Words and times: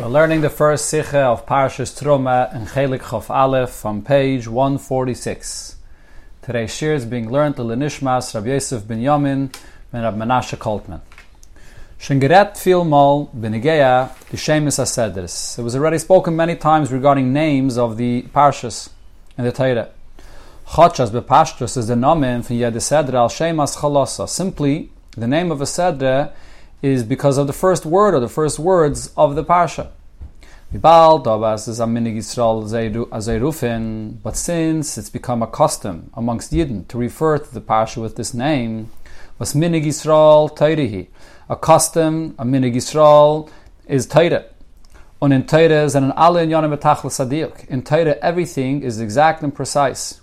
We're 0.00 0.06
learning 0.06 0.40
the 0.40 0.48
first 0.48 0.86
Sikha 0.86 1.18
of 1.18 1.44
Parshas 1.44 1.92
Truma 1.92 2.54
and 2.54 2.66
Chelik 2.68 3.00
Chof 3.00 3.28
Aleph 3.28 3.68
from 3.68 4.00
page 4.00 4.48
146. 4.48 5.76
Today's 6.40 6.70
shiur 6.70 6.94
is 6.94 7.04
being 7.04 7.30
learned 7.30 7.56
to 7.56 7.62
Lenishmas 7.62 8.34
Rabbi 8.34 8.48
Yosef 8.48 8.88
Ben 8.88 9.02
Yamin 9.02 9.54
and 9.92 10.02
Rabbi 10.02 10.16
Menashe 10.16 10.56
Koltman. 10.56 11.02
Shengeret 12.00 12.56
fil 12.56 12.86
mal 12.86 13.30
benigeya 13.36 14.18
the 14.30 14.38
shemis 14.38 14.78
asedris. 14.78 15.58
It 15.58 15.62
was 15.62 15.76
already 15.76 15.98
spoken 15.98 16.34
many 16.34 16.56
times 16.56 16.90
regarding 16.90 17.34
names 17.34 17.76
of 17.76 17.98
the 17.98 18.22
parshas 18.34 18.88
in 19.36 19.44
the 19.44 19.52
Torah. 19.52 19.90
Chachas 20.66 21.10
bepashtus 21.10 21.76
is 21.76 21.88
the 21.88 21.94
nomen 21.94 22.42
from 22.42 22.56
Yed 22.56 22.72
Sedra 22.72 23.14
al 23.16 23.28
shemas 23.28 23.76
chalosa. 23.76 24.26
Simply, 24.26 24.90
the 25.10 25.26
name 25.26 25.52
of 25.52 25.60
a 25.60 25.64
sedra 25.64 26.32
is 26.82 27.02
because 27.04 27.38
of 27.38 27.46
the 27.46 27.52
first 27.52 27.84
word 27.84 28.14
or 28.14 28.20
the 28.20 28.28
first 28.28 28.58
words 28.58 29.12
of 29.16 29.34
the 29.34 29.44
parsha. 29.44 29.88
Uh, 30.72 31.18
but 34.22 34.36
since 34.36 34.98
it's 34.98 35.10
become 35.10 35.42
a 35.42 35.46
custom 35.48 36.10
amongst 36.14 36.52
Yidden 36.52 36.86
to 36.88 36.96
refer 36.96 37.38
to 37.38 37.52
the 37.54 37.60
parsha 37.60 38.00
with 38.00 38.14
this 38.16 38.32
name, 38.32 38.88
was 39.38 39.52
minig 39.54 39.84
Yisrael. 39.84 41.08
A 41.48 41.56
custom, 41.56 42.36
a 42.38 42.44
minig 42.44 42.76
Yisrael 42.76 43.50
is 43.86 44.06
Taira. 44.06 44.44
Und 45.20 45.32
in 45.32 45.44
Taira 45.44 45.82
is 45.84 45.96
an 45.96 46.12
alle 46.12 46.36
in 46.36 46.50
Yonim 46.50 46.78
Sadiq. 46.78 47.68
In 47.68 47.82
Taira 47.82 48.16
everything 48.22 48.82
is 48.82 49.00
exact 49.00 49.42
and 49.42 49.54
precise. 49.54 50.20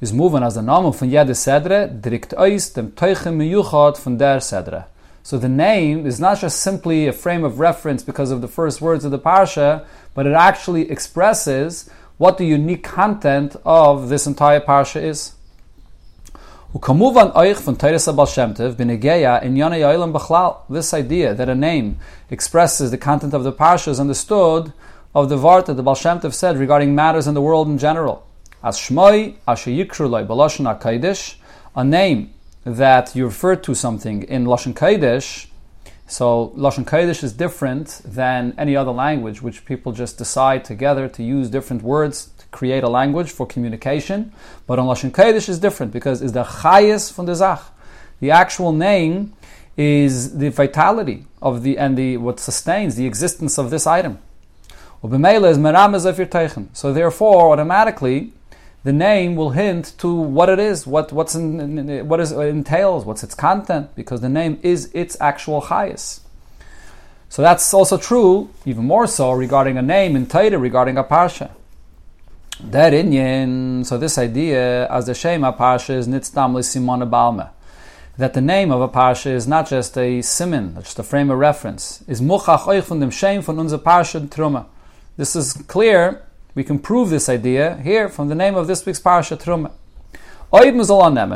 Is 0.00 0.12
moving 0.12 0.42
as 0.42 0.56
the 0.56 0.62
name 0.62 0.92
von 0.92 1.08
jede 1.08 1.34
Sedre, 1.34 1.88
direkt 1.88 2.36
aus 2.36 2.72
dem 2.72 2.94
Teuchen 2.96 3.38
Miyuchot 3.38 3.96
von 3.96 4.18
der 4.18 4.40
Sedre. 4.40 4.86
So 5.26 5.38
the 5.38 5.48
name 5.48 6.06
is 6.06 6.20
not 6.20 6.38
just 6.38 6.60
simply 6.60 7.08
a 7.08 7.12
frame 7.12 7.42
of 7.42 7.58
reference 7.58 8.04
because 8.04 8.30
of 8.30 8.42
the 8.42 8.46
first 8.46 8.80
words 8.80 9.04
of 9.04 9.10
the 9.10 9.18
parsha, 9.18 9.84
but 10.14 10.24
it 10.24 10.34
actually 10.34 10.88
expresses 10.88 11.90
what 12.16 12.38
the 12.38 12.46
unique 12.46 12.84
content 12.84 13.56
of 13.64 14.08
this 14.08 14.28
entire 14.28 14.60
parsha 14.60 15.02
is. 15.02 15.32
This 20.70 20.94
idea 20.94 21.34
that 21.34 21.48
a 21.48 21.54
name 21.56 21.98
expresses 22.30 22.92
the 22.92 22.98
content 22.98 23.34
of 23.34 23.42
the 23.42 23.52
parsha 23.52 23.88
is 23.88 23.98
understood 23.98 24.72
of 25.12 25.28
the 25.28 25.36
Vart 25.36 25.66
that 25.66 25.74
the 25.74 25.82
Baal 25.82 25.96
Shem 25.96 26.20
said 26.30 26.56
regarding 26.56 26.94
matters 26.94 27.26
in 27.26 27.34
the 27.34 27.42
world 27.42 27.66
in 27.66 27.78
general. 27.78 28.24
As 28.62 28.78
Shmoi, 28.78 29.34
a 31.74 31.84
name 31.84 32.32
that 32.66 33.14
you 33.14 33.24
refer 33.24 33.54
to 33.54 33.74
something 33.74 34.24
in 34.24 34.44
Lashon 34.44 34.74
Kodesh, 34.74 35.46
so 36.08 36.52
Lashon 36.56 36.84
Kodesh 36.84 37.22
is 37.22 37.32
different 37.32 38.00
than 38.04 38.54
any 38.58 38.76
other 38.76 38.90
language, 38.90 39.40
which 39.40 39.64
people 39.64 39.92
just 39.92 40.18
decide 40.18 40.64
together 40.64 41.08
to 41.08 41.22
use 41.22 41.48
different 41.48 41.82
words 41.82 42.30
to 42.38 42.46
create 42.48 42.82
a 42.82 42.88
language 42.88 43.30
for 43.30 43.46
communication. 43.46 44.32
But 44.66 44.80
on 44.80 44.86
Lashon 44.86 45.12
Kodesh 45.12 45.48
is 45.48 45.60
different 45.60 45.92
because 45.92 46.22
it's 46.22 46.32
the 46.32 46.44
Chayes 46.44 47.12
from 47.12 47.26
the 47.26 47.36
Zach. 47.36 47.62
The 48.20 48.32
actual 48.32 48.72
name 48.72 49.32
is 49.76 50.38
the 50.38 50.48
vitality 50.50 51.26
of 51.40 51.62
the 51.62 51.78
and 51.78 51.96
the 51.96 52.16
what 52.16 52.40
sustains 52.40 52.96
the 52.96 53.06
existence 53.06 53.58
of 53.58 53.70
this 53.70 53.86
item. 53.86 54.18
So 55.02 55.08
therefore, 56.92 57.52
automatically, 57.52 58.32
the 58.86 58.92
name 58.92 59.34
will 59.34 59.50
hint 59.50 59.94
to 59.98 60.14
what 60.14 60.48
it 60.48 60.60
is, 60.60 60.86
what 60.86 61.12
what's 61.12 61.34
in, 61.34 62.06
what 62.06 62.20
is 62.20 62.30
it 62.30 62.38
entails, 62.38 63.04
what's 63.04 63.24
its 63.24 63.34
content, 63.34 63.92
because 63.96 64.20
the 64.20 64.28
name 64.28 64.60
is 64.62 64.92
its 64.94 65.16
actual 65.20 65.60
chayas. 65.60 66.20
So 67.28 67.42
that's 67.42 67.74
also 67.74 67.98
true, 67.98 68.48
even 68.64 68.84
more 68.84 69.08
so 69.08 69.32
regarding 69.32 69.76
a 69.76 69.82
name 69.82 70.14
in 70.14 70.26
Torah, 70.26 70.56
regarding 70.56 70.98
a 70.98 71.02
parsha. 71.02 71.50
That 72.60 72.92
Inyan, 72.92 73.84
so 73.84 73.98
this 73.98 74.18
idea 74.18 74.86
as 74.86 75.06
the 75.06 75.14
Shema 75.14 75.50
parsha 75.50 75.96
is 75.96 76.06
nitzdam 76.06 76.62
simon 76.62 77.10
balma, 77.10 77.50
that 78.16 78.34
the 78.34 78.40
name 78.40 78.70
of 78.70 78.80
a 78.80 78.88
parsha 78.88 79.32
is 79.32 79.48
not 79.48 79.68
just 79.68 79.98
a 79.98 80.22
simin, 80.22 80.76
just 80.76 81.00
a 81.00 81.02
frame 81.02 81.32
of 81.32 81.40
reference, 81.40 82.04
is 82.06 82.20
muchach 82.20 82.68
euch 82.68 82.84
von 82.84 83.00
dem 83.00 83.10
Shem 83.10 83.42
von 83.42 83.58
unser 83.58 83.78
parsha 83.78 84.20
truma. 84.28 84.66
This 85.16 85.34
is 85.34 85.54
clear 85.66 86.22
we 86.56 86.64
can 86.64 86.78
prove 86.78 87.10
this 87.10 87.28
idea 87.28 87.78
here 87.84 88.08
from 88.08 88.28
the 88.28 88.34
name 88.34 88.56
of 88.56 88.66
this 88.66 88.84
week's 88.86 88.98
parasha 88.98 89.36
Truma. 89.36 89.72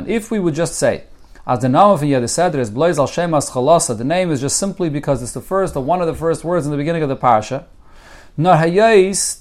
If 0.09 0.31
we 0.31 0.39
would 0.39 0.55
just 0.55 0.77
say, 0.77 1.05
as 1.47 1.61
the 1.61 1.69
name 1.69 1.77
of 1.77 2.01
Yad 2.01 2.27
Seder 2.29 2.59
is 2.59 2.71
Blois 2.71 2.99
al 2.99 3.07
Shemas 3.07 3.51
Chalasa, 3.51 3.97
the 3.99 4.03
name 4.03 4.31
is 4.31 4.41
just 4.41 4.57
simply 4.57 4.89
because 4.89 5.23
it's 5.23 5.33
the 5.33 5.43
first 5.43 5.77
or 5.77 5.85
one 5.85 6.01
of 6.01 6.07
the 6.07 6.15
first 6.15 6.43
words 6.43 6.65
in 6.65 6.73
the 6.73 6.79
beginning 6.79 7.03
of 7.03 7.11
the 7.11 7.17
parasha. 7.17 7.67
Nor 8.39 8.55
hayais 8.55 9.39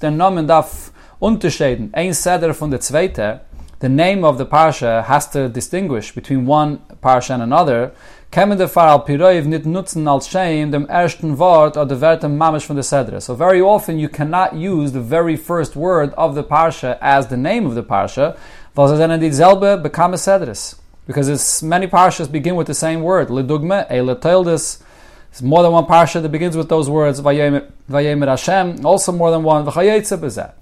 unterscheiden, 1.21 1.91
ein 1.93 2.13
Seder 2.13 2.53
von 2.53 2.71
der 2.71 2.79
zweite. 2.79 3.39
The 3.79 3.87
name 3.87 4.25
of 4.25 4.37
the 4.37 4.45
parsha 4.45 5.05
has 5.05 5.29
to 5.29 5.47
distinguish 5.47 6.13
between 6.13 6.45
one 6.45 6.79
parsha 7.01 7.35
and 7.35 7.43
another. 7.43 7.93
Kemen 8.31 8.59
der 8.59 8.67
Fall 8.67 8.89
al 8.89 8.99
Piroiv 8.99 9.45
nit 9.45 9.65
nutzen 9.65 10.07
als 10.07 10.27
Shem 10.27 10.71
dem 10.71 10.87
ersten 10.87 11.39
Wort 11.39 11.77
oder 11.77 11.87
der 11.87 11.99
Werte 11.99 12.29
Mamish 12.29 12.63
from 12.63 12.75
the 12.75 12.83
Sedra. 12.83 13.19
So 13.19 13.33
very 13.33 13.59
often 13.59 13.97
you 13.97 14.07
cannot 14.07 14.53
use 14.53 14.91
the 14.91 15.01
very 15.01 15.35
first 15.35 15.75
word 15.75 16.13
of 16.13 16.35
the 16.35 16.43
Parsha 16.43 16.99
as 17.01 17.27
the 17.29 17.37
name 17.37 17.65
of 17.65 17.73
the 17.73 17.81
Parsha, 17.81 18.35
was 18.75 18.91
es 18.91 18.99
dann 18.99 19.19
dieselbe 19.19 19.81
bekame 19.81 20.15
Sedris. 20.15 20.75
Because 21.07 21.27
it's, 21.27 21.63
many 21.63 21.87
Parshas 21.87 22.31
begin 22.31 22.55
with 22.55 22.67
the 22.67 22.75
same 22.75 23.01
word. 23.01 23.29
Ledugme, 23.29 23.89
Eile 23.89 24.15
Teildis, 24.15 24.83
it's 25.31 25.41
more 25.41 25.63
than 25.63 25.71
one 25.71 25.85
parsha 25.85 26.21
that 26.21 26.29
begins 26.29 26.55
with 26.55 26.69
those 26.69 26.87
words, 26.87 27.21
Vayemer 27.21 28.27
Hashem, 28.27 28.85
also 28.85 29.11
more 29.11 29.31
than 29.31 29.41
one, 29.41 29.65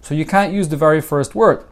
So 0.01 0.13
you 0.13 0.25
can't 0.25 0.53
use 0.53 0.69
the 0.69 0.77
very 0.77 1.01
first 1.01 1.35
word. 1.35 1.65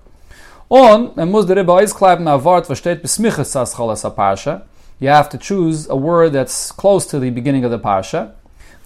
On, 0.70 1.14
and 1.16 1.32
muss 1.32 1.46
der 1.46 1.56
Rebbe 1.56 1.72
auskleiben 1.72 2.28
a 2.28 2.38
Wort, 2.44 2.68
was 2.68 2.80
steht 2.82 3.02
besmiches 3.02 3.56
as 3.56 3.76
cholas 3.76 4.04
a 4.04 4.12
parsha, 4.12 4.64
you 5.00 5.10
have 5.10 5.30
to 5.30 5.38
choose 5.38 5.88
a 5.90 5.96
word 5.96 6.34
that's 6.34 6.72
close 6.72 7.06
to 7.08 7.20
the 7.20 7.30
beginning 7.30 7.66
of 7.66 7.72
the 7.72 7.80
parsha. 7.80 8.34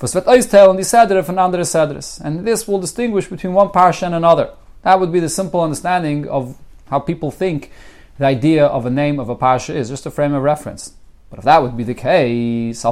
And 0.01 0.09
the 0.09 0.83
Sedrif 0.83 1.29
and 1.29 1.39
Andre 1.39 1.61
Sedris. 1.61 2.21
And 2.21 2.47
this 2.47 2.67
will 2.67 2.79
distinguish 2.79 3.27
between 3.27 3.53
one 3.53 3.67
parsha 3.69 4.03
and 4.03 4.15
another. 4.15 4.51
That 4.83 4.99
would 4.99 5.11
be 5.11 5.19
the 5.19 5.29
simple 5.29 5.61
understanding 5.61 6.27
of 6.27 6.57
how 6.89 6.99
people 6.99 7.31
think 7.31 7.71
the 8.17 8.25
idea 8.25 8.65
of 8.65 8.85
a 8.85 8.89
name 8.89 9.19
of 9.19 9.29
a 9.29 9.35
parsha 9.35 9.75
is, 9.75 9.89
just 9.89 10.05
a 10.05 10.11
frame 10.11 10.33
of 10.33 10.41
reference. 10.43 10.93
But 11.29 11.39
if 11.39 11.45
that 11.45 11.61
would 11.61 11.77
be 11.77 11.83
the 11.83 11.93
case, 11.93 12.81
the 12.81 12.91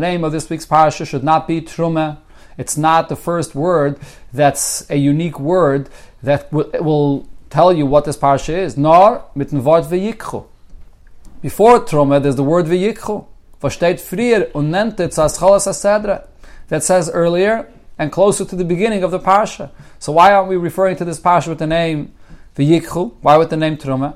name 0.00 0.24
of 0.24 0.32
this 0.32 0.50
week's 0.50 0.66
parsha 0.66 1.06
should 1.06 1.24
not 1.24 1.46
be 1.46 1.60
Trume. 1.60 2.18
It's 2.56 2.76
not 2.76 3.08
the 3.08 3.16
first 3.16 3.54
word 3.54 3.98
that's 4.32 4.90
a 4.90 4.96
unique 4.96 5.38
word 5.38 5.88
that 6.22 6.52
will 6.52 7.28
tell 7.50 7.72
you 7.72 7.84
what 7.84 8.04
this 8.04 8.16
parsha 8.16 8.56
is, 8.56 8.76
nor 8.76 9.24
mit 9.34 9.50
dem 9.50 9.62
Wort 9.64 9.84
v'yikchu. 9.84 10.46
Before 11.42 11.80
Truma, 11.80 12.22
there's 12.22 12.36
the 12.36 12.44
word 12.44 12.66
v'yikchu. 12.66 13.26
Versteht 13.60 14.00
frier 14.00 14.50
und 14.54 14.70
nennt 14.70 14.96
Zaschalas 14.96 15.66
Asedra. 15.66 16.26
That 16.68 16.84
says 16.84 17.10
earlier 17.10 17.66
and 17.98 18.12
closer 18.12 18.44
to 18.44 18.56
the 18.56 18.64
beginning 18.64 19.02
of 19.02 19.10
the 19.10 19.18
parsha. 19.18 19.70
So 19.98 20.12
why 20.12 20.32
aren't 20.32 20.48
we 20.48 20.56
referring 20.56 20.96
to 20.96 21.04
this 21.04 21.20
parsha 21.20 21.48
with 21.48 21.58
the 21.58 21.66
name 21.66 22.12
v'yikchu? 22.56 23.14
Why 23.20 23.36
with 23.36 23.50
the 23.50 23.56
name 23.56 23.76
Truma? 23.76 24.14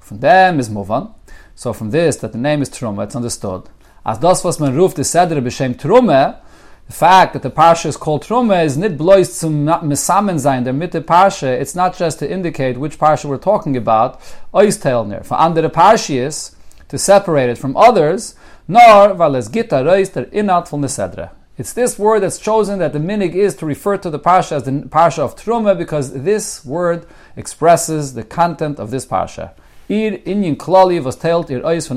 From 0.00 0.20
them 0.20 0.58
is 0.58 0.68
Movan. 0.68 1.14
So 1.54 1.72
from 1.72 1.90
this, 1.90 2.16
that 2.16 2.32
the 2.32 2.38
name 2.38 2.62
is 2.62 2.70
Truma, 2.70 3.04
it's 3.04 3.16
understood. 3.16 3.68
As 4.04 4.18
das 4.18 4.42
was 4.42 4.58
man 4.58 4.74
ruft, 4.74 4.94
the 4.94 5.02
Sedra 5.02 5.40
b'shem 5.40 5.74
Truma, 5.76 6.38
the 6.88 6.94
fact 6.94 7.34
that 7.34 7.42
the 7.42 7.50
parsha 7.50 7.86
is 7.86 7.98
called 7.98 8.24
Truma 8.24 8.64
is 8.64 8.78
nit 8.78 8.96
blois 8.96 9.24
zum 9.24 9.66
mesamen 9.66 10.40
sein 10.40 10.64
der 10.64 10.72
mitte 10.72 11.02
parsha. 11.02 11.60
It's 11.60 11.74
not 11.74 11.94
just 11.94 12.18
to 12.20 12.30
indicate 12.30 12.78
which 12.78 12.98
parsha 12.98 13.26
we're 13.26 13.36
talking 13.36 13.76
about. 13.76 14.18
Oistelner 14.54 15.22
for 15.22 15.34
under 15.34 15.60
the 15.60 15.68
parshias 15.68 16.56
to 16.88 16.96
separate 16.96 17.50
it 17.50 17.58
from 17.58 17.76
others. 17.76 18.36
Nor 18.66 19.12
vales 19.12 19.48
gita 19.48 19.84
reis 19.84 20.08
der 20.08 20.24
inat 20.32 20.70
the. 21.14 21.30
It's 21.58 21.74
this 21.74 21.98
word 21.98 22.20
that's 22.20 22.38
chosen 22.38 22.78
that 22.78 22.94
the 22.94 22.98
minig 22.98 23.34
is 23.34 23.54
to 23.56 23.66
refer 23.66 23.98
to 23.98 24.08
the 24.08 24.18
parsha 24.18 24.52
as 24.52 24.62
the 24.62 24.70
parsha 24.70 25.18
of 25.18 25.36
Truma 25.36 25.76
because 25.76 26.14
this 26.14 26.64
word 26.64 27.04
expresses 27.36 28.14
the 28.14 28.24
content 28.24 28.80
of 28.80 28.90
this 28.90 29.04
parsha. 29.04 29.52
Von 29.88 30.14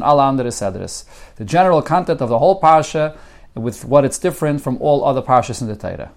andere. 0.03 0.51
The 0.51 1.45
general 1.45 1.81
content 1.81 2.21
of 2.21 2.27
the 2.27 2.39
whole 2.39 2.59
parsha 2.59 3.15
with 3.55 3.83
what 3.85 4.05
it's 4.05 4.19
different 4.19 4.61
from 4.61 4.77
all 4.77 5.03
other 5.03 5.21
parshas 5.21 5.61
in 5.61 5.67
the 5.67 5.75
Torah. 5.75 6.11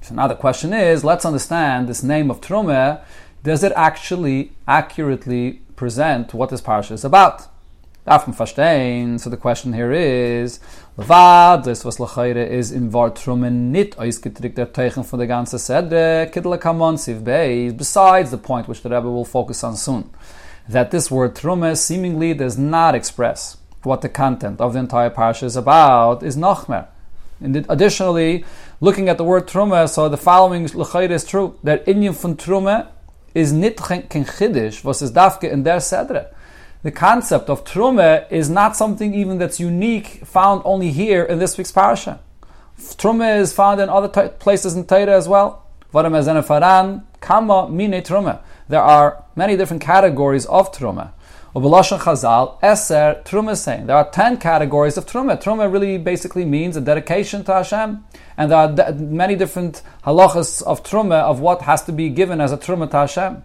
So 0.00 0.14
now 0.14 0.26
the 0.26 0.34
question 0.34 0.72
is, 0.72 1.04
let's 1.04 1.24
understand 1.24 1.88
this 1.88 2.02
name 2.02 2.30
of 2.30 2.40
Trumeh. 2.40 3.00
Does 3.42 3.62
it 3.62 3.72
actually 3.74 4.52
accurately 4.66 5.60
present 5.76 6.34
what 6.34 6.50
this 6.50 6.60
parsha 6.60 6.92
is 6.92 7.04
about? 7.04 7.48
So 8.06 9.30
the 9.30 9.38
question 9.40 9.72
here 9.72 9.90
is, 9.90 10.60
das 10.98 11.84
was 11.86 11.96
Lachaire 11.96 12.46
is 12.46 12.70
in 12.70 12.92
Wort 12.92 13.14
Trumeh 13.16 13.50
nit 13.50 13.96
ausgedrückt 13.96 14.56
der 14.56 14.66
Teichen 14.66 15.04
von 15.04 15.18
der 15.18 15.26
ganzen 15.26 15.58
Sedre, 15.58 16.30
Kiddle 16.30 16.58
Kamon 16.58 16.98
Siv 16.98 17.24
besides 17.78 18.30
the 18.30 18.36
point 18.36 18.68
which 18.68 18.82
the 18.82 18.90
Rebbe 18.90 19.10
will 19.10 19.24
focus 19.24 19.64
on 19.64 19.74
soon, 19.74 20.10
that 20.68 20.90
this 20.90 21.10
word 21.10 21.34
Trumeh 21.34 21.78
seemingly 21.78 22.34
does 22.34 22.58
not 22.58 22.94
express 22.94 23.56
what 23.84 24.00
the 24.00 24.08
content 24.08 24.60
of 24.60 24.72
the 24.72 24.78
entire 24.78 25.10
parsha 25.10 25.44
is 25.44 25.56
about 25.56 26.22
is 26.22 26.36
Nachmer. 26.36 26.86
And 27.40 27.66
additionally, 27.68 28.44
looking 28.80 29.08
at 29.08 29.18
the 29.18 29.24
word 29.24 29.46
Truma, 29.46 29.88
so 29.88 30.08
the 30.08 30.16
following 30.16 30.66
L'chayr 30.66 31.10
is 31.10 31.24
true, 31.24 31.58
that 31.62 31.84
Inyan 31.86 32.14
von 32.14 32.36
Truma 32.36 32.88
is 33.34 33.52
nit 33.52 33.76
ken 33.76 34.24
chiddish, 34.24 34.84
was 34.84 35.02
is 35.02 35.12
dafke 35.12 35.50
in 35.50 35.64
der 35.64 35.78
sedre. 35.78 36.28
The 36.82 36.92
concept 36.92 37.48
of 37.48 37.64
Truma 37.64 38.30
is 38.30 38.50
not 38.50 38.76
something 38.76 39.14
even 39.14 39.38
that's 39.38 39.58
unique, 39.58 40.20
found 40.24 40.62
only 40.64 40.90
here 40.90 41.24
in 41.24 41.38
this 41.38 41.58
week's 41.58 41.72
parsha. 41.72 42.18
Truma 42.78 43.38
is 43.38 43.52
found 43.52 43.80
in 43.80 43.88
other 43.88 44.08
t- 44.08 44.28
places 44.38 44.74
in 44.74 44.86
Torah 44.86 45.16
as 45.16 45.28
well. 45.28 45.62
There 45.92 46.04
are 48.80 49.24
many 49.36 49.56
different 49.56 49.82
categories 49.82 50.46
of 50.46 50.72
Truma. 50.72 51.12
Ubelashon 51.54 52.00
Chazal, 52.00 52.58
Eser, 52.62 53.22
Truma 53.22 53.56
saying. 53.56 53.86
There 53.86 53.96
are 53.96 54.10
ten 54.10 54.38
categories 54.38 54.96
of 54.96 55.06
Truma. 55.06 55.40
Truma 55.40 55.72
really 55.72 55.98
basically 55.98 56.44
means 56.44 56.76
a 56.76 56.80
dedication 56.80 57.44
to 57.44 57.52
Hashem. 57.52 58.04
And 58.36 58.50
there 58.50 58.58
are 58.58 58.92
many 58.92 59.36
different 59.36 59.82
halachas 60.04 60.62
of 60.62 60.82
Truma 60.82 61.22
of 61.22 61.38
what 61.38 61.62
has 61.62 61.84
to 61.84 61.92
be 61.92 62.08
given 62.08 62.40
as 62.40 62.50
a 62.50 62.56
Truma 62.56 62.90
to 62.90 62.96
Hashem. 62.96 63.44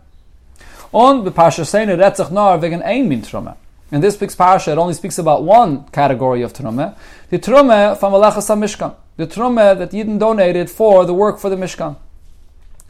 On 0.92 1.24
the 1.24 1.32
Parsha 1.32 1.64
saying 1.68 1.90
Retzach 1.90 2.32
Nar 2.32 2.58
wegen 2.58 2.82
ein 2.82 3.08
min 3.08 3.22
Truma. 3.22 3.56
In 3.92 4.02
this 4.02 4.20
week's 4.20 4.36
Parsha, 4.36 4.72
it 4.72 4.80
only 4.80 4.96
speaks 4.96 5.20
about 5.20 5.44
one 5.44 5.84
category 5.90 6.42
of 6.42 6.52
Truma. 6.52 6.98
The 7.30 7.38
Truma 7.38 7.96
from 7.96 8.14
Malachas 8.14 8.50
Mishkan. 8.58 8.96
The 9.18 9.28
Truma 9.28 9.78
that 9.78 9.92
Yidden 9.92 10.18
donated 10.18 10.72
for 10.72 11.06
the 11.06 11.14
work 11.14 11.38
for 11.38 11.52
the 11.52 11.56
Mishkan. 11.56 11.96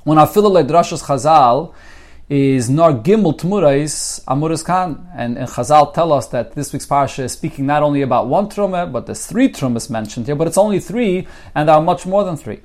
When 0.05 0.17
Afilale 0.17 0.65
Drashas 0.65 1.03
Chazal, 1.03 1.73
is 2.29 2.69
Nar 2.69 2.93
Gimel 2.93 3.35
Tmurais 3.35 4.23
Amuras 4.25 4.63
Khan. 4.63 5.09
And, 5.15 5.35
and 5.35 5.47
Chazal 5.47 5.91
tell 5.95 6.13
us 6.13 6.27
that 6.27 6.53
this 6.53 6.71
week's 6.71 6.85
parsha 6.85 7.23
is 7.23 7.31
speaking 7.31 7.65
not 7.65 7.81
only 7.81 8.03
about 8.03 8.27
one 8.27 8.47
Truma, 8.47 8.91
but 8.91 9.07
there's 9.07 9.25
three 9.25 9.49
Trumas 9.49 9.89
mentioned 9.89 10.27
here, 10.27 10.35
but 10.35 10.47
it's 10.47 10.57
only 10.57 10.79
three, 10.79 11.27
and 11.55 11.67
there 11.67 11.75
are 11.75 11.81
much 11.81 12.05
more 12.05 12.23
than 12.23 12.37
three. 12.37 12.59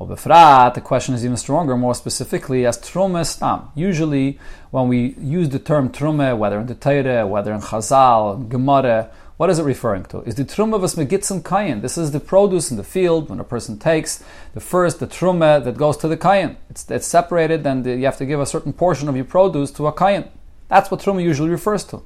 The 0.00 0.82
question 0.84 1.14
is 1.14 1.24
even 1.24 1.36
stronger, 1.36 1.76
more 1.76 1.94
specifically, 1.94 2.66
as 2.66 2.78
Truma 2.78 3.24
Stam. 3.24 3.70
Usually, 3.76 4.40
when 4.72 4.88
we 4.88 5.14
use 5.20 5.50
the 5.50 5.60
term 5.60 5.90
Truma, 5.90 6.36
whether 6.36 6.58
in 6.58 6.66
the 6.66 6.74
Torah, 6.74 7.28
whether 7.28 7.54
in 7.54 7.60
Chazal, 7.60 8.48
Gemara, 8.48 9.08
what 9.36 9.50
is 9.50 9.58
it 9.58 9.64
referring 9.64 10.04
to? 10.04 10.20
Is 10.20 10.36
the 10.36 10.44
truma 10.44 10.80
vas 10.80 10.94
megitzim 10.94 11.42
kayin? 11.42 11.82
This 11.82 11.98
is 11.98 12.12
the 12.12 12.20
produce 12.20 12.70
in 12.70 12.76
the 12.76 12.84
field 12.84 13.30
when 13.30 13.40
a 13.40 13.44
person 13.44 13.78
takes 13.78 14.22
the 14.52 14.60
first 14.60 15.00
the 15.00 15.06
truma 15.06 15.62
that 15.64 15.76
goes 15.76 15.96
to 15.98 16.08
the 16.08 16.16
kayin. 16.16 16.56
It's, 16.70 16.88
it's 16.90 17.06
separated, 17.06 17.66
and 17.66 17.84
you 17.84 18.04
have 18.04 18.18
to 18.18 18.26
give 18.26 18.38
a 18.38 18.46
certain 18.46 18.72
portion 18.72 19.08
of 19.08 19.16
your 19.16 19.24
produce 19.24 19.72
to 19.72 19.86
a 19.88 19.92
kayin. 19.92 20.28
That's 20.68 20.90
what 20.90 21.00
truma 21.00 21.22
usually 21.22 21.50
refers 21.50 21.84
to. 21.84 22.02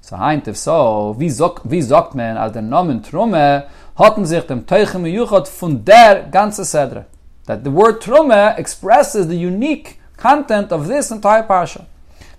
So 0.00 0.16
if 0.46 0.56
so, 0.56 1.14
wie 1.18 1.28
sagt 1.28 2.14
man 2.14 2.36
als 2.38 2.52
der 2.52 2.62
Nomen 2.62 3.02
Trumme 3.02 3.66
hatten 3.96 4.24
sich 4.24 4.46
dem 4.46 4.66
Teuchem 4.66 5.04
Yuchot 5.04 5.46
von 5.46 5.84
der 5.84 6.28
ganze 6.30 6.64
Sedre. 6.64 7.04
That 7.46 7.62
the 7.62 7.70
word 7.70 8.00
Trumme 8.00 8.56
expresses 8.56 9.28
the 9.28 9.36
unique 9.36 10.00
content 10.16 10.72
of 10.72 10.88
this 10.88 11.10
entire 11.10 11.42
parsha. 11.42 11.86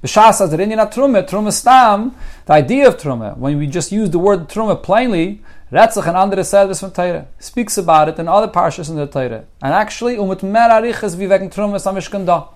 B'shas 0.03 0.41
as 0.41 0.53
in 0.53 0.69
trume, 0.69 1.27
trume 1.27 1.51
stam, 1.51 2.15
the 2.45 2.53
idea 2.53 2.87
of 2.87 2.97
trume, 2.97 3.37
when 3.37 3.57
we 3.57 3.67
just 3.67 3.91
use 3.91 4.09
the 4.09 4.19
word 4.19 4.47
trume 4.47 4.81
plainly, 4.81 5.41
Retzach 5.71 6.07
and 6.07 6.17
andere 6.17 6.41
Sedres 6.41 6.79
from 6.79 6.89
Torah 6.89 7.27
speaks 7.37 7.77
about 7.77 8.09
it 8.09 8.17
in 8.17 8.27
other 8.27 8.47
parshas 8.47 8.89
in 8.89 8.95
the 8.95 9.05
Torah. 9.05 9.45
And 9.61 9.71
actually, 9.71 10.15
umut 10.15 10.41
mer 10.41 10.67
ariches 10.67 11.15
wie 11.15 11.27
wegen 11.27 11.51
trume 11.51 11.75
samishkan 11.75 12.25
da. 12.25 12.47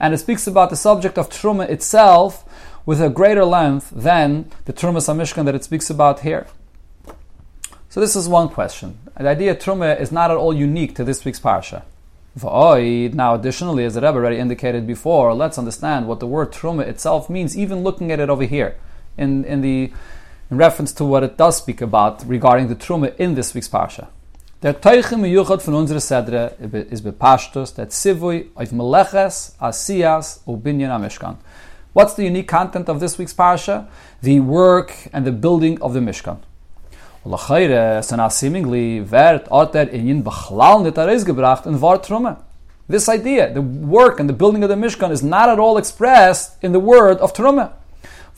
And 0.00 0.12
it 0.12 0.18
speaks 0.18 0.48
about 0.48 0.70
the 0.70 0.76
subject 0.76 1.16
of 1.16 1.28
trume 1.28 1.60
itself 1.60 2.44
with 2.84 3.00
a 3.00 3.08
greater 3.08 3.44
length 3.44 3.92
than 3.94 4.50
the 4.64 4.72
trume 4.72 4.96
samishkan 4.96 5.44
that 5.44 5.54
it 5.54 5.62
speaks 5.62 5.90
about 5.90 6.20
here. 6.20 6.48
So 7.88 8.00
this 8.00 8.16
is 8.16 8.28
one 8.28 8.48
question. 8.48 8.98
The 9.16 9.28
idea 9.28 9.52
of 9.52 9.60
trume 9.60 10.00
is 10.00 10.10
not 10.10 10.32
at 10.32 10.36
all 10.36 10.52
unique 10.52 10.96
to 10.96 11.04
this 11.04 11.24
week's 11.24 11.38
parsha. 11.38 11.82
Now, 12.42 13.34
additionally, 13.34 13.84
as 13.84 13.94
the 13.94 14.00
Rebbe 14.00 14.16
already 14.16 14.38
indicated 14.38 14.86
before, 14.86 15.32
let's 15.34 15.58
understand 15.58 16.06
what 16.06 16.20
the 16.20 16.26
word 16.26 16.52
truma 16.52 16.86
itself 16.86 17.30
means, 17.30 17.56
even 17.56 17.82
looking 17.82 18.12
at 18.12 18.20
it 18.20 18.28
over 18.28 18.44
here, 18.44 18.76
in, 19.16 19.44
in 19.44 19.62
the 19.62 19.92
in 20.50 20.58
reference 20.58 20.92
to 20.92 21.04
what 21.04 21.24
it 21.24 21.36
does 21.36 21.56
speak 21.56 21.80
about 21.80 22.24
regarding 22.26 22.68
the 22.68 22.76
truma 22.76 23.16
in 23.16 23.34
this 23.34 23.54
week's 23.54 23.68
parsha. 23.68 24.08
Der 24.60 24.72
Teuchim 24.72 25.22
Yuchot 25.28 25.62
von 25.62 25.74
unserer 25.74 26.00
Sedre 26.00 26.52
is 26.90 27.02
bepashtus 27.02 27.74
that 27.74 27.88
sivui 27.88 28.48
auf 28.56 28.70
meleches, 28.70 29.54
asiyas, 29.60 30.40
ubinyan 30.46 30.90
amishkan. 30.90 31.36
What's 31.92 32.14
the 32.14 32.24
unique 32.24 32.48
content 32.48 32.88
of 32.88 33.00
this 33.00 33.18
week's 33.18 33.34
parsha? 33.34 33.88
The 34.22 34.40
work 34.40 35.08
and 35.12 35.26
the 35.26 35.32
building 35.32 35.80
of 35.80 35.94
the 35.94 36.00
Mishkan. 36.00 36.38
Lachayre, 37.26 38.02
sana 38.02 38.30
seemingly 38.30 39.02
werd 39.10 39.46
oter 39.50 39.88
inyin 39.92 40.22
bachlal 40.22 40.82
net 40.82 40.94
gebracht 41.26 41.66
in 41.66 41.80
Wort 41.80 42.06
Trumme. 42.06 42.36
This 42.88 43.08
idea, 43.08 43.52
the 43.52 43.62
work 43.62 44.20
and 44.20 44.28
the 44.28 44.32
building 44.32 44.62
of 44.62 44.68
the 44.68 44.76
Mishkan, 44.76 45.10
is 45.10 45.24
not 45.24 45.48
at 45.48 45.58
all 45.58 45.76
expressed 45.76 46.52
in 46.62 46.70
the 46.72 46.78
word 46.78 47.18
of 47.18 47.32
Trumme. 47.32 47.70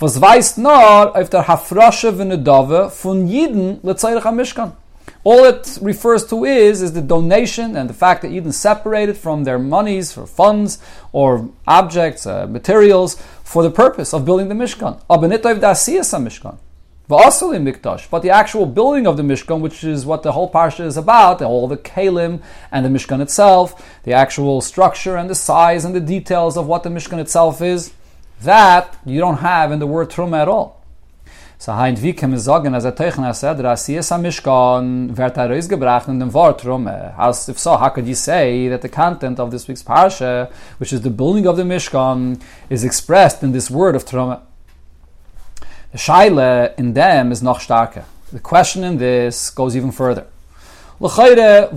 Was 0.01 0.19
weist 0.23 0.57
nur 0.57 1.15
auf 1.15 1.29
der 1.29 1.47
Hafrasche 1.47 2.13
v'nedave 2.13 2.89
von 2.89 3.27
Yidden 3.27 3.81
letzayich 3.83 4.25
Mishkan. 4.33 4.73
All 5.23 5.45
it 5.45 5.79
refers 5.83 6.27
to 6.29 6.47
is 6.47 6.81
is 6.81 6.95
the 6.95 7.03
donation 7.03 7.77
and 7.77 7.91
the 7.91 7.95
fact 7.95 8.23
that 8.23 8.31
Yidden 8.31 8.55
separated 8.55 9.19
from 9.19 9.45
their 9.45 9.59
monies 9.59 10.17
or 10.17 10.27
funds 10.27 10.79
or 11.13 11.51
objects, 11.67 12.27
uh, 12.27 12.47
materials 12.49 13.19
for 13.45 13.63
the 13.63 13.71
purpose 13.71 14.15
of 14.15 14.25
building 14.25 14.49
the 14.49 14.55
Mishkan. 14.55 14.97
Aber 15.11 15.29
nicht 15.29 15.45
auf 15.45 15.59
der 15.59 15.75
Mishkan. 15.75 16.57
Mikdash, 17.09 18.11
but 18.11 18.21
the 18.21 18.31
actual 18.31 18.67
building 18.67 19.07
of 19.07 19.17
the 19.17 19.23
Mishkan, 19.23 19.61
which 19.61 19.83
is 19.83 20.05
what 20.05 20.23
the 20.23 20.33
whole 20.33 20.51
parsha 20.51 20.85
is 20.85 20.97
about, 20.97 21.41
all 21.41 21.67
the 21.67 21.77
kalim 21.77 22.43
and 22.71 22.85
the 22.85 22.91
Mishkan 22.91 23.21
itself, 23.23 24.01
the 24.05 24.13
actual 24.13 24.61
structure 24.61 25.17
and 25.17 25.31
the 25.31 25.35
size 25.35 25.85
and 25.85 25.95
the 25.95 26.01
details 26.01 26.57
of 26.57 26.67
what 26.67 26.83
the 26.83 26.91
Mishkan 26.91 27.19
itself 27.19 27.63
is, 27.63 27.93
that 28.43 28.97
you 29.07 29.19
don't 29.21 29.39
have 29.39 29.73
in 29.73 29.79
the 29.79 29.87
word 29.87 30.11
Truma 30.11 30.43
at 30.43 30.49
all. 30.49 30.79
So 31.61 31.73
heint 31.73 32.01
wie 32.01 32.13
kann 32.13 32.31
man 32.31 32.39
sagen, 32.39 32.73
als 32.73 32.85
er 32.85 32.95
teichen 32.95 33.25
er 33.25 33.35
said, 33.35 33.59
Rasiyas 33.59 34.13
HaMishkan 34.13 35.17
wird 35.17 35.37
er 35.37 36.09
in 36.09 36.21
dem 36.21 36.33
Wort 36.33 36.63
Truma. 36.63 37.15
As 37.19 37.49
if 37.49 37.59
so, 37.59 37.77
how 37.77 37.89
could 37.89 38.07
you 38.07 38.15
say 38.15 38.69
that 38.69 38.83
the 38.83 38.89
content 38.89 39.41
of 39.41 39.51
this 39.51 39.67
week's 39.67 39.83
parsha, 39.83 40.53
which 40.79 40.93
is 40.93 41.01
the 41.01 41.11
building 41.11 41.49
of 41.49 41.57
the 41.57 41.65
Mishkan, 41.65 42.41
is 42.71 42.85
expressed 42.85 43.43
in 43.43 43.51
this 43.51 43.71
word 43.71 43.97
of 43.97 44.05
Truma? 44.05 44.43
The 45.91 45.97
Shaila 45.97 46.79
in 46.79 46.93
them 46.93 47.33
is 47.33 47.43
noch 47.43 47.61
starker. 47.61 48.05
The 48.31 48.41
question 48.41 48.85
in 48.85 48.99
this 48.99 49.49
goes 49.49 49.75
even 49.75 49.91
further. 49.91 50.27
It 51.01 51.73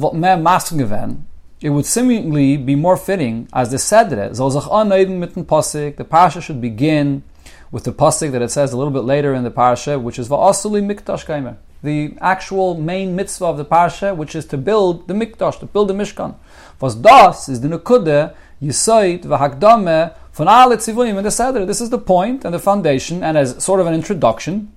would 1.70 1.86
seemingly 1.86 2.58
be 2.58 2.76
more 2.76 2.98
fitting 2.98 3.48
as 3.54 3.72
the 3.72 3.78
Sedre, 3.78 4.32
the 4.32 6.04
Parsha 6.04 6.42
should 6.42 6.60
begin 6.60 7.24
with 7.72 7.86
the 7.86 7.94
Pasik 7.94 8.34
that 8.34 8.42
it 8.42 8.52
says 8.52 8.74
a 8.74 8.78
little 8.78 8.92
bit 8.92 9.06
later 9.06 9.34
in 9.34 9.46
the 9.46 9.52
Parsha, 9.52 9.98
which 10.02 10.20
is 10.20 10.28
Va'asuli 10.28 10.84
Mikdash 10.84 11.26
Kaimer. 11.26 11.56
The 11.82 12.18
actual 12.20 12.76
main 12.76 13.16
mitzvah 13.16 13.46
of 13.46 13.56
the 13.58 13.64
Parsha, 13.64 14.14
which 14.14 14.36
is 14.36 14.44
to 14.48 14.58
build 14.58 15.08
the 15.08 15.14
Mikdash, 15.14 15.58
to 15.60 15.68
build 15.68 15.88
the 15.88 15.94
Mishkan. 15.94 16.36
Was 16.82 16.96
das 16.96 17.48
is 17.48 17.62
the 17.62 17.70
Nekude, 17.70 18.34
Yisoid, 18.62 19.24
V'hakdame, 19.24 20.14
von 20.34 20.48
alle 20.48 20.78
Tzivuyim 20.78 21.18
in 21.18 21.24
the 21.24 21.32
Seder. 21.32 21.66
This 21.66 21.82
is 21.82 21.90
the 21.90 21.98
point 21.98 22.46
and 22.46 22.54
the 22.54 22.60
foundation, 22.60 23.24
and 23.24 23.38
as 23.38 23.64
sort 23.64 23.80
of 23.80 23.88
an 23.88 23.94
introduction 23.94 24.72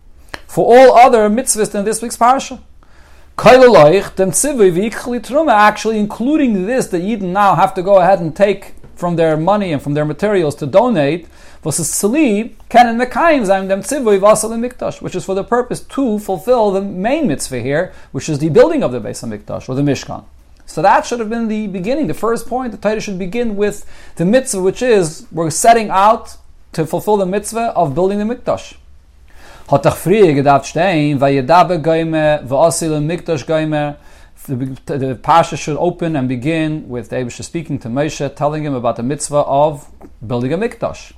for 0.47 0.65
all 0.75 0.97
other 0.97 1.29
mitzvahs 1.29 1.75
in 1.75 1.85
this 1.85 2.01
week's 2.01 2.17
parsha. 2.17 2.61
Actually, 5.51 5.99
including 5.99 6.67
this, 6.67 6.87
that 6.87 7.03
Yidden 7.03 7.33
now 7.33 7.55
have 7.57 7.75
to 7.75 7.83
go 7.83 7.99
ahead 7.99 8.21
and 8.21 8.35
take 8.35 8.75
from 8.95 9.17
their 9.17 9.37
money 9.37 9.73
and 9.73 9.83
from 9.83 9.95
their 9.95 10.05
materials 10.05 10.55
to 10.55 10.67
donate, 10.67 11.27
which 11.63 11.81
is 11.81 12.01
for 12.01 12.15
the 15.35 15.45
purpose 15.49 15.81
to 15.81 16.19
fulfill 16.21 16.71
the 16.71 16.81
main 16.81 17.27
mitzvah 17.27 17.61
here, 17.61 17.93
which 18.13 18.29
is 18.29 18.39
the 18.39 18.51
building 18.51 18.83
of 18.85 18.93
the 18.93 19.01
Beis 19.01 19.23
Hamikdash 19.23 19.69
or 19.69 19.75
the 19.75 19.83
Mishkan. 19.83 20.25
So 20.67 20.83
that 20.83 21.07
should 21.07 21.21
have 21.21 21.29
been 21.29 21.49
the 21.49 21.67
beginning, 21.67 22.07
the 22.07 22.15
first 22.15 22.49
point. 22.49 22.73
The 22.73 22.79
Torah 22.79 23.01
should 23.01 23.19
begin 23.19 23.57
with 23.57 23.85
the 24.17 24.25
mitzvah, 24.25 24.63
which 24.63 24.83
is 24.83 25.27
we're 25.31 25.51
setting 25.51 25.91
out 25.91 26.37
to 26.73 26.87
fulfill 26.87 27.17
the 27.17 27.27
mitzvah 27.27 27.73
of 27.77 27.95
building 27.95 28.19
the 28.19 28.25
mikdash. 28.25 28.77
The, 34.47 34.77
the 34.85 35.19
Pasha 35.23 35.57
should 35.57 35.79
open 35.79 36.17
and 36.17 36.29
begin 36.29 36.87
with 36.89 37.09
David 37.09 37.33
speaking 37.33 37.79
to 37.79 37.89
Moshe, 37.89 38.35
telling 38.37 38.63
him 38.65 38.75
about 38.75 38.97
the 38.97 39.03
mitzvah 39.03 39.37
of 39.37 39.89
building 40.27 40.53
a 40.53 40.59
mikdash. 40.59 41.13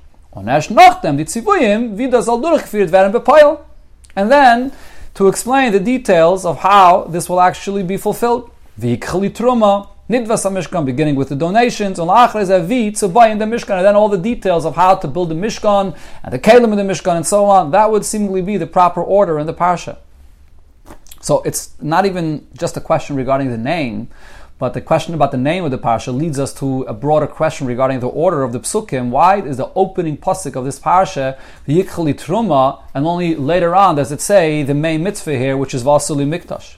And 4.14 4.30
then 4.30 4.72
to 5.14 5.28
explain 5.28 5.72
the 5.72 5.80
details 5.80 6.44
of 6.44 6.58
how 6.58 7.04
this 7.04 7.28
will 7.28 7.40
actually 7.40 7.82
be 7.82 7.96
fulfilled. 7.96 8.50
V'yikchali 8.80 9.30
truma, 9.30 9.88
Nidvas 10.08 10.50
Mishkan, 10.50 10.84
beginning 10.84 11.16
with 11.16 11.28
the 11.30 11.36
donations, 11.36 11.98
and 11.98 12.08
to 12.08 13.08
buy 13.08 13.28
in 13.28 13.38
the 13.38 13.44
Mishkan, 13.44 13.76
and 13.76 13.84
then 13.84 13.96
all 13.96 14.08
the 14.08 14.18
details 14.18 14.64
of 14.64 14.76
how 14.76 14.94
to 14.94 15.08
build 15.08 15.30
the 15.30 15.34
Mishkan, 15.34 15.96
and 16.22 16.32
the 16.32 16.38
Kalim 16.38 16.72
in 16.72 16.76
the 16.76 16.82
Mishkan, 16.82 17.16
and 17.16 17.26
so 17.26 17.46
on. 17.46 17.70
That 17.72 17.90
would 17.90 18.04
seemingly 18.04 18.42
be 18.42 18.56
the 18.56 18.66
proper 18.66 19.02
order 19.02 19.38
in 19.38 19.46
the 19.46 19.54
Parsha. 19.54 19.98
So 21.20 21.42
it's 21.42 21.74
not 21.82 22.06
even 22.06 22.46
just 22.56 22.76
a 22.76 22.80
question 22.80 23.16
regarding 23.16 23.50
the 23.50 23.58
name, 23.58 24.08
but 24.58 24.74
the 24.74 24.80
question 24.80 25.12
about 25.12 25.32
the 25.32 25.36
name 25.36 25.64
of 25.64 25.70
the 25.70 25.78
parsha 25.78 26.16
leads 26.16 26.38
us 26.38 26.54
to 26.60 26.82
a 26.84 26.94
broader 26.94 27.26
question 27.26 27.66
regarding 27.66 27.98
the 27.98 28.08
order 28.08 28.42
of 28.42 28.52
the 28.52 28.60
psukim. 28.60 29.10
Why 29.10 29.40
is 29.40 29.56
the 29.56 29.70
opening 29.74 30.16
pasuk 30.16 30.54
of 30.54 30.64
this 30.64 30.78
parsha 30.78 31.36
the 31.66 31.82
yikhli 31.82 32.14
truma, 32.14 32.80
and 32.94 33.04
only 33.06 33.34
later 33.34 33.74
on 33.74 33.96
does 33.96 34.12
it 34.12 34.20
say 34.20 34.62
the 34.62 34.72
main 34.72 35.02
mitzvah 35.02 35.36
here, 35.36 35.56
which 35.56 35.74
is 35.74 35.82
vasuli 35.82 36.26
mikdash? 36.26 36.76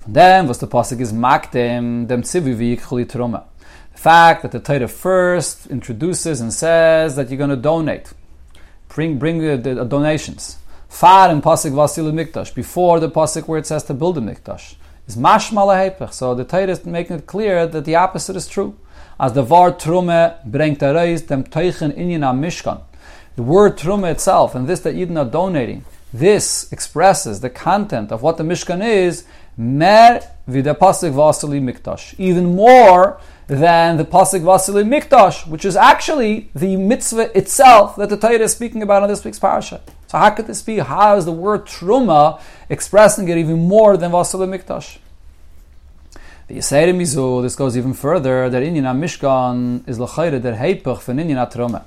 From 0.00 0.12
then, 0.12 0.48
was 0.48 0.58
the 0.58 0.66
pasuk 0.66 1.00
is 1.00 1.12
makdem 1.12 2.06
dem 2.06 2.22
tzivi 2.22 2.56
v'yikhli 2.56 3.06
truma. 3.06 3.44
The 3.92 3.98
fact 3.98 4.42
that 4.42 4.52
the 4.52 4.60
Torah 4.60 4.88
first 4.88 5.66
introduces 5.66 6.40
and 6.40 6.52
says 6.52 7.16
that 7.16 7.30
you're 7.30 7.38
going 7.38 7.50
to 7.50 7.56
donate, 7.56 8.12
bring 8.88 9.18
bring 9.18 9.38
the, 9.38 9.56
the 9.56 9.84
donations. 9.84 10.58
Far 10.88 11.30
in 11.30 11.42
pasuk 11.42 11.72
vasili 11.72 12.12
mikdash 12.12 12.54
before 12.54 13.00
the 13.00 13.10
pasuk 13.10 13.46
where 13.48 13.58
it 13.58 13.66
says 13.66 13.84
to 13.84 13.94
build 13.94 14.16
a 14.18 14.20
mikdash 14.20 14.76
is 15.08 15.16
mashma 15.16 16.12
So 16.12 16.34
the 16.34 16.44
Torah 16.44 16.68
is 16.68 16.84
making 16.84 17.16
it 17.16 17.26
clear 17.26 17.66
that 17.66 17.84
the 17.84 17.96
opposite 17.96 18.36
is 18.36 18.46
true. 18.46 18.76
As 19.18 19.32
the 19.32 19.42
word 19.42 19.80
trume 19.80 20.36
bringt 20.48 20.82
reis 20.82 21.22
dem 21.22 21.44
teichen 21.44 21.96
inyan 21.96 22.38
mishkan. 22.38 22.82
The 23.36 23.42
word 23.42 23.78
trume 23.78 24.10
itself 24.10 24.54
and 24.54 24.68
this 24.68 24.80
that 24.80 24.94
Eden 24.94 25.16
are 25.16 25.24
donating, 25.24 25.84
this 26.12 26.70
expresses 26.72 27.40
the 27.40 27.50
content 27.50 28.12
of 28.12 28.22
what 28.22 28.36
the 28.36 28.44
mishkan 28.44 28.86
is. 28.86 29.24
Mer 29.58 30.22
vida 30.46 30.72
pasuk 30.72 31.12
vasili 31.12 31.60
mikdash. 31.60 32.14
Even 32.16 32.54
more 32.54 33.20
than 33.48 33.96
the 33.96 34.04
pasuk 34.04 34.42
vasili 34.42 34.84
mikdash, 34.84 35.48
which 35.48 35.64
is 35.64 35.74
actually 35.74 36.48
the 36.54 36.76
mitzvah 36.76 37.36
itself 37.36 37.96
that 37.96 38.08
the 38.08 38.16
Torah 38.16 38.38
is 38.38 38.52
speaking 38.52 38.82
about 38.82 39.02
in 39.02 39.08
this 39.08 39.24
week's 39.24 39.40
parasha. 39.40 39.80
So 40.06 40.18
how 40.18 40.30
could 40.30 40.46
this 40.46 40.62
be? 40.62 40.78
How 40.78 41.16
is 41.16 41.24
the 41.24 41.32
word 41.32 41.66
truma 41.66 42.40
expressing 42.70 43.28
it 43.28 43.36
even 43.36 43.66
more 43.66 43.96
than 43.96 44.12
vasal 44.12 44.46
mikdash? 44.48 44.98
The 46.46 46.58
Yisayre 46.58 46.94
Mizu, 46.94 47.42
this 47.42 47.56
goes 47.56 47.76
even 47.76 47.92
further, 47.92 48.48
that 48.48 48.62
Inyan 48.62 48.84
Mishkan 48.96 49.86
is 49.86 49.98
l'chayre 49.98 50.40
der 50.40 50.54
heipach 50.54 51.02
von 51.02 51.18
Inyan 51.18 51.52
Truma. 51.52 51.82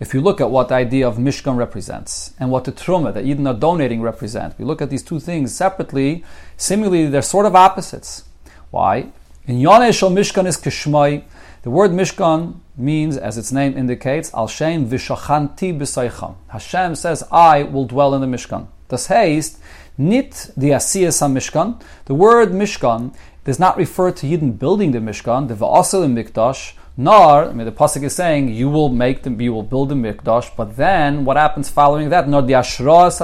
If 0.00 0.14
you 0.14 0.22
look 0.22 0.40
at 0.40 0.50
what 0.50 0.68
the 0.68 0.76
idea 0.76 1.06
of 1.06 1.18
Mishkan 1.18 1.58
represents 1.58 2.32
and 2.40 2.50
what 2.50 2.64
the 2.64 2.72
Truma 2.72 3.12
that 3.12 3.26
Eden 3.26 3.46
are 3.46 3.52
donating 3.52 4.00
represent, 4.00 4.58
we 4.58 4.64
look 4.64 4.80
at 4.80 4.88
these 4.88 5.02
two 5.02 5.20
things 5.20 5.54
separately, 5.54 6.24
seemingly 6.56 7.06
they're 7.06 7.20
sort 7.20 7.44
of 7.44 7.54
opposites. 7.54 8.24
Why? 8.70 9.12
In 9.46 9.58
Yoneh 9.58 9.90
Mishkan 9.90 10.46
is 10.46 10.56
Kishmai, 10.56 11.22
the 11.62 11.70
word 11.70 11.90
Mishkan 11.90 12.60
means, 12.78 13.18
as 13.18 13.36
its 13.36 13.52
name 13.52 13.76
indicates, 13.76 14.32
Al 14.32 14.48
Shem 14.48 14.88
Vishachanti 14.88 15.78
B'Saycham. 15.78 16.36
Hashem 16.48 16.94
says, 16.94 17.22
I 17.30 17.64
will 17.64 17.84
dwell 17.84 18.14
in 18.14 18.22
the 18.22 18.26
Mishkan. 18.26 18.68
Das 18.88 19.08
heißt, 19.08 19.58
nit 19.98 20.50
the 20.56 20.70
Asiyas 20.70 21.20
Mishkan. 21.30 21.78
The 22.06 22.14
word 22.14 22.52
Mishkan 22.52 23.14
does 23.44 23.58
not 23.58 23.76
refer 23.76 24.10
to 24.12 24.26
Yidden 24.26 24.58
building 24.58 24.92
the 24.92 25.00
Mishkan, 25.00 25.48
the 25.48 25.54
Va'asel 25.54 26.10
Mikdash, 26.10 26.72
nor, 26.96 27.46
I 27.46 27.52
mean, 27.52 27.64
the 27.64 27.72
pasuk 27.72 28.02
is 28.02 28.14
saying 28.14 28.48
you 28.48 28.68
will 28.68 28.88
make 28.88 29.22
them, 29.22 29.40
you 29.40 29.52
will 29.52 29.62
build 29.62 29.88
the 29.88 29.94
mikdash. 29.94 30.50
But 30.56 30.76
then, 30.76 31.24
what 31.24 31.36
happens 31.36 31.70
following 31.70 32.10
that? 32.10 32.28
Nor 32.28 32.42
the 32.42 32.54
ashras 32.54 33.20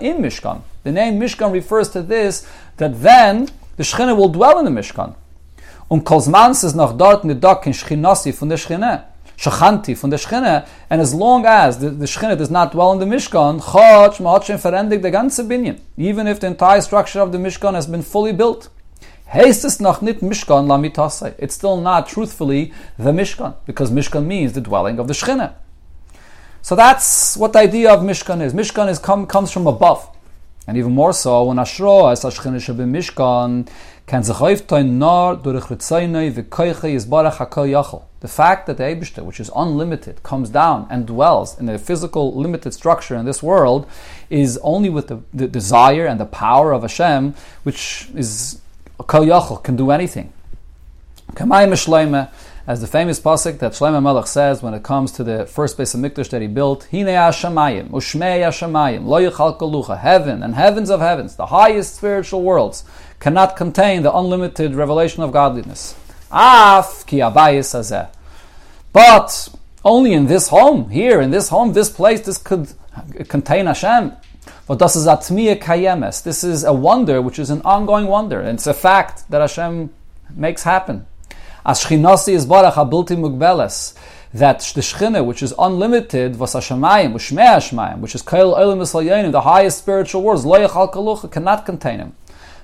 in 0.00 0.18
Mishkan. 0.18 0.62
The 0.84 0.92
name 0.92 1.20
Mishkan 1.20 1.52
refers 1.52 1.90
to 1.90 2.02
this 2.02 2.46
that 2.78 3.02
then 3.02 3.48
the 3.76 3.82
Shechina 3.82 4.16
will 4.16 4.28
dwell 4.28 4.58
in 4.58 4.64
the 4.64 4.70
Mishkan. 4.70 5.14
Um 5.90 6.00
Und 6.00 6.04
Kolzmans 6.04 6.64
ist 6.64 6.74
noch 6.74 6.96
dort 6.96 7.24
in 7.24 7.40
der 7.40 7.60
in 7.66 7.72
Shchinasi 7.72 8.32
von 8.32 8.48
der 8.48 8.56
Shchine. 8.56 9.04
Shachanti 9.36 9.96
von 9.96 10.10
der. 10.10 10.64
And 10.88 11.00
as 11.00 11.12
long 11.12 11.44
as 11.44 11.78
the, 11.78 11.90
the 11.90 12.36
does 12.36 12.50
not 12.50 12.72
dwell 12.72 12.92
in 12.92 12.98
the 12.98 13.06
Mishkan, 13.06 13.60
hat 13.74 14.16
schon 14.46 14.58
verendigt 14.58 15.02
der 15.02 15.10
ganze 15.10 15.44
Binyan. 15.44 15.76
Even 15.96 16.26
if 16.26 16.40
the 16.40 16.46
entire 16.46 16.80
structure 16.80 17.20
of 17.20 17.32
the 17.32 17.38
Mishkan 17.38 17.74
has 17.74 17.86
been 17.86 18.02
fully 18.02 18.32
built. 18.32 18.70
It's 19.34 19.74
still 21.54 21.80
not 21.80 22.08
truthfully 22.08 22.72
the 22.96 23.12
Mishkan. 23.12 23.54
Because 23.66 23.90
Mishkan 23.90 24.24
means 24.24 24.54
the 24.54 24.60
dwelling 24.60 24.98
of 24.98 25.06
the 25.06 25.14
Shchine. 25.14 25.52
So 26.62 26.74
that's 26.74 27.36
what 27.36 27.52
the 27.52 27.58
idea 27.58 27.92
of 27.92 28.00
Mishkan 28.00 28.40
is. 28.40 28.54
Mishkan 28.54 28.88
is 28.88 28.98
come, 28.98 29.26
comes 29.26 29.50
from 29.50 29.66
above. 29.66 30.08
And 30.66 30.76
even 30.76 30.92
more 30.92 31.12
so, 31.12 31.44
when 31.44 31.58
Ashro, 31.58 32.10
as 32.10 32.24
Ashchine 32.24 32.56
Shabim 32.56 32.90
Mishkan, 32.90 33.68
can 34.06 34.22
sich 34.24 34.40
nor 34.84 35.36
durch 35.36 35.64
Ritzainai 35.64 36.32
v'koiche 36.32 36.90
yizbarach 36.94 37.36
hakol 37.36 37.68
yachol. 37.68 38.04
The 38.20 38.28
fact 38.28 38.66
that 38.66 38.78
the 38.78 38.84
Eibishter, 38.84 39.22
which 39.22 39.40
is 39.40 39.50
unlimited, 39.54 40.22
comes 40.22 40.48
down 40.48 40.86
and 40.88 41.06
dwells 41.06 41.58
in 41.58 41.68
a 41.68 41.78
physical 41.78 42.34
limited 42.34 42.72
structure 42.72 43.14
in 43.16 43.26
this 43.26 43.42
world, 43.42 43.86
is 44.30 44.58
only 44.62 44.88
with 44.88 45.08
the, 45.08 45.20
the 45.34 45.46
desire 45.46 46.06
and 46.06 46.18
the 46.18 46.26
power 46.26 46.72
of 46.72 46.80
Hashem, 46.82 47.34
which 47.62 48.08
is 48.14 48.60
kol 49.06 49.24
yachol, 49.24 49.62
can 49.62 49.76
do 49.76 49.90
anything. 49.90 50.32
Kamayim 51.32 51.72
Shleime, 51.72 52.30
as 52.66 52.80
the 52.80 52.86
famous 52.86 53.20
pasuk 53.20 53.58
that 53.60 53.72
Shlomo 53.72 54.02
Melech 54.02 54.26
says 54.26 54.62
when 54.62 54.74
it 54.74 54.82
comes 54.82 55.12
to 55.12 55.24
the 55.24 55.46
first 55.46 55.78
Beis 55.78 55.96
Hamikdash 55.96 56.30
that 56.30 56.42
he 56.42 56.48
built, 56.48 56.88
Hine 56.90 57.06
Hashemayim, 57.06 57.90
Ushmei 57.90 58.40
Hashemayim, 58.40 59.04
Lo 59.06 59.18
Yichal 59.20 59.58
Kalucha, 59.58 59.98
heaven 59.98 60.42
and 60.42 60.54
heavens 60.54 60.90
of 60.90 61.00
heavens, 61.00 61.36
the 61.36 61.46
highest 61.46 61.96
spiritual 61.96 62.42
worlds, 62.42 62.84
cannot 63.20 63.56
contain 63.56 64.02
the 64.02 64.14
unlimited 64.14 64.74
revelation 64.74 65.22
of 65.22 65.32
godliness. 65.32 65.94
Af 66.30 67.06
ki 67.06 67.18
azeh. 67.18 68.08
But 68.92 69.48
only 69.84 70.12
in 70.12 70.26
this 70.26 70.48
home, 70.48 70.90
here 70.90 71.20
in 71.20 71.30
this 71.30 71.48
home, 71.48 71.72
this 71.72 71.90
place, 71.90 72.20
this 72.22 72.38
could 72.38 72.72
contain 73.28 73.66
Hashem. 73.66 74.12
But 74.68 74.78
this 74.78 74.96
is 74.96 75.06
atmiya 75.06 75.58
kayemes. 75.58 76.22
This 76.22 76.44
is 76.44 76.62
a 76.62 76.74
wonder, 76.74 77.22
which 77.22 77.38
is 77.38 77.48
an 77.48 77.62
ongoing 77.64 78.06
wonder. 78.06 78.38
And 78.40 78.50
it's 78.50 78.66
a 78.66 78.74
fact 78.74 79.28
that 79.30 79.40
Hashem 79.40 79.90
makes 80.36 80.62
happen. 80.62 81.06
As 81.64 81.82
Shchinasi 81.82 82.34
is 82.34 82.44
barach 82.46 82.74
abilti 82.74 83.16
mugbeles. 83.16 83.96
That 84.34 84.60
the 84.74 84.82
Shechina, 84.82 85.24
which 85.24 85.42
is 85.42 85.54
unlimited, 85.58 86.34
Hashemayim, 86.34 87.14
which 88.02 88.14
is 88.14 88.22
the 88.22 89.40
highest 89.40 89.78
spiritual 89.78 90.22
worlds, 90.22 90.44
Lo 90.44 91.16
cannot 91.28 91.64
contain 91.64 91.98
him. 91.98 92.14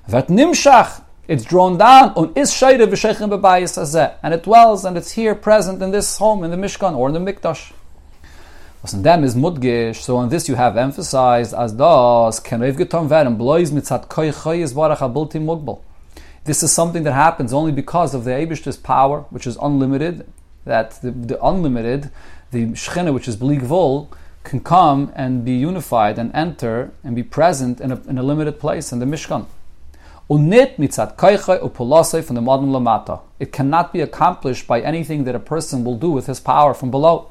Vet 0.06 0.28
nimshach, 0.28 1.02
it's 1.26 1.44
drawn 1.44 1.78
down 1.78 2.11
on 2.16 2.34
is 2.37 2.50
shayre 2.50 2.87
v'sheichim 2.87 3.30
bebayis 3.30 3.78
azeh, 3.78 4.14
and 4.23 4.34
it 4.34 4.42
dwells 4.42 4.84
and 4.84 4.99
it's 4.99 5.12
here 5.12 5.34
present 5.34 5.80
in 5.80 5.90
this 5.90 6.18
home 6.18 6.44
in 6.44 6.50
the 6.50 6.56
Mishkan 6.58 6.94
or 6.94 7.08
in 7.08 7.14
the 7.14 7.32
Mikdash. 7.32 7.73
Was 8.84 8.92
in 8.92 9.24
is 9.24 9.34
mudgish, 9.34 9.96
so 9.96 10.18
on 10.18 10.28
this 10.28 10.46
you 10.46 10.56
have 10.56 10.76
emphasized 10.76 11.54
as 11.54 11.72
werden 13.08 13.38
blois 13.38 13.70
mitzat 13.70 14.08
choyes 14.08 14.74
barach 14.74 14.98
abulti 14.98 15.42
mugbal. 15.42 15.80
This 16.44 16.62
is 16.62 16.70
something 16.70 17.02
that 17.04 17.14
happens 17.14 17.54
only 17.54 17.72
because 17.72 18.14
of 18.14 18.24
the 18.24 18.32
Abish's 18.32 18.76
power, 18.76 19.20
which 19.30 19.46
is 19.46 19.56
unlimited. 19.62 20.30
That 20.66 21.00
the, 21.00 21.12
the 21.12 21.42
unlimited, 21.42 22.10
the 22.50 22.66
Shechina, 22.72 23.14
which 23.14 23.26
is 23.26 23.38
Bligvol, 23.38 24.08
can 24.42 24.60
come 24.60 25.10
and 25.16 25.46
be 25.46 25.52
unified 25.52 26.18
and 26.18 26.30
enter 26.34 26.92
and 27.02 27.16
be 27.16 27.22
present 27.22 27.80
in 27.80 27.90
a, 27.90 27.98
in 28.02 28.18
a 28.18 28.22
limited 28.22 28.60
place 28.60 28.92
in 28.92 28.98
the 28.98 29.06
Mishkan. 29.06 29.46
Unit 30.28 30.76
mitzat 30.76 31.16
from 32.22 32.34
the 32.34 32.42
modern 32.42 32.68
lamata. 32.68 33.22
It 33.40 33.50
cannot 33.50 33.94
be 33.94 34.02
accomplished 34.02 34.66
by 34.66 34.82
anything 34.82 35.24
that 35.24 35.34
a 35.34 35.40
person 35.40 35.84
will 35.84 35.96
do 35.96 36.10
with 36.10 36.26
his 36.26 36.38
power 36.38 36.74
from 36.74 36.90
below. 36.90 37.30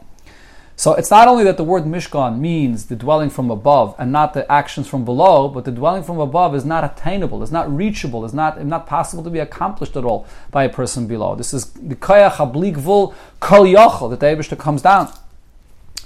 So 0.75 0.96
it's 0.96 1.12
not 1.12 1.27
only 1.27 1.44
that 1.44 1.58
the 1.58 1.63
word 1.63 1.84
Mishkan 1.84 2.39
means 2.39 2.88
the 2.88 2.96
dwelling 2.96 3.30
from 3.30 3.51
above 3.51 3.94
and 4.00 4.12
not 4.12 4.34
the 4.34 4.51
actions 4.51 4.88
from 4.88 5.06
below, 5.06 5.48
but 5.48 5.65
the 5.65 5.72
dwelling 5.72 6.01
from 6.01 6.20
above 6.20 6.56
is 6.56 6.65
not 6.65 6.84
attainable, 6.84 7.44
is 7.44 7.51
not 7.51 7.72
reachable, 7.72 8.25
is 8.25 8.34
not, 8.34 8.65
not 8.65 8.88
possible 8.88 9.24
to 9.24 9.30
be 9.30 9.38
accomplished 9.39 9.96
at 9.96 10.03
all 10.03 10.25
by 10.50 10.63
a 10.63 10.70
person 10.70 11.06
below. 11.06 11.36
This 11.36 11.53
is 11.53 11.65
the 11.68 11.96
Kayach 11.96 12.38
Hablikvul 12.38 13.13
Kol 13.39 13.65
Yochel, 13.65 14.10
that 14.10 14.20
the 14.20 14.25
Abishta 14.25 14.58
comes 14.58 14.82
down. 14.82 15.12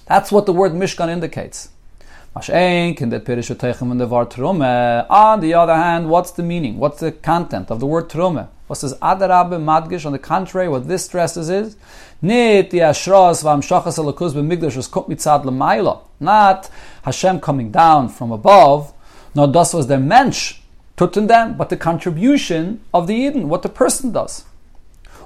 That's 0.05 0.31
what 0.33 0.45
the 0.45 0.53
word 0.53 0.73
Mishkan 0.73 1.09
indicates. 1.09 1.69
On 2.35 2.41
the 5.39 5.53
other 5.55 5.75
hand, 5.75 6.09
what's 6.09 6.31
the 6.31 6.43
meaning? 6.43 6.77
What's 6.77 6.99
the 6.99 7.11
content 7.13 7.71
of 7.71 7.79
the 7.79 7.85
word 7.87 8.09
trume? 8.09 8.47
What 8.67 8.77
says 8.77 8.93
adarabe 8.95 9.59
madgish? 9.59 10.05
On 10.05 10.11
the 10.11 10.19
contrary, 10.19 10.69
what 10.69 10.87
this 10.87 11.05
stresses 11.05 11.49
is 11.49 11.75
nit. 12.21 12.73
Not 16.19 16.69
Hashem 17.03 17.39
coming 17.39 17.71
down 17.71 18.09
from 18.09 18.31
above. 18.31 18.93
No, 19.35 19.47
das 19.47 19.73
was 19.73 19.87
the 19.87 19.97
mensch 19.97 20.61
tutten 20.97 21.27
them, 21.27 21.55
but 21.55 21.69
the 21.69 21.77
contribution 21.77 22.81
of 22.93 23.07
the 23.07 23.13
Eden, 23.13 23.49
what 23.49 23.61
the 23.61 23.69
person 23.69 24.11
does. 24.11 24.45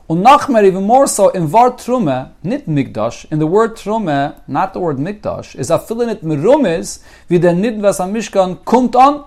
Und 0.08 0.22
nachmer, 0.22 0.64
even 0.64 0.84
more 0.84 1.08
so, 1.08 1.30
in 1.30 1.50
Wort 1.54 1.80
Trume, 1.80 2.32
nit 2.44 2.68
Mikdash, 2.68 3.26
in 3.32 3.40
the 3.40 3.48
word 3.48 3.78
Trume, 3.78 4.36
not 4.46 4.74
the 4.74 4.80
word 4.80 4.98
Mikdash, 4.98 5.56
is 5.56 5.72
a 5.72 5.80
fillinit 5.80 6.22
merumis, 6.22 7.00
wie 7.30 7.40
der 7.40 7.54
Nid, 7.54 7.82
was 7.82 8.02
am 8.02 8.12
Mishkan 8.12 8.58
kommt 8.66 8.96
an 8.98 9.24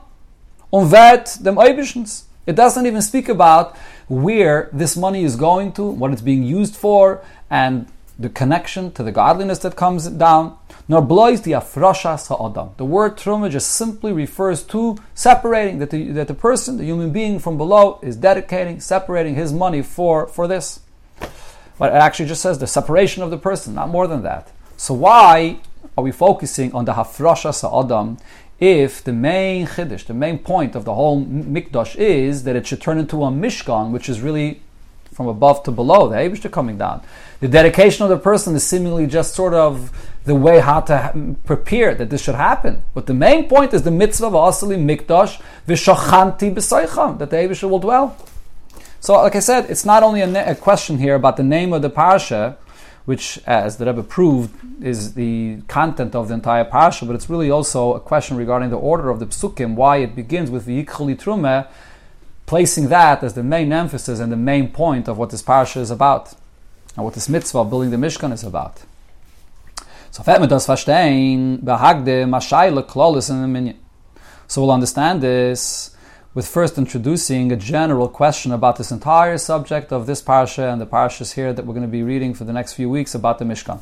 und 0.70 0.90
wird 0.90 1.46
dem 1.46 1.58
Eibischens. 1.58 2.26
It 2.46 2.56
doesn't 2.56 2.84
even 2.84 3.00
speak 3.00 3.30
about 3.30 3.74
where 4.08 4.68
this 4.72 4.96
money 4.96 5.24
is 5.24 5.36
going 5.36 5.72
to, 5.72 5.84
what 5.84 6.12
it's 6.12 6.22
being 6.22 6.42
used 6.42 6.76
for, 6.76 7.24
and 7.50 7.86
the 8.18 8.28
connection 8.28 8.92
to 8.92 9.02
the 9.02 9.12
godliness 9.12 9.58
that 9.60 9.76
comes 9.76 10.08
down. 10.08 10.56
Nor 10.86 11.00
blois 11.00 11.40
the 11.40 11.52
afrasha 11.52 12.20
sa'adam. 12.20 12.74
The 12.76 12.84
word 12.84 13.16
truma 13.16 13.50
just 13.50 13.70
simply 13.70 14.12
refers 14.12 14.62
to 14.64 14.98
separating, 15.14 15.78
that 15.78 15.88
the, 15.88 16.10
that 16.12 16.28
the 16.28 16.34
person, 16.34 16.76
the 16.76 16.84
human 16.84 17.10
being 17.10 17.38
from 17.38 17.56
below, 17.56 17.98
is 18.02 18.16
dedicating, 18.16 18.80
separating 18.80 19.34
his 19.34 19.50
money 19.50 19.80
for, 19.80 20.26
for 20.26 20.46
this. 20.46 20.80
But 21.78 21.92
it 21.92 21.96
actually 21.96 22.28
just 22.28 22.42
says 22.42 22.58
the 22.58 22.66
separation 22.66 23.22
of 23.22 23.30
the 23.30 23.38
person, 23.38 23.74
not 23.74 23.88
more 23.88 24.06
than 24.06 24.22
that. 24.24 24.52
So 24.76 24.92
why 24.92 25.60
are 25.96 26.04
we 26.04 26.12
focusing 26.12 26.72
on 26.74 26.84
the 26.84 26.92
hafrasha 26.92 27.54
sa'adam 27.54 28.18
if 28.60 29.02
the 29.02 29.12
main 29.12 29.66
chiddush, 29.66 30.06
the 30.06 30.14
main 30.14 30.38
point 30.38 30.74
of 30.74 30.84
the 30.84 30.94
whole 30.94 31.24
mikdash 31.24 31.96
is 31.96 32.44
that 32.44 32.56
it 32.56 32.66
should 32.66 32.80
turn 32.80 32.98
into 32.98 33.22
a 33.24 33.28
mishkan, 33.28 33.90
which 33.90 34.08
is 34.08 34.20
really 34.20 34.60
from 35.14 35.28
above 35.28 35.62
to 35.62 35.70
below, 35.70 36.08
the 36.08 36.16
Abishta 36.16 36.50
coming 36.50 36.76
down. 36.76 37.00
The 37.40 37.48
dedication 37.48 38.02
of 38.02 38.08
the 38.08 38.18
person 38.18 38.54
is 38.56 38.66
seemingly 38.66 39.06
just 39.06 39.34
sort 39.34 39.54
of 39.54 39.92
the 40.24 40.34
way 40.34 40.58
how 40.58 40.80
to 40.80 41.36
prepare 41.44 41.94
that 41.94 42.10
this 42.10 42.22
should 42.22 42.34
happen. 42.34 42.82
But 42.94 43.06
the 43.06 43.14
main 43.14 43.48
point 43.48 43.72
is 43.72 43.82
the 43.82 43.90
mitzvah 43.90 44.26
of 44.26 44.32
asali 44.32 44.76
mikdash 44.76 45.40
v'shachanti 45.68 46.52
b'soicham, 46.52 47.18
that 47.18 47.30
the 47.30 47.36
Abishta 47.36 47.70
will 47.70 47.78
dwell. 47.78 48.16
So, 49.00 49.14
like 49.14 49.36
I 49.36 49.40
said, 49.40 49.70
it's 49.70 49.84
not 49.84 50.02
only 50.02 50.22
a, 50.22 50.50
a, 50.50 50.54
question 50.54 50.98
here 50.98 51.14
about 51.14 51.36
the 51.36 51.42
name 51.42 51.74
of 51.74 51.82
the 51.82 51.90
parsha, 51.90 52.56
which, 53.04 53.38
as 53.46 53.76
the 53.76 53.86
Rebbe 53.86 54.02
proved, 54.02 54.54
is 54.82 55.14
the 55.14 55.60
content 55.68 56.14
of 56.14 56.28
the 56.28 56.34
entire 56.34 56.64
parsha, 56.64 57.06
but 57.06 57.14
it's 57.14 57.28
really 57.28 57.50
also 57.50 57.94
a 57.94 58.00
question 58.00 58.36
regarding 58.36 58.70
the 58.70 58.78
order 58.78 59.10
of 59.10 59.18
the 59.20 59.26
psukim, 59.26 59.74
why 59.74 59.98
it 59.98 60.16
begins 60.16 60.50
with 60.50 60.64
the 60.64 60.84
Trumeh, 60.84 61.66
placing 62.46 62.88
that 62.88 63.22
as 63.22 63.34
the 63.34 63.42
main 63.42 63.72
emphasis 63.72 64.20
and 64.20 64.32
the 64.32 64.36
main 64.36 64.70
point 64.70 65.08
of 65.08 65.18
what 65.18 65.30
this 65.30 65.42
parasha 65.42 65.80
is 65.80 65.90
about, 65.90 66.34
and 66.96 67.04
what 67.04 67.14
this 67.14 67.28
mitzvah 67.28 67.58
of 67.58 67.70
building 67.70 67.90
the 67.90 67.96
Mishkan 67.96 68.32
is 68.32 68.44
about. 68.44 68.84
So, 70.10 70.22
So 74.46 74.60
we'll 74.60 74.70
understand 74.70 75.20
this 75.20 75.93
with 76.34 76.48
first 76.48 76.76
introducing 76.76 77.52
a 77.52 77.56
general 77.56 78.08
question 78.08 78.50
about 78.50 78.74
this 78.76 78.90
entire 78.90 79.38
subject 79.38 79.92
of 79.92 80.06
this 80.06 80.20
parasha 80.20 80.68
and 80.68 80.80
the 80.80 80.86
parshas 80.86 81.34
here 81.34 81.52
that 81.52 81.64
we're 81.64 81.74
going 81.74 81.86
to 81.86 81.88
be 81.88 82.02
reading 82.02 82.34
for 82.34 82.42
the 82.42 82.52
next 82.52 82.72
few 82.72 82.90
weeks 82.90 83.14
about 83.14 83.38
the 83.38 83.44
Mishkan. 83.44 83.80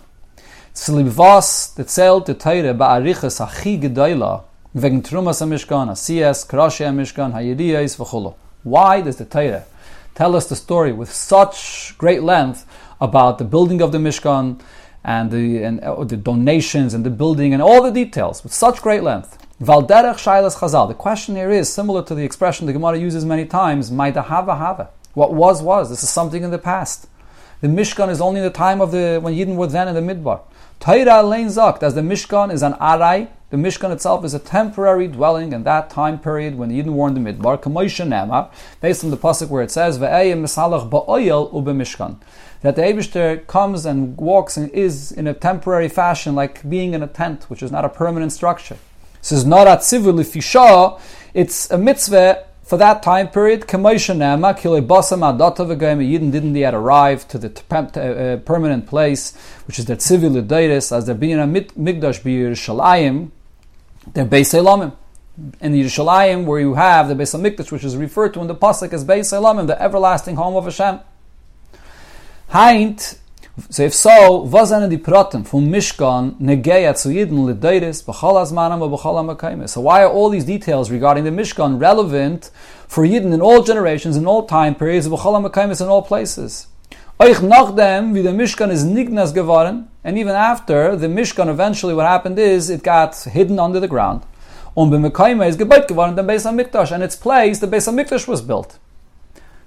Why 8.64 9.00
does 9.00 9.16
the 9.16 9.24
Torah 9.24 9.64
tell 10.14 10.36
us 10.36 10.46
the 10.46 10.56
story 10.56 10.92
with 10.92 11.10
such 11.10 11.94
great 11.96 12.22
length 12.22 12.66
about 13.00 13.38
the 13.38 13.44
building 13.44 13.80
of 13.80 13.92
the 13.92 13.98
Mishkan 13.98 14.60
and 15.02 15.30
the, 15.30 15.64
and, 15.64 15.80
uh, 15.80 16.04
the 16.04 16.18
donations 16.18 16.92
and 16.92 17.02
the 17.02 17.10
building 17.10 17.54
and 17.54 17.62
all 17.62 17.82
the 17.82 17.90
details 17.90 18.42
with 18.42 18.52
such 18.52 18.82
great 18.82 19.02
length? 19.02 19.38
Valderech 19.62 20.16
Shailas 20.16 20.56
Chazal. 20.56 20.88
The 20.88 20.94
question 20.94 21.36
here 21.36 21.52
is 21.52 21.72
similar 21.72 22.02
to 22.06 22.16
the 22.16 22.24
expression 22.24 22.66
the 22.66 22.72
Gemara 22.72 22.98
uses 22.98 23.24
many 23.24 23.44
times, 23.44 23.92
Maida 23.92 24.20
Hava 24.20 24.56
Hava. 24.56 24.90
What 25.14 25.32
was, 25.32 25.62
was. 25.62 25.88
This 25.88 26.02
is 26.02 26.10
something 26.10 26.42
in 26.42 26.50
the 26.50 26.58
past. 26.58 27.06
The 27.60 27.68
Mishkan 27.68 28.08
is 28.08 28.20
only 28.20 28.40
in 28.40 28.44
the 28.44 28.50
time 28.50 28.80
of 28.80 28.90
the 28.90 29.20
when 29.22 29.34
Yidden 29.34 29.54
were 29.54 29.68
then 29.68 29.86
in 29.86 29.94
the 29.94 30.00
Midbar. 30.00 30.40
Torah 30.80 31.22
Lein 31.22 31.46
Zakt, 31.46 31.84
as 31.84 31.94
the 31.94 32.00
Mishkan 32.00 32.52
is 32.52 32.64
an 32.64 32.72
Arai, 32.72 33.28
the 33.50 33.56
Mishkan 33.56 33.92
itself 33.92 34.24
is 34.24 34.34
a 34.34 34.40
temporary 34.40 35.06
dwelling 35.06 35.52
in 35.52 35.62
that 35.62 35.90
time 35.90 36.18
period 36.18 36.56
when 36.56 36.68
the 36.68 36.82
Yidden 36.82 36.94
were 36.94 37.06
in 37.06 37.14
the 37.14 37.20
Midbar. 37.20 37.62
Kamoisha 37.62 38.50
based 38.80 39.04
on 39.04 39.12
the 39.12 39.16
pasuk 39.16 39.48
where 39.48 39.62
it 39.62 39.70
says 39.70 39.96
Ve'eyim 39.96 40.42
Misalach 40.42 40.90
Ba'oyel 40.90 41.54
Ube 41.54 41.76
Mishkan, 41.76 42.16
that 42.62 42.74
the 42.74 42.82
Eibushter 42.82 43.46
comes 43.46 43.86
and 43.86 44.16
walks 44.16 44.56
and 44.56 44.68
is 44.72 45.12
in 45.12 45.28
a 45.28 45.34
temporary 45.34 45.88
fashion, 45.88 46.34
like 46.34 46.68
being 46.68 46.94
in 46.94 47.02
a 47.04 47.06
tent, 47.06 47.44
which 47.48 47.62
is 47.62 47.70
not 47.70 47.84
a 47.84 47.88
permanent 47.88 48.32
structure. 48.32 48.76
This 49.22 49.32
is 49.32 49.46
not 49.46 49.68
a 49.68 49.76
tzivul 49.76 51.00
It's 51.32 51.70
a 51.70 51.78
mitzvah 51.78 52.44
for 52.64 52.76
that 52.78 53.02
time 53.02 53.28
period, 53.28 53.62
Kamoisha 53.62 54.16
Nema, 54.16 54.58
Kile 54.58 54.84
Basam 54.84 55.20
Adata 55.20 55.76
Yidden 55.76 56.32
didn't 56.32 56.56
yet 56.56 56.74
arrive 56.74 57.28
to 57.28 57.38
the 57.38 57.48
uh, 57.70 58.38
permanent 58.38 58.86
place, 58.86 59.36
which 59.66 59.78
is 59.78 59.84
the 59.84 59.96
Tzivil 59.96 60.92
as 60.92 61.06
there 61.06 61.14
being 61.14 61.38
a 61.38 61.46
Migdash 61.46 62.22
B'Yerushalayim, 62.22 63.30
they're 64.14 64.24
Beis 64.24 64.54
Elamim. 64.54 64.96
In 65.60 65.72
the 65.72 65.82
Yerushalayim, 65.82 66.44
where 66.46 66.60
you 66.60 66.74
have 66.74 67.08
the 67.08 67.14
Beis 67.14 67.38
Hamikdash, 67.38 67.70
which 67.70 67.84
is 67.84 67.96
referred 67.96 68.34
to 68.34 68.40
in 68.40 68.46
the 68.46 68.54
pasuk 68.54 68.92
as 68.92 69.04
Beis 69.04 69.32
Elamim, 69.32 69.66
the 69.66 69.80
everlasting 69.80 70.36
home 70.36 70.56
of 70.56 70.64
Hashem. 70.64 71.00
Heint, 72.50 73.18
so 73.68 73.82
if 73.82 73.94
so, 73.94 74.46
was 74.50 74.70
sind 74.70 74.88
die 74.88 74.96
Proten 74.96 75.44
vom 75.44 75.68
Mishkan 75.68 76.36
negeya 76.40 76.94
zu 76.94 77.10
Yidden 77.10 77.46
l'deiris 77.46 78.02
b'chol 78.02 78.40
azmanam 78.40 78.80
b'chol 78.80 79.68
So 79.68 79.82
why 79.82 80.02
are 80.02 80.10
all 80.10 80.30
these 80.30 80.46
details 80.46 80.90
regarding 80.90 81.24
the 81.24 81.30
Mishkan 81.30 81.78
relevant 81.78 82.50
for 82.88 83.04
Yidden 83.04 83.34
in 83.34 83.42
all 83.42 83.62
generations, 83.62 84.16
in 84.16 84.26
all 84.26 84.44
time 84.44 84.74
periods, 84.74 85.06
b'chol 85.06 85.34
ha'makaymes 85.34 85.82
in 85.82 85.88
all 85.88 86.00
places? 86.00 86.68
Euch 87.20 87.42
nachdem, 87.42 88.14
wie 88.14 88.22
der 88.22 88.32
Mishkan 88.32 88.70
is 88.70 88.84
nignas 88.84 89.34
geworden, 89.34 89.88
and 90.02 90.16
even 90.16 90.34
after, 90.34 90.96
the 90.96 91.06
Mishkan 91.06 91.48
eventually, 91.48 91.92
what 91.92 92.06
happened 92.06 92.38
is, 92.38 92.70
it 92.70 92.82
got 92.82 93.14
hidden 93.14 93.58
under 93.58 93.78
the 93.78 93.86
ground. 93.86 94.22
Um, 94.22 94.28
Und 94.74 94.90
b'mekayme 94.90 95.46
is 95.46 95.58
gebayt 95.58 95.86
geworden, 95.86 96.16
the 96.16 96.22
Beis 96.22 96.46
HaMikdash, 96.50 96.90
and 96.90 97.02
its 97.02 97.16
place, 97.16 97.58
the 97.58 97.66
Beis 97.66 97.86
HaMikdash 97.86 98.26
was 98.26 98.40
built. 98.40 98.78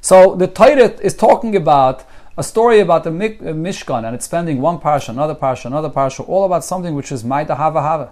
So 0.02 0.36
the 0.36 0.48
Torah 0.48 1.00
is 1.02 1.16
talking 1.16 1.56
about 1.56 2.04
a 2.38 2.44
story 2.44 2.80
about 2.80 3.04
the 3.04 3.10
uh, 3.10 3.54
Mishkan, 3.54 4.06
and 4.06 4.16
it's 4.16 4.26
spending 4.26 4.62
one 4.62 4.80
parsha, 4.80 5.10
another 5.10 5.36
parsha, 5.36 5.66
another 5.66 5.90
parsha, 5.90 6.28
all 6.28 6.46
about 6.46 6.64
something 6.64 6.94
which 6.96 7.12
is 7.12 7.24
Maida 7.24 7.56
Hava 7.56 7.82
Hava. 7.82 8.12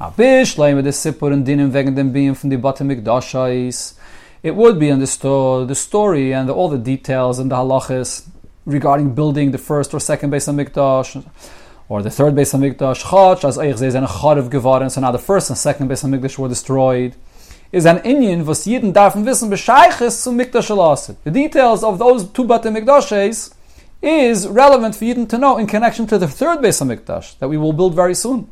With 0.00 0.16
the 0.16 0.90
Sipur 0.90 1.32
and 1.32 1.46
Dinim 1.46 1.70
wegen 1.70 1.94
dem 1.94 2.12
being 2.12 2.34
from 2.34 2.50
the 2.50 2.56
Bate 2.56 2.78
Mikdashais 2.78 3.94
it 4.42 4.56
would 4.56 4.78
be 4.78 4.90
understood 4.90 5.68
the 5.68 5.74
story 5.74 6.32
and 6.32 6.50
all 6.50 6.68
the 6.68 6.78
details 6.78 7.38
and 7.38 7.50
the 7.50 7.54
halachas 7.54 8.26
regarding 8.66 9.14
building 9.14 9.52
the 9.52 9.58
first 9.58 9.94
or 9.94 10.00
second 10.00 10.32
Beis 10.32 10.48
Hamikdash 10.48 11.24
or 11.88 12.02
the 12.02 12.10
third 12.10 12.34
Beis 12.34 12.52
Hamikdash. 12.52 13.04
Chach 13.04 13.44
as 13.44 13.56
and. 13.56 14.92
So 14.92 15.00
now 15.00 15.12
the 15.12 15.18
first 15.18 15.48
and 15.50 15.56
second 15.56 15.88
Beis 15.88 16.02
Hamikdash 16.02 16.38
were 16.38 16.48
destroyed. 16.48 17.14
Is 17.72 17.86
an 17.86 18.00
Indian 18.04 18.44
was 18.44 18.66
Yidden 18.66 18.92
darfen 18.92 19.24
wissen 19.24 19.50
bescheiches 19.50 20.22
zum 20.22 20.36
Mikdash 20.36 20.68
alasid. 20.70 21.16
The 21.24 21.30
details 21.30 21.82
of 21.82 21.98
those 21.98 22.28
two 22.28 22.44
Bate 22.44 22.64
Mikdashes 22.64 23.54
is 24.02 24.46
relevant 24.46 24.94
for 24.94 25.06
Yidden 25.06 25.26
to 25.30 25.38
know 25.38 25.56
in 25.56 25.66
connection 25.66 26.06
to 26.08 26.18
the 26.18 26.28
third 26.28 26.58
Beis 26.58 26.82
Hamikdash 26.82 27.38
that 27.38 27.48
we 27.48 27.56
will 27.56 27.72
build 27.72 27.94
very 27.94 28.14
soon. 28.14 28.50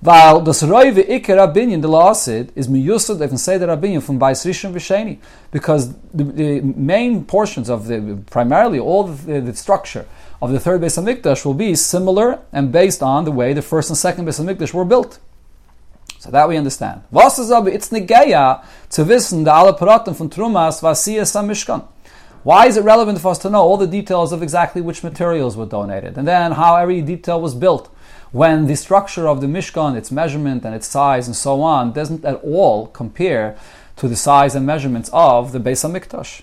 Weil 0.00 0.42
das 0.42 0.62
Reuve 0.62 1.04
Iker 1.08 1.36
Rabinyan, 1.36 1.82
the 1.82 1.88
Laasid, 1.88 2.50
is 2.54 2.68
miyusad, 2.68 3.18
they 3.18 3.26
can 3.26 3.38
say 3.38 3.58
the 3.58 3.66
Rabinyan 3.66 4.00
from 4.00 4.20
Bais 4.20 4.46
Rishon 4.46 4.72
V'Sheni, 4.72 5.18
because 5.50 5.94
the, 6.14 6.22
the, 6.22 6.60
main 6.60 7.24
portions 7.24 7.68
of 7.68 7.88
the, 7.88 8.22
primarily 8.30 8.78
all 8.78 9.04
the, 9.04 9.40
the 9.40 9.54
structure 9.54 10.06
of 10.40 10.52
the 10.52 10.60
third 10.60 10.80
Beis 10.80 11.02
Hamikdash 11.02 11.44
will 11.44 11.54
be 11.54 11.74
similar 11.74 12.38
and 12.52 12.70
based 12.70 13.02
on 13.02 13.24
the 13.24 13.32
way 13.32 13.52
the 13.52 13.62
first 13.62 13.90
and 13.90 13.96
second 13.96 14.26
Beis 14.26 14.40
Hamikdash 14.40 14.72
were 14.72 14.84
built. 14.84 15.18
So 16.22 16.30
that 16.30 16.48
we 16.48 16.56
understand. 16.56 17.02
Was 17.10 17.40
is 17.40 17.50
aber, 17.50 17.68
it's 17.70 17.88
to 17.88 17.96
wissen 19.04 19.42
the 19.42 19.52
alle 19.52 19.72
von 19.72 20.30
Trumas 20.30 20.80
Mishkan. 20.80 21.84
Why 22.44 22.66
is 22.66 22.76
it 22.76 22.84
relevant 22.84 23.20
for 23.20 23.32
us 23.32 23.38
to 23.38 23.50
know 23.50 23.62
all 23.62 23.76
the 23.76 23.88
details 23.88 24.32
of 24.32 24.40
exactly 24.40 24.80
which 24.80 25.02
materials 25.02 25.56
were 25.56 25.66
donated 25.66 26.16
and 26.16 26.28
then 26.28 26.52
how 26.52 26.76
every 26.76 27.02
detail 27.02 27.40
was 27.40 27.56
built? 27.56 27.88
when 28.32 28.66
the 28.66 28.74
structure 28.74 29.28
of 29.28 29.40
the 29.42 29.46
Mishkan, 29.46 29.94
its 29.94 30.10
measurement 30.10 30.64
and 30.64 30.74
its 30.74 30.86
size 30.86 31.26
and 31.26 31.36
so 31.36 31.60
on, 31.60 31.92
doesn't 31.92 32.24
at 32.24 32.36
all 32.36 32.86
compare 32.88 33.56
to 33.96 34.08
the 34.08 34.16
size 34.16 34.54
and 34.54 34.64
measurements 34.64 35.10
of 35.12 35.52
the 35.52 35.60
Beis 35.60 35.84
HaMikdash. 35.84 36.40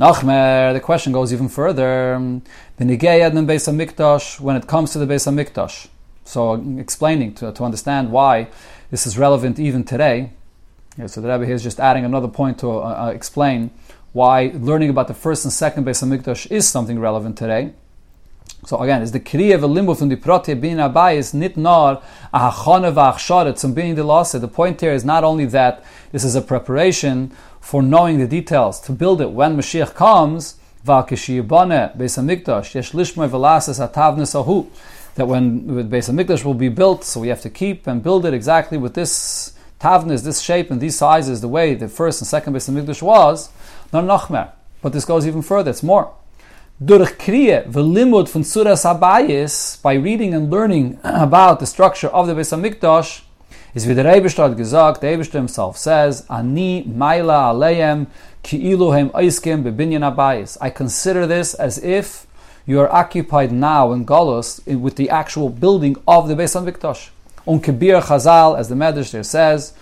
Nachmer, 0.00 0.74
the 0.74 0.80
question 0.80 1.12
goes 1.12 1.32
even 1.32 1.48
further. 1.48 2.40
The 2.78 2.84
Nigeyad 2.84 3.36
and 3.36 3.48
Beis 3.48 3.68
HaMikdash, 3.70 4.40
when 4.40 4.56
it 4.56 4.66
comes 4.66 4.90
to 4.90 4.98
the 4.98 5.06
Beis 5.06 5.26
HaMikdash. 5.30 5.86
So, 6.26 6.54
explaining 6.78 7.34
to, 7.34 7.52
to 7.52 7.64
understand 7.64 8.10
why 8.10 8.48
this 8.90 9.06
is 9.06 9.16
relevant 9.16 9.58
even 9.58 9.84
today. 9.84 10.32
Yeah, 10.98 11.06
so 11.06 11.20
the 11.20 11.28
Rebbe 11.28 11.46
here 11.46 11.54
is 11.54 11.62
just 11.62 11.78
adding 11.78 12.04
another 12.04 12.28
point 12.28 12.58
to 12.58 12.70
uh, 12.70 13.06
uh, 13.06 13.12
explain 13.14 13.70
why 14.12 14.50
learning 14.54 14.90
about 14.90 15.08
the 15.08 15.14
first 15.14 15.44
and 15.44 15.52
second 15.52 15.84
Beis 15.84 16.02
HaMikdash 16.02 16.50
is 16.50 16.68
something 16.68 16.98
relevant 16.98 17.38
today. 17.38 17.74
So 18.64 18.78
again, 18.78 19.02
is 19.02 19.12
the 19.12 19.20
kriya 19.20 19.58
v'limbu 19.58 19.96
from 19.96 20.08
the 20.08 20.16
prote 20.16 20.60
bin 20.60 20.78
abayis 20.78 21.34
nit 21.34 21.56
nor 21.56 22.02
a 22.32 22.50
hachana 22.50 22.92
v'achsharet 22.92 23.58
zum 23.58 23.74
being 23.74 23.94
the 23.94 24.04
loss. 24.04 24.32
The 24.32 24.48
point 24.48 24.80
here 24.80 24.92
is 24.92 25.04
not 25.04 25.22
only 25.22 25.44
that 25.46 25.84
this 26.12 26.24
is 26.24 26.34
a 26.34 26.42
preparation 26.42 27.30
for 27.60 27.82
knowing 27.82 28.18
the 28.18 28.26
details 28.26 28.80
to 28.80 28.92
build 28.92 29.20
it 29.20 29.30
when 29.30 29.56
Mashiach 29.56 29.94
comes. 29.94 30.58
Beis 30.84 31.16
hamikdash 31.94 32.74
yesh 32.74 32.92
lishmoi 32.92 33.28
atavnes 33.28 34.34
ahu. 34.34 34.66
That 35.16 35.26
when 35.26 35.66
the 35.66 35.82
Beis 35.82 36.10
Hamikdash 36.10 36.44
will 36.44 36.54
be 36.54 36.68
built, 36.68 37.04
so 37.04 37.20
we 37.20 37.28
have 37.28 37.40
to 37.42 37.50
keep 37.50 37.86
and 37.86 38.02
build 38.02 38.24
it 38.24 38.32
exactly 38.32 38.78
with 38.78 38.94
this 38.94 39.54
tavnis, 39.80 40.24
this 40.24 40.40
shape 40.40 40.70
and 40.70 40.80
these 40.80 40.96
sizes, 40.96 41.40
the 41.40 41.48
way 41.48 41.74
the 41.74 41.88
first 41.88 42.20
and 42.20 42.28
second 42.28 42.54
Beis 42.54 42.70
Hamikdash 42.70 43.02
was, 43.02 43.50
not 43.92 44.04
nachmer. 44.04 44.52
But 44.82 44.92
this 44.92 45.04
goes 45.04 45.26
even 45.26 45.42
further. 45.42 45.70
It's 45.70 45.82
more. 45.82 46.12
Durch 46.84 47.16
kriye 47.18 47.66
v'limud 47.66 48.28
von 48.28 48.42
Suras 48.42 48.84
Habayis, 48.84 49.80
by 49.80 49.94
reading 49.94 50.34
and 50.34 50.50
learning 50.50 50.98
about 51.04 51.60
the 51.60 51.66
structure 51.66 52.08
of 52.08 52.26
the 52.26 52.34
Beis 52.34 52.52
Hamikdash, 52.52 53.22
is 53.74 53.86
wie 53.88 53.94
der 53.94 54.04
Eibishter 54.04 54.54
gesagt, 54.54 55.02
der 55.02 55.12
Eibishter 55.12 55.38
himself 55.38 55.78
says, 55.78 56.24
Ani 56.28 56.84
maila 56.84 57.52
aleim 57.52 58.06
ki 58.42 58.58
iluhem 58.72 59.10
oiskim 59.12 59.62
bebinyan 59.62 60.02
Habayis. 60.02 60.58
I 60.60 60.70
consider 60.70 61.26
this 61.26 61.54
as 61.54 61.78
if 61.78 62.26
you 62.66 62.80
are 62.80 62.92
occupied 62.92 63.52
now 63.52 63.92
in 63.92 64.04
Golos 64.04 64.64
with 64.66 64.96
the 64.96 65.08
actual 65.10 65.48
building 65.48 65.96
of 66.06 66.28
the 66.28 66.34
Beis 66.34 66.54
Hamikdash. 66.54 67.10
Un 67.46 67.60
kibir 67.60 68.02
Chazal, 68.02 68.58
as 68.58 68.68
the 68.68 68.74
Medrash 68.74 69.12
there 69.12 69.22
says, 69.22 69.72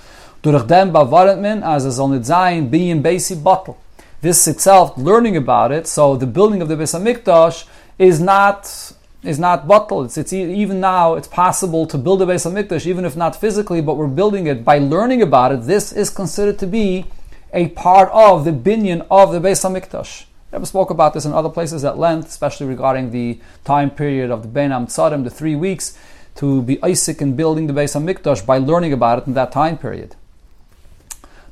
durch 0.43 0.67
dem 0.67 0.93
bavaret 0.93 1.41
min, 1.41 1.63
as 1.63 1.87
es 1.87 1.97
soll 1.97 2.09
nicht 2.09 2.27
sein, 2.27 2.69
bin 2.69 3.03
basi 3.03 3.43
bottle 3.43 3.79
this 4.25 4.49
itself, 4.49 4.97
learning 4.97 5.37
about 5.37 5.71
it, 5.71 5.87
so 5.87 6.17
the 6.17 6.27
building 6.27 6.63
of 6.63 6.69
the 6.69 6.75
Beis 6.75 6.99
Hamikdash 6.99 7.67
is 7.99 8.21
not 8.21 8.93
is 9.23 9.39
not 9.39 9.69
bottled. 9.69 10.07
It's, 10.07 10.17
it's, 10.17 10.33
even 10.33 10.81
now 10.81 11.15
it's 11.15 11.29
possible 11.29 11.87
to 11.87 11.99
build 11.99 12.23
a 12.23 12.27
Beis 12.27 12.51
Hamikdash, 12.51 12.87
even 12.87 13.05
if 13.05 13.17
not 13.17 13.37
physically, 13.37 13.83
but 13.83 13.99
we're 13.99 14.07
building 14.07 14.47
it 14.47 14.65
by 14.65 14.79
learning 14.79 15.21
about 15.21 15.53
it. 15.53 15.63
This 15.63 15.93
is 15.93 16.09
considered 16.09 16.59
to 16.61 16.67
be 16.67 17.05
a 17.53 17.69
part 17.69 18.11
of 18.13 18.47
the 18.47 18.51
binyan 18.51 19.07
of 19.11 19.33
the 19.33 19.41
Beis 19.41 19.63
Hamikdash. 19.63 20.25
I've 20.55 20.69
spoke 20.69 20.91
about 20.91 21.15
this 21.15 21.25
in 21.25 21.33
other 21.33 21.49
places 21.49 21.85
at 21.85 21.99
length, 21.99 22.29
especially 22.29 22.67
regarding 22.67 23.11
the 23.11 23.41
time 23.65 23.91
period 23.91 24.31
of 24.31 24.43
the 24.43 24.49
Ben 24.49 24.71
Tzadim, 24.71 25.25
the 25.25 25.31
three 25.31 25.57
weeks, 25.57 25.99
to 26.37 26.63
be 26.63 26.81
Isaac 26.83 27.21
in 27.21 27.35
building 27.35 27.67
the 27.67 27.73
Beis 27.73 27.95
Hamikdash 27.95 28.47
by 28.47 28.59
learning 28.59 28.93
about 28.93 29.19
it 29.19 29.27
in 29.27 29.35
that 29.35 29.51
time 29.51 29.77
period. 29.79 30.15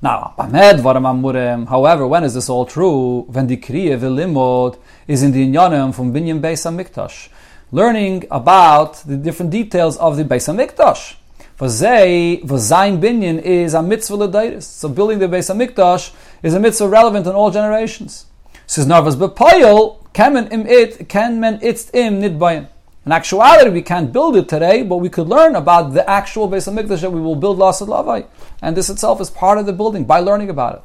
Now, 0.00 0.34
however, 0.36 2.06
when 2.06 2.24
is 2.24 2.34
this 2.34 2.48
all 2.48 2.64
true? 2.64 3.22
When 3.22 3.46
the 3.48 3.56
v'limod 3.56 4.78
is 5.06 5.22
in 5.22 5.32
the 5.32 5.46
inyanim 5.46 5.94
from 5.94 6.12
binyan 6.12 6.40
Beis 6.40 6.64
Hamikdash, 6.64 7.28
learning 7.70 8.24
about 8.30 8.96
the 9.04 9.16
different 9.16 9.50
details 9.50 9.96
of 9.96 10.16
the 10.16 10.24
Beis 10.24 10.48
Hamikdash. 10.52 11.16
V'zei 11.58 12.44
v'zayin 12.44 13.00
binyan 13.00 13.40
is 13.42 13.74
a 13.74 13.82
mitzvah 13.82 14.16
l'daitis. 14.16 14.62
So 14.62 14.88
building 14.88 15.18
the 15.18 15.26
Beis 15.26 15.48
Hamikdash 15.52 16.12
is 16.42 16.54
a 16.54 16.60
mitzvah 16.60 16.88
relevant 16.88 17.26
in 17.26 17.32
all 17.32 17.50
generations. 17.50 18.26
Says 18.72 18.86
Narvas 18.86 19.16
b'payil 19.16 19.98
kemen 20.14 20.50
im 20.50 20.66
it 20.66 21.06
ken 21.06 21.38
men 21.38 21.56
im 21.56 22.22
nidbayin. 22.22 22.68
In 23.04 23.12
actuality, 23.12 23.68
we 23.68 23.82
can't 23.82 24.10
build 24.14 24.34
it 24.34 24.48
today, 24.48 24.82
but 24.82 24.96
we 24.96 25.10
could 25.10 25.28
learn 25.28 25.54
about 25.54 25.92
the 25.92 26.08
actual 26.08 26.48
Beis 26.48 26.72
Hamikdash 26.72 27.02
that 27.02 27.10
we 27.12 27.20
will 27.20 27.36
build 27.36 27.58
Lasad 27.58 27.88
Lavai. 27.88 28.24
And 28.62 28.74
this 28.74 28.88
itself 28.88 29.20
is 29.20 29.28
part 29.28 29.58
of 29.58 29.66
the 29.66 29.74
building 29.74 30.06
by 30.06 30.20
learning 30.20 30.48
about 30.48 30.76
it. 30.76 30.82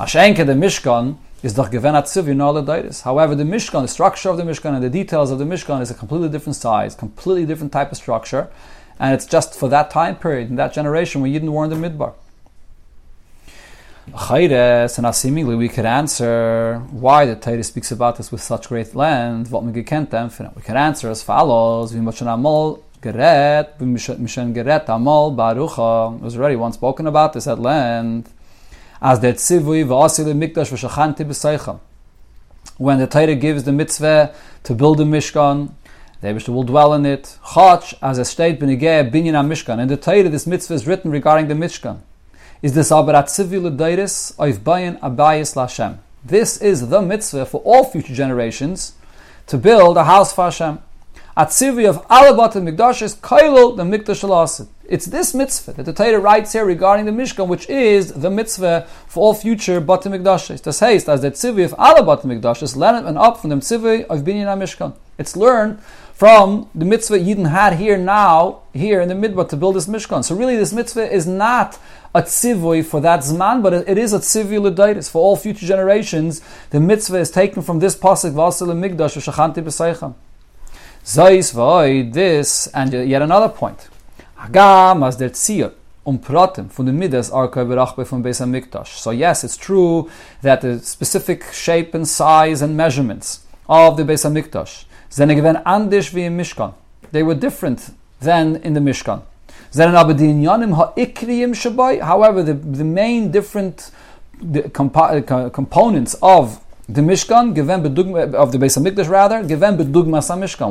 Mashenke, 0.00 0.44
the 0.44 0.54
Mishkan, 0.54 1.18
is 1.44 1.54
doch 1.54 1.70
given 1.70 1.94
at 1.94 2.06
However, 3.04 3.36
the 3.36 3.44
Mishkan, 3.44 3.82
the 3.82 3.86
structure 3.86 4.28
of 4.28 4.36
the 4.36 4.42
Mishkan 4.42 4.74
and 4.74 4.82
the 4.82 4.90
details 4.90 5.30
of 5.30 5.38
the 5.38 5.44
Mishkan 5.44 5.80
is 5.82 5.92
a 5.92 5.94
completely 5.94 6.30
different 6.30 6.56
size, 6.56 6.96
completely 6.96 7.46
different 7.46 7.72
type 7.72 7.92
of 7.92 7.96
structure, 7.96 8.48
and 8.98 9.14
it's 9.14 9.24
just 9.24 9.54
for 9.54 9.68
that 9.68 9.92
time 9.92 10.16
period, 10.16 10.50
in 10.50 10.56
that 10.56 10.72
generation 10.72 11.20
when 11.20 11.32
Yidden 11.32 11.52
were 11.52 11.62
in 11.62 11.70
the 11.70 11.76
Midbar. 11.76 12.14
Chayres, 14.12 14.98
and 14.98 15.14
seemingly 15.14 15.54
we 15.54 15.68
could 15.68 15.86
answer 15.86 16.82
why 16.90 17.26
the 17.26 17.36
Torah 17.36 17.62
speaks 17.62 17.92
about 17.92 18.16
this 18.16 18.32
with 18.32 18.42
such 18.42 18.68
great 18.68 18.96
land. 18.96 19.48
What 19.50 19.62
we 19.62 19.70
infinite. 19.72 20.56
We 20.56 20.62
can 20.62 20.76
answer 20.76 21.10
as 21.10 21.22
follows: 21.22 21.92
amol 21.92 22.82
geret, 23.00 23.78
mishen 23.78 24.52
geret 24.52 24.86
amol 24.86 25.36
barucha. 25.36 26.16
It 26.16 26.22
was 26.22 26.36
already 26.36 26.56
once 26.56 26.74
spoken 26.74 27.06
about 27.06 27.34
this 27.34 27.46
at 27.46 27.60
length. 27.60 28.32
As 29.00 29.20
the 29.20 29.28
tzivui 29.28 29.84
v'asil 29.84 30.26
mikdash 30.34 30.72
v'shachanti 30.72 31.24
b'seicham. 31.24 31.78
When 32.78 32.98
the 32.98 33.06
Torah 33.06 33.36
gives 33.36 33.62
the 33.62 33.72
mitzvah 33.72 34.34
to 34.64 34.74
build 34.74 35.00
a 35.00 35.04
mishkan, 35.04 35.72
the 36.20 36.28
Eibishter 36.28 36.48
will 36.48 36.64
dwell 36.64 36.94
in 36.94 37.06
it. 37.06 37.38
Chach, 37.44 37.94
as 38.02 38.18
a 38.18 38.24
state 38.24 38.58
benigeh 38.58 39.08
binyan 39.08 39.46
mishkan. 39.46 39.78
And 39.78 39.88
the 39.88 39.96
Torah, 39.96 40.28
this 40.28 40.48
mitzvah 40.48 40.74
is 40.74 40.86
written 40.88 41.12
regarding 41.12 41.46
the 41.46 41.54
mishkan 41.54 42.00
is 42.62 42.74
this 42.74 42.90
Abarat 42.90 43.24
Oif 44.36 44.62
Bayan 44.62 44.96
Abayis 44.98 45.54
Lashem. 45.54 45.96
This 46.22 46.58
is 46.58 46.90
the 46.90 47.00
mitzvah 47.00 47.46
for 47.46 47.62
all 47.62 47.84
future 47.84 48.12
generations 48.12 48.92
to 49.46 49.56
build 49.56 49.96
a 49.96 50.04
house 50.04 50.34
for 50.34 50.44
Hashem. 50.44 50.78
Atzivi 51.36 51.88
of 51.88 52.06
Alabat 52.08 52.56
and 52.56 52.68
Mikdash 52.68 53.00
is 53.00 53.14
Kailul 53.16 53.76
the 53.78 53.84
Mikdash 53.84 54.22
Alasid. 54.28 54.68
It's 54.84 55.06
this 55.06 55.32
mitzvah 55.32 55.72
that 55.74 55.84
the 55.84 55.92
Torah 55.94 56.18
writes 56.18 56.52
here 56.52 56.66
regarding 56.66 57.06
the 57.06 57.12
Mishkan, 57.12 57.46
which 57.46 57.66
is 57.70 58.12
the 58.12 58.28
mitzvah 58.28 58.86
for 59.06 59.20
all 59.20 59.34
future 59.34 59.80
Batim 59.80 60.12
Mikdashes. 60.12 60.60
Das 60.60 60.80
heißt, 60.80 61.08
as 61.08 61.22
the 61.22 61.30
Tzivi 61.30 61.64
of 61.64 61.72
Alabat 61.72 62.24
Mikdashes, 62.24 62.76
learn 62.76 63.06
and 63.06 63.16
up 63.16 63.38
from 63.38 63.48
the 63.48 63.56
Tzivi 63.56 64.04
of 64.04 64.20
Binyan 64.20 64.46
Mishkan. 64.58 64.94
It's 65.16 65.34
learned 65.36 65.80
from 66.12 66.68
the 66.74 66.84
mitzvah 66.84 67.18
Yidden 67.18 67.48
had 67.48 67.74
here 67.74 67.96
now, 67.96 68.60
here 68.74 69.00
in 69.00 69.08
the 69.08 69.14
midbar 69.14 69.48
to 69.48 69.56
build 69.56 69.76
this 69.76 69.86
Mishkan. 69.86 70.22
So 70.22 70.34
really 70.34 70.56
this 70.56 70.70
mitzvah 70.70 71.10
is 71.10 71.26
not 71.26 71.78
a 72.14 72.22
tzivui 72.22 72.84
for 72.84 73.00
that 73.00 73.20
zman, 73.20 73.62
but 73.62 73.72
it 73.72 73.98
is 73.98 74.12
a 74.12 74.18
tzivui 74.18 74.60
l'daitis 74.60 75.10
for 75.10 75.22
all 75.22 75.36
future 75.36 75.66
generations. 75.66 76.40
The 76.70 76.80
mitzvah 76.80 77.18
is 77.18 77.30
taken 77.30 77.62
from 77.62 77.78
this 77.78 77.96
pasuk 77.96 78.32
v'asel 78.32 78.68
migdash 78.68 79.16
v'shachanti 79.16 79.62
b'seicham. 79.62 80.14
Zayis 81.04 81.54
v'oy, 81.54 82.12
this, 82.12 82.66
and 82.68 82.92
yet 82.92 83.22
another 83.22 83.48
point. 83.48 83.88
Hagam 84.38 85.06
as 85.06 85.16
der 85.16 85.30
tziyot 85.30 85.74
um 86.06 86.18
pratim 86.18 86.70
from 86.70 86.86
the 86.86 86.92
midas 86.92 87.30
berachbe 87.30 88.06
from 88.06 88.24
Beis 88.24 88.40
Hamikdash. 88.40 88.98
So 88.98 89.10
yes, 89.10 89.44
it's 89.44 89.56
true 89.56 90.10
that 90.42 90.62
the 90.62 90.78
specific 90.80 91.44
shape 91.52 91.94
and 91.94 92.08
size 92.08 92.62
and 92.62 92.76
measurements 92.76 93.44
of 93.68 93.96
the 93.96 94.02
Beis 94.02 94.24
Hamikdash 94.24 94.84
Zene 95.10 95.34
gewen 95.34 95.56
anders 95.66 96.14
wie 96.14 96.28
Mishkan. 96.28 96.72
They 97.10 97.22
were 97.22 97.34
different 97.34 97.92
than 98.20 98.56
in 98.56 98.74
the 98.74 98.80
Mishkan. 98.80 99.22
However, 99.72 100.12
the, 102.42 102.54
the 102.54 102.84
main 102.84 103.30
different 103.30 103.90
the 104.40 104.62
compa- 104.62 105.30
uh, 105.30 105.50
components 105.50 106.14
of 106.22 106.64
the 106.88 107.02
Mishkan, 107.02 107.54
given 107.54 107.86
of 107.86 107.94
the 108.52 108.58
Beis 108.58 108.76
Hamikdash 108.76 109.08
rather, 109.08 109.42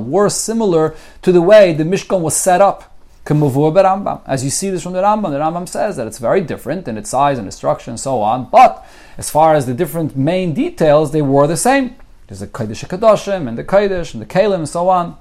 were 0.01 0.29
similar 0.29 0.95
to 1.21 1.31
the 1.31 1.41
way 1.41 1.73
the 1.73 1.83
Mishkan 1.83 2.21
was 2.21 2.35
set 2.35 2.61
up. 2.61 2.95
As 3.25 4.43
you 4.43 4.49
see 4.49 4.69
this 4.69 4.83
from 4.83 4.93
the 4.93 5.01
Rambam, 5.01 5.29
the 5.29 5.39
Rambam 5.39 5.69
says 5.69 5.95
that 5.97 6.07
it's 6.07 6.17
very 6.17 6.41
different 6.41 6.87
in 6.87 6.97
its 6.97 7.11
size 7.11 7.37
and 7.37 7.47
its 7.47 7.55
structure 7.55 7.91
and 7.91 7.99
so 7.99 8.21
on. 8.21 8.49
But 8.49 8.85
as 9.17 9.29
far 9.29 9.53
as 9.53 9.65
the 9.65 9.73
different 9.73 10.17
main 10.17 10.53
details, 10.53 11.11
they 11.11 11.21
were 11.21 11.45
the 11.45 11.57
same. 11.57 11.95
There's 12.27 12.39
the 12.39 12.47
Kodesh 12.47 13.47
and 13.47 13.57
the 13.57 13.63
Kodesh 13.63 14.13
and 14.13 14.21
the 14.21 14.25
Kalim 14.25 14.55
and 14.55 14.69
so 14.69 14.89
on. 14.89 15.15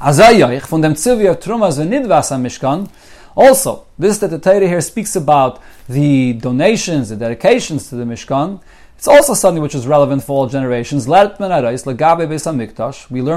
Azayach, 0.00 0.64
from 0.64 0.80
dem 0.80 0.94
Trumas 0.94 1.76
v'nidvas 1.76 2.30
Mishkan, 2.40 2.88
also, 3.34 3.86
this 3.98 4.18
that 4.18 4.28
the 4.28 4.38
Torah 4.38 4.68
here 4.68 4.80
speaks 4.80 5.16
about 5.16 5.60
the 5.88 6.34
donations, 6.34 7.08
the 7.08 7.16
dedications 7.16 7.88
to 7.88 7.96
the 7.96 8.04
Mishkan, 8.04 8.60
it's 8.96 9.08
also 9.08 9.34
something 9.34 9.60
which 9.60 9.74
is 9.74 9.88
relevant 9.88 10.22
for 10.22 10.38
all 10.38 10.46
generations. 10.46 11.08
We 11.08 11.14
learn 11.14 11.30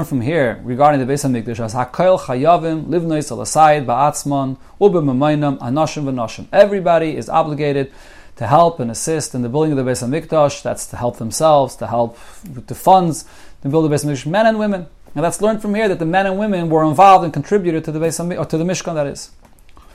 from 0.04 0.20
here 0.20 0.60
regarding 0.62 1.04
the 1.04 1.12
Beis 1.12 1.24
Hamikdash 1.24 1.58
as 1.60 1.74
Hakol 1.74 2.20
Chayavim 2.20 2.86
Livnois 2.86 3.30
Alasayid 3.30 3.84
Ba'atzman 3.84 4.56
Ubim 4.80 5.58
Anashim 5.58 6.04
V'Nashim. 6.04 6.46
Everybody 6.52 7.16
is 7.16 7.28
obligated 7.28 7.92
to 8.36 8.46
help 8.46 8.78
and 8.78 8.90
assist 8.90 9.34
in 9.34 9.42
the 9.42 9.48
building 9.48 9.72
of 9.76 9.84
the 9.84 9.90
Beis 9.90 10.02
Hamikdash. 10.02 10.62
That's 10.62 10.86
to 10.86 10.96
help 10.96 11.18
themselves, 11.18 11.74
to 11.76 11.88
help 11.88 12.18
with 12.54 12.68
the 12.68 12.76
funds 12.76 13.24
to 13.62 13.68
build 13.68 13.84
the 13.90 13.94
Beis 13.94 14.04
Hamikdash, 14.04 14.26
men 14.26 14.46
and 14.46 14.60
women. 14.60 14.86
And 15.14 15.22
let's 15.22 15.42
learn 15.42 15.58
from 15.60 15.74
here 15.74 15.88
that 15.88 15.98
the 15.98 16.06
men 16.06 16.26
and 16.26 16.38
women 16.38 16.70
were 16.70 16.84
involved 16.84 17.24
and 17.24 17.32
contributed 17.32 17.84
to 17.84 17.92
the 17.92 17.98
Beis 17.98 18.18
or 18.38 18.44
to 18.46 18.56
the 18.56 18.64
Mishkan. 18.64 18.94
That 18.94 19.06
is. 19.06 19.30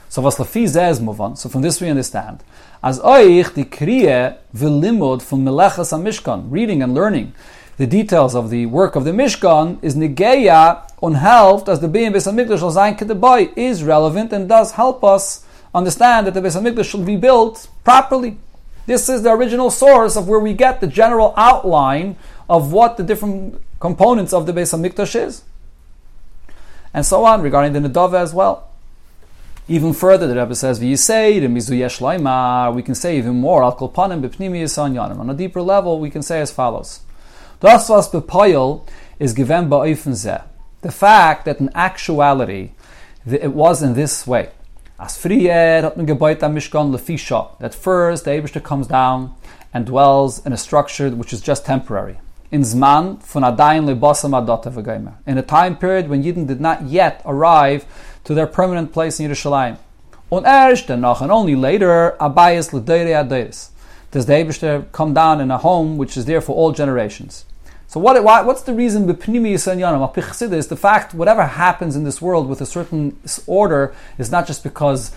So 0.09 0.21
was 0.21 0.37
zez 0.37 1.01
move 1.01 1.19
on. 1.19 1.35
So 1.35 1.49
from 1.49 1.63
this 1.63 1.81
we 1.81 1.89
understand. 1.89 2.43
As 2.83 2.99
oich 2.99 3.53
the 3.53 3.65
kriye 3.65 4.37
v'limud 4.55 5.21
from 5.21 5.43
melechas 5.43 5.91
Mishkan, 5.99 6.51
reading 6.51 6.83
and 6.83 6.93
learning 6.93 7.33
the 7.77 7.87
details 7.87 8.35
of 8.35 8.49
the 8.49 8.67
work 8.67 8.95
of 8.95 9.05
the 9.05 9.11
Mishkan 9.11 9.83
is 9.83 9.95
negeya 9.95 10.89
unhelped 11.01 11.67
as 11.67 11.79
the 11.79 11.87
being 11.87 12.13
Beis 12.13 12.31
Hamikdash 12.31 12.61
al 12.61 12.71
zayin 12.71 13.53
is 13.57 13.83
relevant 13.83 14.31
and 14.31 14.47
does 14.47 14.73
help 14.73 15.03
us 15.03 15.45
understand 15.73 16.27
that 16.27 16.35
the 16.35 16.41
Beis 16.41 16.55
Hamikdash 16.59 16.91
should 16.91 17.05
be 17.05 17.17
built 17.17 17.67
properly. 17.83 18.37
This 18.85 19.09
is 19.09 19.23
the 19.23 19.31
original 19.31 19.69
source 19.69 20.15
of 20.15 20.27
where 20.27 20.39
we 20.39 20.53
get 20.53 20.79
the 20.79 20.87
general 20.87 21.33
outline 21.35 22.15
of 22.49 22.71
what 22.71 22.97
the 22.97 23.03
different 23.03 23.61
components 23.79 24.33
of 24.33 24.45
the 24.45 24.53
Beis 24.53 24.73
Hamikdash 24.73 25.15
is, 25.15 25.43
and 26.93 27.05
so 27.05 27.25
on 27.25 27.41
regarding 27.41 27.73
the 27.73 27.87
Nedava 27.87 28.15
as 28.15 28.33
well. 28.33 28.69
Even 29.69 29.93
further, 29.93 30.27
the 30.27 30.35
Rebbe 30.39 30.55
says, 30.55 30.79
"V'yisei 30.79 31.41
the 31.41 31.47
mizuyesh 31.47 31.99
laimar." 31.99 32.73
We 32.73 32.81
can 32.81 32.95
say 32.95 33.17
even 33.17 33.35
more. 33.35 33.63
Al 33.63 33.75
kolpanim 33.75 34.21
yanim. 34.21 35.19
On 35.19 35.29
a 35.29 35.33
deeper 35.33 35.61
level, 35.61 35.99
we 35.99 36.09
can 36.09 36.21
say 36.21 36.39
as 36.39 36.51
follows: 36.51 37.01
Das 37.59 37.89
was 37.89 38.13
is 39.19 39.33
given 39.33 39.67
ba'ofen 39.67 40.43
The 40.81 40.91
fact 40.91 41.45
that 41.45 41.59
in 41.59 41.69
actuality 41.75 42.71
it 43.25 43.51
was 43.51 43.81
in 43.81 43.93
this 43.93 44.25
way 44.27 44.49
As 44.99 45.17
frier 45.17 45.81
hat 45.81 45.97
gebaut 45.97 46.41
am 46.43 46.55
Mishkan 46.55 46.91
lefisha. 46.91 47.57
That 47.59 47.73
first 47.73 48.25
the 48.25 48.31
Eibishter 48.31 48.63
comes 48.63 48.87
down 48.87 49.35
and 49.73 49.85
dwells 49.85 50.45
in 50.45 50.53
a 50.53 50.57
structure 50.57 51.09
which 51.09 51.33
is 51.33 51.41
just 51.41 51.65
temporary. 51.65 52.19
In 52.49 52.61
Zman 52.61 53.21
von 53.23 53.43
Adayin 53.43 53.85
lebasam 53.85 54.31
adota 54.31 54.71
v'geimer. 54.71 55.15
In 55.25 55.37
a 55.37 55.41
time 55.41 55.75
period 55.75 56.07
when 56.07 56.23
Yidden 56.23 56.47
did 56.47 56.61
not 56.61 56.83
yet 56.83 57.21
arrive 57.25 57.85
to 58.23 58.33
their 58.33 58.47
permanent 58.47 58.93
place 58.93 59.19
in 59.19 59.29
Yerushalayim. 59.29 59.77
Und 60.31 60.45
erst 60.45 60.87
danach 60.87 61.21
and 61.21 61.31
only 61.31 61.55
later, 61.55 62.15
abayis 62.21 62.71
l'deire 62.71 63.23
adeiris. 63.23 63.69
Does 64.11 64.25
the 64.25 64.33
Eibishter 64.33 64.89
come 64.93 65.13
down 65.13 65.41
in 65.41 65.51
a 65.51 65.57
home 65.57 65.97
which 65.97 66.15
is 66.15 66.23
there 66.25 66.39
for 66.39 66.55
all 66.55 66.71
generations. 66.71 67.43
So 67.87 67.99
what, 67.99 68.21
why, 68.23 68.41
what's 68.41 68.61
the 68.61 68.73
reason 68.73 69.07
b'pnimi 69.07 69.53
is 69.53 70.67
the 70.67 70.75
fact 70.77 71.13
whatever 71.13 71.45
happens 71.45 71.95
in 71.95 72.03
this 72.03 72.21
world 72.21 72.47
with 72.47 72.61
a 72.61 72.65
certain 72.65 73.17
order 73.45 73.93
is 74.17 74.31
not 74.31 74.47
just 74.47 74.63
because 74.63 75.11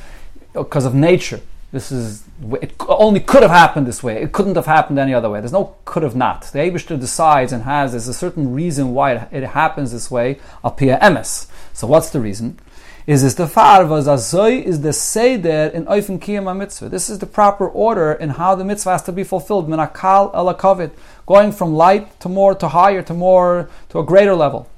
because 0.53 0.85
of 0.85 0.95
nature. 0.95 1.41
This 1.73 1.93
is 1.93 2.25
it 2.61 2.75
only 2.89 3.21
could 3.21 3.43
have 3.43 3.53
happened 3.53 3.87
this 3.87 4.03
way. 4.03 4.21
It 4.21 4.33
couldn't 4.33 4.57
have 4.57 4.67
happened 4.67 4.99
any 4.99 5.15
other 5.15 5.31
way. 5.31 5.41
There's 5.41 5.53
no 5.53 5.77
could 5.85 6.03
have 6.03 6.17
not. 6.17 6.43
The 6.53 6.59
Abishter 6.59 6.99
decides 6.99 7.53
and 7.53 7.63
has 7.63 7.93
there's 7.93 8.09
a 8.09 8.15
certain 8.15 8.53
reason 8.53 8.93
why 8.93 9.13
it, 9.13 9.29
it 9.31 9.45
happens 9.45 9.93
this 9.93 10.11
way. 10.11 10.41
Apia 10.65 10.99
emes. 11.01 11.47
So 11.73 11.87
what's 11.87 12.11
the 12.11 12.19
reason? 12.21 12.59
Is 13.07 13.23
this 13.23 13.35
the 13.35 13.47
farvas 13.47 14.07
azoy 14.07 14.63
is 14.63 14.81
the 14.81 14.93
seder 14.93 15.71
in 15.73 15.85
oifen 15.87 16.19
kiyam 16.19 16.57
mitzvah. 16.57 16.89
This 16.89 17.09
is 17.09 17.21
the 17.21 17.27
proper 17.27 17.69
order 17.69 18.13
in 18.13 18.31
how 18.31 18.57
the 18.57 18.65
mitzvah 18.65 18.91
has 18.91 19.03
to 19.05 19.13
be 19.13 19.23
fulfilled. 19.23 19.69
Minakal 19.69 20.35
elakovit, 20.35 20.91
going 21.25 21.53
from 21.53 21.75
light 21.75 22.19
to 22.21 22.29
more 22.29 22.55
to 22.57 22.69
higher 22.69 23.03
to 23.03 23.15
more 23.15 23.71
to 23.91 24.01
a 24.01 24.05
greater 24.05 24.35
level. 24.35 24.69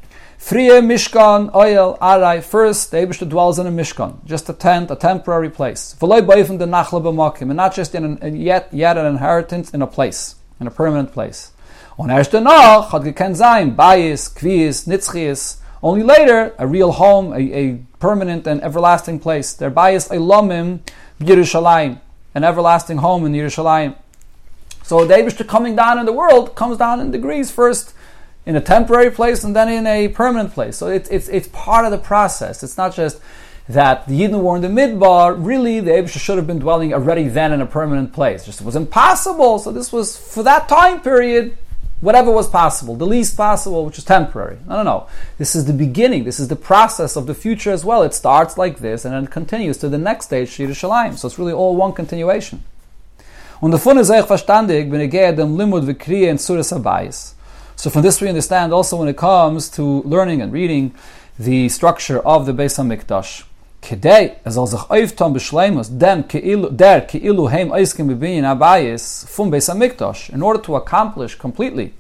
Frie 0.43 0.71
Mishkan, 0.71 1.55
Oil, 1.55 1.97
Arai. 2.03 2.43
First, 2.43 2.91
the 2.91 2.97
Abishta 2.97 3.29
dwells 3.29 3.61
in 3.61 3.67
a 3.69 3.71
Mishkan, 3.71 4.25
just 4.25 4.49
a 4.49 4.53
tent, 4.53 4.91
a 4.91 4.97
temporary 4.97 5.49
place. 5.49 5.95
V'loy 6.01 6.21
boifim 6.21 6.59
the 6.59 6.67
Nachla 6.67 7.41
and 7.41 7.57
not 7.57 7.73
just 7.73 7.95
in 7.95 8.19
an, 8.21 8.37
yet, 8.37 8.69
yet 8.73 8.99
an 8.99 9.07
inheritance 9.07 9.71
in 9.71 9.83
a 9.83 9.87
place, 9.87 10.35
in 10.59 10.67
a 10.67 10.71
permanent 10.73 11.13
place. 11.13 11.53
On 11.97 12.11
erst 12.11 12.33
danach 12.33 12.91
hat 12.91 13.03
geken 13.03 13.37
sein, 13.37 13.77
Bayis, 13.77 14.35
Kviis, 14.35 14.85
Nitzchiis, 14.89 15.59
only 15.81 16.03
later, 16.03 16.53
a 16.59 16.67
real 16.67 16.91
home, 16.91 17.33
a, 17.33 17.39
a 17.39 17.77
permanent 18.01 18.45
and 18.45 18.61
everlasting 18.65 19.21
place. 19.21 19.53
Their 19.53 19.71
Bayis 19.71 20.11
Elamim, 20.11 20.81
Yerushalayim, 21.21 22.01
an 22.35 22.43
everlasting 22.43 22.99
home 22.99 23.25
in 23.27 23.33
Yerushalayim. 23.33 23.95
So 24.83 25.05
the 25.05 25.15
Abishta 25.15 25.47
coming 25.47 25.77
down 25.77 26.01
in 26.01 26.05
the 26.05 26.13
world 26.13 26.57
comes 26.57 26.79
down 26.79 26.99
in 26.99 27.13
degrees 27.13 27.53
first 27.53 27.95
in 28.45 28.57
a 28.57 28.61
temporary 28.61 29.11
place 29.11 29.45
and 29.45 29.55
then 29.55 29.69
in 29.69 29.87
a 29.87 30.09
permanent 30.09 30.53
place. 30.53 30.77
So 30.77 30.89
it's, 30.89 31.09
it's, 31.11 31.29
it's 31.29 31.49
part 31.49 31.85
of 31.85 31.91
the 31.91 31.99
process. 31.99 32.63
It's 32.63 32.77
not 32.77 32.95
just 32.95 33.21
that 33.69 34.07
the 34.09 34.21
Yidden 34.21 34.43
were 34.43 34.57
in 34.57 34.63
the 34.63 34.69
Midbar, 34.69 35.37
really 35.39 35.81
the 35.81 35.93
Abisha 35.93 36.19
should 36.19 36.37
have 36.37 36.47
been 36.47 36.59
dwelling 36.59 36.93
already 36.93 37.29
then 37.29 37.53
in 37.53 37.61
a 37.61 37.67
permanent 37.67 38.13
place. 38.13 38.45
Just 38.45 38.61
it 38.61 38.65
was 38.65 38.75
impossible. 38.75 39.59
So 39.61 39.71
this 39.71 39.93
was, 39.93 40.17
for 40.17 40.43
that 40.43 40.69
time 40.69 41.01
period, 41.01 41.57
whatever 42.01 42.33
was 42.33 42.49
possible, 42.49 42.97
the 42.97 43.07
least 43.07 43.37
possible, 43.37 43.87
which 43.87 43.99
is 43.99 44.05
temporary. 44.05 44.59
No, 44.67 44.79
no, 44.79 44.83
no. 44.83 45.07
This 45.39 45.55
is 45.55 45.67
the 45.67 45.73
beginning. 45.73 46.25
This 46.25 46.41
is 46.41 46.49
the 46.49 46.57
process 46.57 47.15
of 47.15 47.27
the 47.27 47.35
future 47.35 47.71
as 47.71 47.85
well. 47.85 48.03
It 48.03 48.13
starts 48.13 48.59
like 48.59 48.79
this 48.79 49.05
and 49.05 49.15
then 49.15 49.25
it 49.25 49.31
continues 49.31 49.79
to 49.79 49.89
the 49.89 49.99
next 49.99 50.27
stage, 50.27 50.51
Yerushalayim. 50.51 51.17
So 51.17 51.29
it's 51.29 51.39
really 51.39 51.53
all 51.53 51.77
one 51.77 51.93
continuation. 51.93 52.65
Und 53.61 53.71
davon 53.71 53.97
ist 53.99 54.11
euch 54.11 54.27
verstandig, 54.27 54.91
wenn 54.91 55.01
ihr 55.01 55.33
dem 55.33 55.57
Limud 55.57 55.85
in 56.09 56.37
Surah 56.37 56.63
Abayis. 56.75 57.35
So 57.83 57.91
from 57.91 58.03
this 58.03 58.21
we 58.21 58.29
understand 58.29 58.73
also 58.73 58.97
when 58.97 59.09
it 59.09 59.17
comes 59.17 59.69
to 59.71 60.03
learning 60.03 60.41
and 60.41 60.53
reading 60.53 60.95
the 61.37 61.69
structure 61.69 62.21
of 62.21 62.47
the 62.47 62.53
Beis 62.53 62.79
Hamikdash. 62.79 63.43
Kedei, 63.83 64.37
der 66.77 67.01
heim 67.49 67.73
in 70.33 70.43
order 70.43 70.63
to 70.63 70.77
accomplish 70.77 71.35
completely 71.35 71.93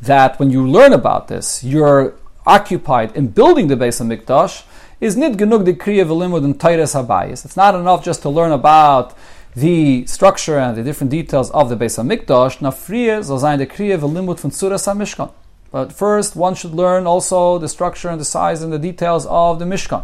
that 0.00 0.38
when 0.38 0.50
you 0.50 0.64
learn 0.64 0.92
about 0.92 1.26
this, 1.26 1.64
you're 1.64 2.14
occupied 2.46 3.16
in 3.16 3.26
building 3.26 3.66
the 3.66 3.74
Beis 3.74 4.00
Hamikdash, 4.00 4.62
is 5.00 5.16
genug. 5.16 7.32
It's 7.32 7.56
not 7.56 7.74
enough 7.74 8.04
just 8.04 8.22
to 8.22 8.28
learn 8.28 8.52
about 8.52 9.16
the 9.54 10.06
structure 10.06 10.58
and 10.58 10.76
the 10.76 10.82
different 10.82 11.10
details 11.10 11.50
of 11.50 11.68
the 11.68 11.76
Beis 11.76 11.98
Hamikdash, 11.98 12.58
nafriye 12.58 13.24
soll 13.24 13.38
sein 13.38 13.58
der 13.58 13.66
v'limut 13.66 14.38
von 14.38 14.50
Suras 14.50 14.86
HaMishkan. 14.86 15.30
But 15.70 15.92
first, 15.92 16.34
one 16.34 16.54
should 16.54 16.74
learn 16.74 17.06
also 17.06 17.58
the 17.58 17.68
structure 17.68 18.08
and 18.08 18.20
the 18.20 18.24
size 18.24 18.62
and 18.62 18.72
the 18.72 18.78
details 18.78 19.26
of 19.26 19.58
the 19.58 19.66
Mishkan. 19.66 20.02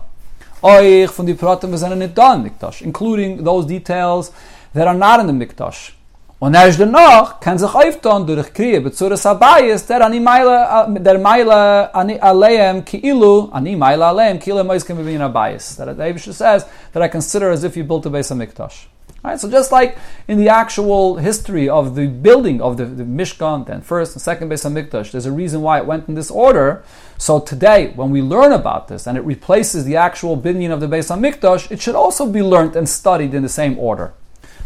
Oich 0.62 1.10
von 1.10 1.26
die 1.26 1.34
Pratim 1.34 1.70
da 1.70 2.34
in 2.34 2.42
Mikdash, 2.42 2.82
including 2.82 3.44
those 3.44 3.66
details 3.66 4.30
that 4.74 4.86
are 4.86 4.94
not 4.94 5.20
in 5.20 5.26
the 5.26 5.32
Mikdash. 5.32 5.92
Und 6.38 6.54
erst 6.54 6.78
danach 6.78 7.40
kann 7.40 7.56
sich 7.56 7.74
öftern 7.74 8.26
durch 8.26 8.52
Kriya 8.52 8.80
bezuras 8.80 9.24
Abayis, 9.24 9.86
der 9.86 10.04
ani 10.04 10.20
Meile, 10.20 10.86
der 11.00 11.18
Meile 11.18 11.94
ani 11.94 12.84
ki 12.84 12.98
ilu, 12.98 13.48
ani 13.50 13.76
Meile 13.76 14.38
ki 14.38 14.50
ilu 14.50 14.64
moiskim 14.64 14.98
bebin 14.98 15.20
Abayis. 15.20 15.76
That 15.76 15.96
the 15.96 16.32
says 16.32 16.66
that 16.92 17.02
I 17.02 17.08
consider 17.08 17.50
as 17.50 17.64
if 17.64 17.74
you 17.76 17.84
built 17.84 18.04
a 18.04 18.10
Beis 18.10 18.30
Hamikdash. 18.30 18.86
Right? 19.24 19.40
So 19.40 19.50
just 19.50 19.72
like 19.72 19.96
in 20.28 20.36
the 20.36 20.50
actual 20.50 21.16
history 21.16 21.66
of 21.66 21.94
the 21.94 22.08
building 22.08 22.60
of 22.60 22.76
the, 22.76 22.84
the 22.84 23.04
Mishkan, 23.04 23.66
then 23.66 23.80
first 23.80 24.12
and 24.12 24.20
second 24.20 24.50
Beis 24.50 24.64
Hamikdash, 24.70 25.12
there's 25.12 25.24
a 25.24 25.32
reason 25.32 25.62
why 25.62 25.78
it 25.78 25.86
went 25.86 26.06
in 26.08 26.14
this 26.14 26.30
order. 26.30 26.84
So 27.16 27.40
today, 27.40 27.92
when 27.96 28.10
we 28.10 28.20
learn 28.20 28.52
about 28.52 28.88
this 28.88 29.06
and 29.06 29.16
it 29.16 29.22
replaces 29.22 29.86
the 29.86 29.96
actual 29.96 30.36
binyan 30.36 30.70
of 30.70 30.80
the 30.80 30.86
Beis 30.86 31.08
Hamikdash, 31.08 31.70
it 31.70 31.80
should 31.80 31.94
also 31.94 32.30
be 32.30 32.42
learned 32.42 32.76
and 32.76 32.86
studied 32.86 33.32
in 33.32 33.42
the 33.42 33.48
same 33.48 33.78
order. 33.78 34.12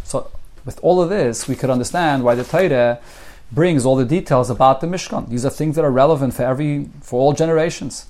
So 0.03 0.29
with 0.65 0.77
all 0.83 1.01
of 1.01 1.09
this, 1.09 1.47
we 1.47 1.55
could 1.55 1.69
understand 1.69 2.25
why 2.25 2.35
the 2.35 2.43
Torah 2.43 2.99
brings 3.53 3.85
all 3.85 3.95
the 3.95 4.03
details 4.03 4.49
about 4.49 4.81
the 4.81 4.87
Mishkan. 4.87 5.29
These 5.29 5.45
are 5.45 5.49
things 5.49 5.77
that 5.77 5.85
are 5.85 5.91
relevant 5.91 6.33
for 6.33 6.43
every 6.43 6.89
for 7.01 7.21
all 7.21 7.31
generations 7.31 8.07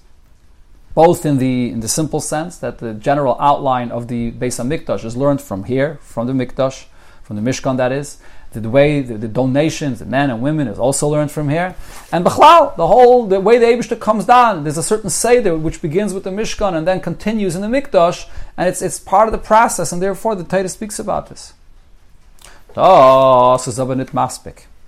both 1.05 1.25
in 1.25 1.37
the 1.37 1.55
in 1.73 1.79
the 1.79 1.87
simple 1.87 2.19
sense 2.19 2.57
that 2.57 2.79
the 2.79 2.93
general 2.93 3.37
outline 3.39 3.89
of 3.89 4.09
the 4.09 4.31
Beis 4.31 4.57
Hamikdash 4.59 5.05
is 5.05 5.15
learned 5.15 5.41
from 5.49 5.63
here, 5.63 5.97
from 6.01 6.27
the 6.27 6.33
Mikdash, 6.33 6.77
from 7.23 7.37
the 7.37 7.41
Mishkan 7.41 7.77
that 7.77 7.93
is. 7.93 8.17
The, 8.51 8.69
way 8.77 9.01
the, 9.01 9.15
the, 9.15 9.27
donations, 9.27 9.99
the 9.99 10.05
men 10.05 10.31
and 10.31 10.41
women, 10.41 10.67
is 10.67 10.79
also 10.79 11.07
learned 11.07 11.31
from 11.31 11.47
here. 11.49 11.75
And 12.11 12.25
Bechlal, 12.25 12.75
the 12.75 12.87
whole 12.87 13.27
the 13.27 13.39
way 13.39 13.59
the 13.59 13.67
Eibushter 13.67 13.97
comes 13.97 14.25
down, 14.25 14.63
there's 14.63 14.81
a 14.85 14.89
certain 14.93 15.11
seder 15.11 15.55
which 15.55 15.81
begins 15.81 16.11
with 16.15 16.23
the 16.25 16.31
Mishkan 16.31 16.73
and 16.75 16.85
then 16.85 16.99
continues 16.99 17.55
in 17.55 17.61
the 17.61 17.73
Mikdash, 17.77 18.27
and 18.57 18.67
it's 18.67 18.81
it's 18.81 18.99
part 18.99 19.29
of 19.29 19.31
the 19.31 19.43
process, 19.51 19.93
and 19.93 20.01
therefore 20.01 20.35
the 20.35 20.43
Torah 20.43 20.67
speaks 20.67 20.99
about 20.99 21.29
this. 21.29 21.53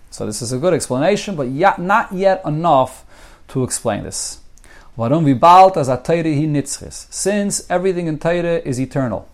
So 0.10 0.26
this 0.26 0.42
is 0.42 0.52
a 0.52 0.58
good 0.58 0.74
explanation, 0.74 1.38
but 1.38 1.48
yet, 1.64 1.80
not 1.80 2.12
yet 2.12 2.42
enough 2.44 3.06
to 3.50 3.64
explain 3.64 4.04
this. 4.04 4.41
Warum 4.98 5.26
wie 5.26 5.34
bald 5.34 5.78
as 5.78 5.88
a 5.88 5.96
Teire 5.96 6.36
hi? 6.36 6.62
Since 6.66 7.66
everything 7.70 8.08
in 8.08 8.20
Teire 8.20 8.62
is 8.66 8.78
eternal. 8.78 9.26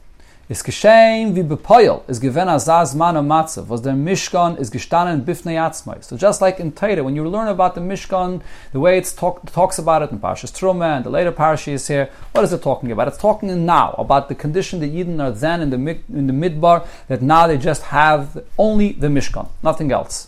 Is 0.50 0.62
geschehen 0.62 1.36
wie 1.36 1.42
bepoil, 1.42 2.04
is 2.08 2.20
given 2.20 2.48
as 2.48 2.70
az 2.70 2.94
man 2.94 3.16
matzav, 3.28 3.68
was 3.68 3.82
der 3.82 3.94
Mishkan 3.94 4.60
is 4.60 4.70
gestanden 4.70 5.26
bifnei 5.26 5.58
atzmai. 5.58 6.04
So 6.04 6.16
just 6.16 6.42
like 6.42 6.60
in 6.60 6.74
Teire, 6.74 7.04
when 7.04 7.16
you 7.16 7.28
learn 7.28 7.48
about 7.48 7.74
the 7.74 7.82
Mishkan, 7.82 8.42
the 8.72 8.80
way 8.80 9.00
it 9.00 9.12
talk, 9.18 9.52
talks 9.52 9.80
about 9.80 10.04
it 10.04 10.12
in 10.12 10.20
Parashas 10.20 10.52
Truma 10.52 10.96
and 10.96 11.06
the 11.06 11.10
later 11.10 11.32
Parashas 11.32 11.88
here, 11.88 12.12
what 12.34 12.44
is 12.44 12.54
it 12.54 12.62
talking 12.62 12.92
about? 12.92 13.08
It's 13.08 13.18
talking 13.18 13.66
now 13.66 13.96
about 13.98 14.30
the 14.30 14.36
condition 14.36 14.80
that 14.82 14.94
Eden 14.94 15.20
are 15.20 15.32
then 15.32 15.62
in 15.62 15.72
the, 15.72 16.00
in 16.14 16.28
the 16.28 16.34
Midbar, 16.34 16.86
that 17.08 17.24
now 17.24 17.48
they 17.48 17.58
just 17.58 17.82
have 17.82 18.44
only 18.60 18.92
the 18.92 19.08
Mishkan, 19.08 19.50
nothing 19.64 19.92
else. 19.92 20.27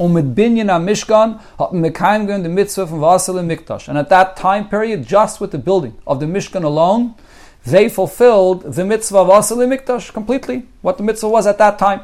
Und 0.00 0.14
mit 0.14 0.34
Binyan 0.34 0.70
am 0.70 0.86
Mishkan 0.86 1.40
hatten 1.58 1.82
wir 1.82 1.92
kein 1.92 2.26
the 2.26 2.48
mitzvah 2.48 2.86
from 2.86 3.00
Vasil 3.02 3.38
and 3.38 3.50
Mikdash. 3.50 3.86
And 3.86 3.98
at 3.98 4.08
that 4.08 4.34
time 4.34 4.66
period, 4.66 5.06
just 5.06 5.42
with 5.42 5.50
the 5.50 5.58
building 5.58 5.92
of 6.06 6.20
the 6.20 6.26
Mishkan 6.26 6.64
alone, 6.64 7.16
they 7.66 7.90
fulfilled 7.90 8.62
the 8.62 8.82
mitzvah 8.86 9.18
of 9.18 9.28
Vasil 9.28 9.62
and 9.62 9.70
Mikdash 9.70 10.10
completely, 10.14 10.62
what 10.80 10.96
the 10.96 11.02
mitzvah 11.02 11.28
was 11.28 11.46
at 11.46 11.58
that 11.58 11.78
time. 11.78 12.00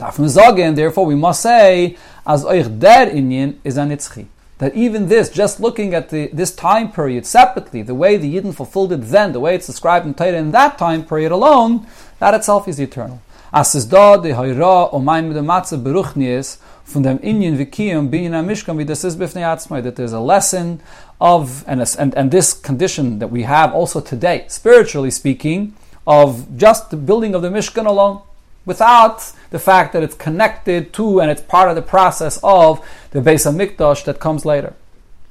Darf 0.00 0.16
sagen, 0.28 0.74
therefore 0.74 1.06
we 1.06 1.14
must 1.14 1.42
say, 1.42 1.96
as 2.26 2.44
euch 2.44 2.66
der 2.80 3.08
Inyan 3.08 3.54
is 3.62 3.76
an 3.76 3.90
itzchi. 3.90 4.26
That 4.58 4.74
even 4.74 5.08
this, 5.08 5.30
just 5.30 5.60
looking 5.60 5.94
at 5.94 6.08
the, 6.08 6.26
this 6.32 6.52
time 6.52 6.90
period 6.90 7.24
separately, 7.24 7.82
the 7.82 7.94
way 7.94 8.16
the 8.16 8.34
Yidden 8.34 8.52
fulfilled 8.52 8.90
it 8.90 9.02
then, 9.02 9.30
the 9.30 9.38
way 9.38 9.54
it's 9.54 9.68
described 9.68 10.06
in 10.06 10.14
Torah 10.14 10.38
in 10.38 10.50
that 10.50 10.76
time 10.76 11.04
period 11.04 11.30
alone, 11.30 11.86
that 12.18 12.34
itself 12.34 12.66
is 12.66 12.80
eternal. 12.80 13.22
As 13.56 13.72
es 13.76 13.88
da 13.88 14.16
de 14.16 14.32
hayra 14.32 14.92
o 14.92 14.98
mein 14.98 15.28
mit 15.28 15.36
der 15.36 15.44
matze 15.44 15.78
beruchnis 15.78 16.58
von 16.84 17.04
dem 17.04 17.20
Indien 17.20 17.56
Vikiyum 17.56 18.10
being 18.10 18.34
a 18.34 18.42
Mishkan 18.42 18.78
wie 18.78 18.84
das 18.84 19.04
atzmai 19.04 19.80
that 19.80 19.94
there's 19.94 20.12
a 20.12 20.18
lesson 20.18 20.80
of 21.20 21.62
and, 21.68 21.80
and 21.96 22.16
and 22.16 22.32
this 22.32 22.52
condition 22.52 23.20
that 23.20 23.30
we 23.30 23.44
have 23.44 23.72
also 23.72 24.00
today 24.00 24.44
spiritually 24.48 25.08
speaking 25.08 25.72
of 26.04 26.48
just 26.56 26.90
the 26.90 26.96
building 26.96 27.32
of 27.36 27.42
the 27.42 27.48
Mishkan 27.48 27.86
alone 27.86 28.22
without 28.66 29.32
the 29.50 29.60
fact 29.60 29.92
that 29.92 30.02
it's 30.02 30.16
connected 30.16 30.92
to 30.92 31.20
and 31.20 31.30
it's 31.30 31.42
part 31.42 31.68
of 31.68 31.76
the 31.76 31.88
process 31.96 32.40
of 32.42 32.84
the 33.12 33.20
Beis 33.20 33.46
Hamikdash 33.46 34.04
that 34.04 34.18
comes 34.18 34.44
later. 34.44 34.74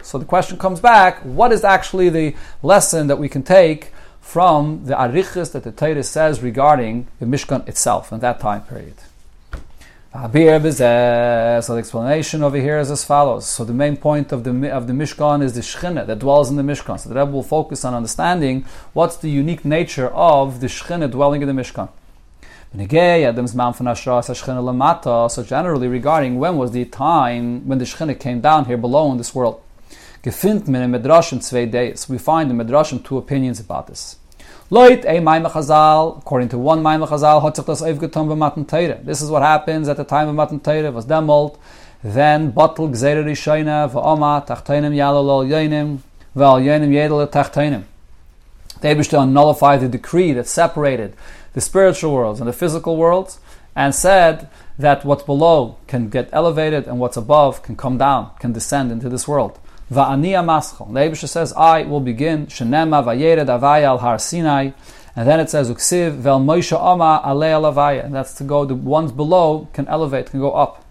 So 0.02 0.18
the 0.18 0.24
question 0.24 0.58
comes 0.58 0.80
back: 0.80 1.20
What 1.24 1.52
is 1.52 1.66
actually 1.66 2.08
the 2.08 2.36
lesson 2.62 3.08
that 3.08 3.20
we 3.20 3.28
can 3.28 3.44
take 3.44 3.92
from 4.24 4.86
the 4.86 4.96
arichas 4.96 5.52
that 5.52 5.64
the 5.64 5.72
Torah 5.72 6.02
says 6.02 6.42
regarding 6.42 7.06
the 7.20 7.26
Mishkan 7.26 7.68
itself 7.68 8.12
in 8.12 8.20
that 8.22 8.40
time 8.40 8.64
period. 8.64 8.96
So 10.16 10.28
the 10.30 11.76
explanation 11.78 12.42
over 12.42 12.58
here 12.58 12.80
is 12.80 12.90
as 12.90 13.04
follows. 13.04 13.46
So 13.46 13.66
the 13.66 13.74
main 13.74 13.98
point 13.98 14.32
of 14.32 14.44
the 14.44 14.72
of 14.72 14.88
the 14.88 14.94
Mishkan 14.94 15.44
is 15.44 15.54
the 15.54 15.62
Shechina 15.62 16.08
that 16.08 16.20
dwells 16.20 16.50
in 16.50 16.56
the 16.56 16.64
Mishkan. 16.64 16.98
So 17.00 17.10
the 17.10 17.16
Rebbe 17.16 17.32
will 17.32 17.44
focus 17.44 17.84
on 17.84 17.94
understanding 17.94 18.66
what's 18.94 19.18
the 19.18 19.30
unique 19.30 19.66
nature 19.66 20.08
of 20.10 20.62
the 20.62 20.68
Shechina 20.68 21.12
dwelling 21.12 21.42
in 21.42 21.48
the 21.48 21.62
Mishkan. 21.62 21.90
So 25.32 25.44
generally 25.44 25.88
regarding 25.88 26.40
when 26.40 26.58
was 26.58 26.72
the 26.72 26.86
time 26.86 27.68
when 27.68 27.78
the 27.78 27.86
Shechina 27.86 28.20
came 28.20 28.40
down 28.42 28.66
here 28.66 28.78
below 28.78 29.12
in 29.12 29.18
this 29.18 29.36
world. 29.36 29.62
Gefindt 30.24 30.70
men 30.70 30.84
in 30.84 31.02
Midrashim 31.02 31.44
zwei 31.44 31.66
days. 31.66 32.08
We 32.08 32.18
find 32.18 32.50
in 32.50 32.58
the 32.58 32.64
Midrashim 32.64 33.04
two 33.04 33.18
opinions 33.18 33.60
about 33.60 33.88
this. 33.88 34.16
Loit 34.72 35.04
a 35.04 35.20
Maimah 35.20 35.52
Chazal, 35.52 36.18
according 36.18 36.48
to 36.48 36.58
one 36.58 36.82
Maimah 36.82 37.10
Chazal, 37.10 37.42
Hotzach 37.42 37.66
das 37.66 37.82
Eivgetum 37.82 38.30
b'matan 38.30 38.66
Teire. 38.66 39.04
This 39.04 39.22
is 39.22 39.30
what 39.30 39.42
happens 39.42 39.90
at 39.90 39.98
the 39.98 40.06
time 40.06 40.30
of 40.30 40.36
Matan 40.36 40.62
Teire, 40.62 40.94
was 40.94 41.06
demolt, 41.06 41.58
then 42.02 42.54
Batel 42.54 42.90
Gzeira 42.90 43.22
Rishayna, 43.22 43.92
v'oma, 43.92 44.48
Tachtainim 44.48 44.96
Yalalol 44.96 45.46
Yoinim, 45.46 45.98
Val 46.34 46.62
Yoinim 46.62 46.94
Yedel 46.94 47.30
Tachtainim. 47.30 47.84
The 48.80 48.88
Eibishter 48.88 49.30
nullified 49.30 49.82
the 49.82 49.90
decree 49.90 50.32
that 50.32 50.48
separated 50.48 51.18
the 51.52 51.60
spiritual 51.60 52.14
worlds 52.14 52.40
and 52.40 52.48
the 52.48 52.54
physical 52.54 52.96
worlds, 52.96 53.42
and 53.76 53.94
said 53.94 54.48
that 54.80 55.04
what's 55.04 55.24
below 55.24 55.80
can 55.88 56.08
get 56.08 56.30
elevated 56.32 56.88
and 56.88 56.98
what's 56.98 57.18
above 57.18 57.62
can 57.62 57.76
come 57.76 57.98
down, 57.98 58.32
can 58.40 58.54
descend 58.54 58.90
into 58.90 59.10
this 59.10 59.28
world. 59.28 59.60
Va'aniya 59.94 60.44
maschal. 60.44 60.94
The 60.94 61.00
Abisha 61.00 61.28
says, 61.30 61.54
I 61.54 61.84
will 61.84 62.02
begin, 62.02 62.48
Shenema 62.48 63.04
vayered 63.04 63.48
avaya 63.48 63.84
al 63.84 63.98
har 64.00 64.20
Sinai, 64.20 64.72
and 65.16 65.28
then 65.28 65.40
it 65.40 65.50
says, 65.50 65.70
Uksiv 65.70 66.16
vel 66.18 66.40
Moshe 66.40 66.74
ama 66.74 67.22
alei 67.24 67.52
alavaya. 67.52 68.12
That's 68.12 68.34
to 68.36 68.44
go, 68.44 68.66
the 68.66 68.76
ones 68.76 69.12
below 69.12 69.68
can 69.74 69.88
elevate, 69.88 70.32
can 70.32 70.40
go 70.40 70.52
up. 70.54 70.84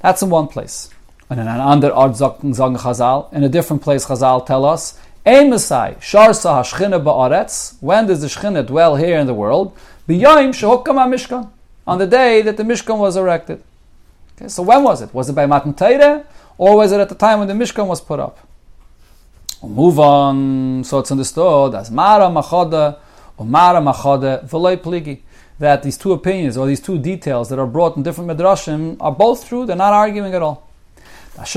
That's 0.00 0.22
in 0.22 0.30
one 0.30 0.48
place. 0.48 0.90
And 1.30 1.40
in 1.40 1.48
another 1.48 1.92
art 1.92 2.12
Zong 2.12 2.76
Chazal, 2.78 3.32
in 3.32 3.42
a 3.42 3.48
different 3.48 3.82
place 3.82 4.04
Chazal 4.06 4.44
tell 4.44 4.64
us, 4.64 5.00
Ein 5.24 5.50
Sharsa 5.52 6.00
HaShchina 6.02 7.02
Ba'aretz, 7.02 7.76
when 7.80 8.06
does 8.06 8.20
the 8.20 8.26
Shchina 8.26 8.66
dwell 8.66 8.96
here 8.96 9.18
in 9.18 9.26
the 9.26 9.32
world? 9.32 9.74
B'yoim 10.06 10.50
Shehukam 10.50 10.96
HaMishkan, 10.96 11.50
on 11.86 11.98
the 11.98 12.06
day 12.06 12.42
that 12.42 12.58
the 12.58 12.62
Mishkan 12.62 12.98
was 12.98 13.16
erected. 13.16 13.62
Okay, 14.36 14.48
so 14.48 14.62
when 14.62 14.82
was 14.82 15.00
it? 15.00 15.14
Was 15.14 15.30
it 15.30 15.32
by 15.32 15.46
Matan 15.46 15.72
Torah? 15.72 16.26
Or 16.56 16.76
was 16.76 16.92
it 16.92 17.00
at 17.00 17.08
the 17.08 17.14
time 17.14 17.40
when 17.40 17.48
the 17.48 17.54
Mishkan 17.54 17.86
was 17.86 18.00
put 18.00 18.20
up? 18.20 18.38
We'll 19.60 19.72
move 19.72 19.98
on, 19.98 20.84
so 20.84 20.98
it's 20.98 21.10
understood 21.10 21.74
as 21.74 21.90
Mara 21.90 22.26
Machada 22.26 22.98
or 23.36 23.46
Mara 23.46 23.80
Machada 23.80 24.48
V'loi 24.48 24.76
Pligi. 24.76 25.20
That 25.58 25.84
these 25.84 25.96
two 25.96 26.12
opinions 26.12 26.56
or 26.56 26.66
these 26.66 26.80
two 26.80 26.98
details 26.98 27.48
that 27.48 27.60
are 27.60 27.66
brought 27.66 27.96
in 27.96 28.02
different 28.02 28.28
midrashim 28.28 28.96
are 29.00 29.12
both 29.12 29.48
true, 29.48 29.64
they're 29.64 29.76
not 29.76 29.92
arguing 29.92 30.34
at 30.34 30.42
all. 30.42 30.68
At 31.36 31.46
the 31.46 31.52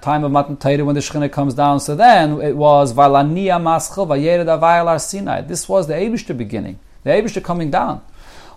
time 0.00 0.24
of 0.24 0.32
Matan 0.32 0.56
Torah 0.56 0.84
when 0.84 0.94
the 0.94 1.00
Shechina 1.00 1.30
comes 1.30 1.54
down. 1.54 1.80
So 1.80 1.96
then 1.96 2.40
it 2.40 2.56
was. 2.56 2.94
This 2.94 5.68
was 5.68 5.86
the 5.88 5.94
Eibishter 5.94 6.36
beginning, 6.36 6.78
the 7.02 7.10
Eibishter 7.10 7.42
coming 7.42 7.70
down. 7.70 8.02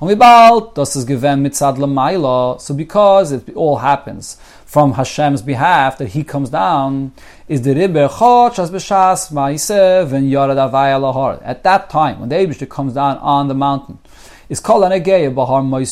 Das 0.02 0.96
mit 0.96 1.56
So 1.56 2.74
because 2.74 3.34
it 3.34 3.54
all 3.54 3.78
happens 3.80 4.38
from 4.66 4.94
Hashem's 4.94 5.42
behalf, 5.42 5.98
that 5.98 6.10
He 6.10 6.24
comes 6.24 6.50
down, 6.52 7.12
is 7.50 7.64
the 7.64 7.76
Ribber 7.76 8.08
Chotch 8.08 8.60
as 8.60 8.72
B'Shas 8.72 9.34
Ma'ise 9.34 10.08
Ven 10.08 10.24
Yorad 10.30 10.56
Avaya 10.56 10.98
Lahar. 11.02 11.42
At 11.44 11.64
that 11.64 11.90
time, 11.90 12.22
when 12.22 12.30
the 12.30 12.36
Eibishter 12.36 12.70
comes 12.70 12.94
down 12.94 13.18
on 13.18 13.50
the 13.50 13.54
mountain, 13.54 14.00
is 14.48 14.62
called 14.62 14.86
an 14.86 14.94
Egei 14.94 15.36
Bahar 15.36 15.62
Mois 15.64 15.92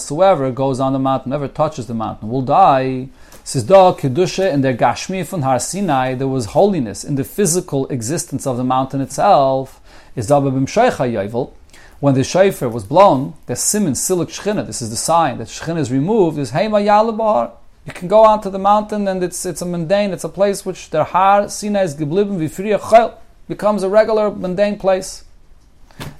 so 0.00 0.14
whoever 0.14 0.50
goes 0.50 0.80
on 0.80 0.94
the 0.94 0.98
mountain, 0.98 1.32
whoever 1.32 1.48
touches 1.48 1.86
the 1.86 1.94
mountain, 1.94 2.30
will 2.30 2.40
die. 2.40 3.10
Says 3.44 3.64
da 3.64 3.92
kedusha 3.92 4.50
in 4.50 4.62
their 4.62 4.74
gashmi 4.74 5.26
from 5.26 5.42
Har 5.42 5.58
Sinai, 5.58 6.14
there 6.14 6.26
was 6.26 6.46
holiness 6.46 7.04
in 7.04 7.16
the 7.16 7.24
physical 7.24 7.86
existence 7.88 8.46
of 8.46 8.56
the 8.56 8.64
mountain 8.64 9.02
itself. 9.02 9.78
Is 10.16 10.28
da 10.28 10.40
b'bim 10.40 10.66
sheicha 10.66 11.52
when 12.02 12.14
the 12.16 12.24
shofar 12.24 12.68
was 12.68 12.82
blown, 12.82 13.32
the 13.46 13.54
simon 13.54 13.92
silik 13.92 14.26
shchina, 14.26 14.66
this 14.66 14.82
is 14.82 14.90
the 14.90 14.96
sign 14.96 15.38
that 15.38 15.46
shchina 15.46 15.78
is 15.78 15.92
removed, 15.92 16.36
is 16.36 16.50
heima 16.50 16.84
yalabar. 16.84 17.52
You 17.86 17.92
can 17.92 18.08
go 18.08 18.26
out 18.26 18.42
to 18.42 18.50
the 18.50 18.58
mountain 18.58 19.06
and 19.06 19.22
it's 19.22 19.46
it's 19.46 19.62
a 19.62 19.64
mundane, 19.64 20.10
it's 20.10 20.24
a 20.24 20.28
place 20.28 20.66
which 20.66 20.90
der 20.90 21.04
har 21.04 21.48
sina 21.48 21.80
is 21.82 21.94
geblieben 21.94 22.40
chayl, 22.40 23.14
becomes 23.46 23.84
a 23.84 23.88
regular 23.88 24.32
mundane 24.32 24.80
place. 24.80 25.22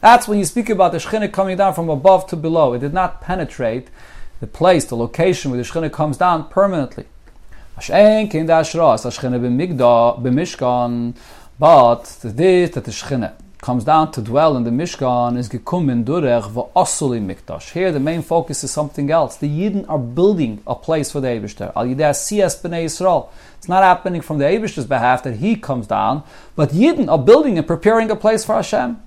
That's 0.01 0.29
when 0.29 0.39
you 0.39 0.45
speak 0.45 0.71
about 0.71 0.93
the 0.93 0.99
shchina 0.99 1.33
coming 1.33 1.57
down 1.57 1.75
from 1.75 1.89
above 1.89 2.29
to 2.29 2.37
below. 2.37 2.75
It 2.75 2.79
did 2.79 2.95
not 2.95 3.21
penetrate 3.21 3.89
the 4.39 4.47
place, 4.47 4.85
the 4.85 4.97
location 4.97 5.51
where 5.51 5.61
the 5.61 5.69
shchina 5.69 5.91
comes 5.91 6.17
down 6.17 6.49
permanently. 6.49 7.07
But 7.75 7.89
this 12.23 12.71
that 12.71 12.85
the 12.85 12.93
shchina 12.93 13.33
comes 13.63 13.85
down 13.85 14.11
to 14.11 14.21
dwell 14.21 14.57
in 14.57 14.65
the 14.65 14.71
Mishkan 14.71 15.39
is 15.39 15.49
gekumen 15.49 16.05
durech 16.05 16.51
v'osuli 16.51 17.25
mikdash. 17.25 17.71
Here 17.71 17.93
the 17.93 18.01
main 18.01 18.21
focus 18.21 18.65
is 18.65 18.73
something 18.73 19.09
else. 19.09 19.37
The 19.37 19.49
Yidden 19.49 19.89
are 19.89 20.01
building 20.01 20.61
a 20.67 20.75
place 20.75 21.13
for 21.13 21.21
the 21.21 21.29
Eibishter. 21.29 21.73
Al 21.77 21.87
Yideh 21.87 22.11
siyas 22.11 22.61
b'nei 22.61 22.87
Yisrael. 22.87 23.29
It's 23.59 23.69
not 23.69 23.85
happening 23.85 24.21
from 24.21 24.39
the 24.39 24.47
Eibishter's 24.47 24.87
behalf 24.87 25.23
that 25.23 25.37
he 25.37 25.55
comes 25.55 25.87
down, 25.87 26.25
but 26.57 26.71
Yidden 26.71 27.09
are 27.09 27.21
building 27.21 27.57
and 27.57 27.65
preparing 27.65 28.11
a 28.11 28.17
place 28.17 28.45
for 28.45 28.57
Hashem. 28.57 29.01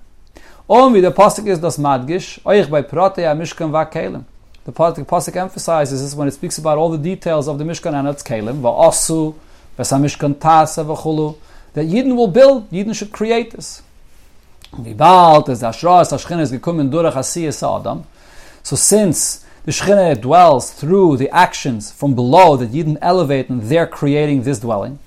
Only 0.70 1.02
the 1.02 1.12
pasuk 1.12 1.46
is 1.46 1.58
das 1.58 1.76
madgish 1.76 2.40
oich 2.44 2.70
by 2.70 2.80
protei 2.80 3.24
mishkan 3.36 3.70
va'kelim. 3.70 4.24
The 4.64 4.72
pasuk 4.72 5.36
emphasizes 5.36 6.00
this 6.00 6.14
when 6.14 6.28
it 6.28 6.32
speaks 6.32 6.56
about 6.56 6.78
all 6.78 6.88
the 6.88 6.96
details 6.96 7.46
of 7.46 7.58
the 7.58 7.64
Mishkan 7.64 7.92
and 7.92 8.08
its 8.08 8.22
kelim 8.22 8.62
va'asu 8.62 9.34
v'samishkan 9.78 10.36
tasa 10.36 10.82
v'chulu. 10.82 11.36
That 11.74 11.84
Yidden 11.84 12.16
will 12.16 12.28
build, 12.28 12.70
Yidden 12.70 12.94
should 12.96 13.12
create 13.12 13.50
this. 13.50 13.82
So 14.76 14.82
since 18.76 19.44
the 19.64 19.72
Shechina 19.72 20.20
dwells 20.20 20.72
through 20.72 21.16
the 21.16 21.30
actions 21.30 21.90
from 21.90 22.14
below 22.14 22.56
that 22.56 22.72
Yidden 22.72 22.98
elevate 23.00 23.48
and 23.48 23.62
they're 23.62 23.86
creating 23.86 24.42
this 24.42 24.58
dwelling, 24.58 24.98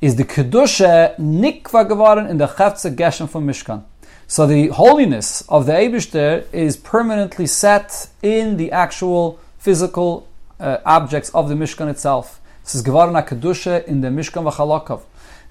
is 0.00 0.16
the 0.16 0.24
Kedusha 0.24 1.16
nikva 1.18 1.86
geworden 1.86 2.26
in 2.26 2.38
the 2.38 2.48
Chavtze 2.48 2.96
Geshem 2.96 3.28
from 3.28 3.46
Mishkan. 3.46 3.84
So 4.26 4.44
the 4.44 4.68
holiness 4.68 5.42
of 5.48 5.66
the 5.66 5.72
Eibishter 5.72 6.44
is 6.52 6.76
permanently 6.76 7.46
set 7.46 8.08
in 8.22 8.56
the 8.56 8.72
actual 8.72 9.38
physical 9.58 10.26
uh, 10.58 10.78
objects 10.84 11.30
of 11.30 11.48
the 11.48 11.54
Mishkan 11.54 11.88
itself. 11.88 12.40
This 12.64 12.74
is 12.74 12.82
geworden 12.82 13.14
a 13.14 13.22
Kedusha 13.22 13.84
in 13.84 14.00
the 14.00 14.08
Mishkan 14.08 14.42
v'chalakav 14.50 15.02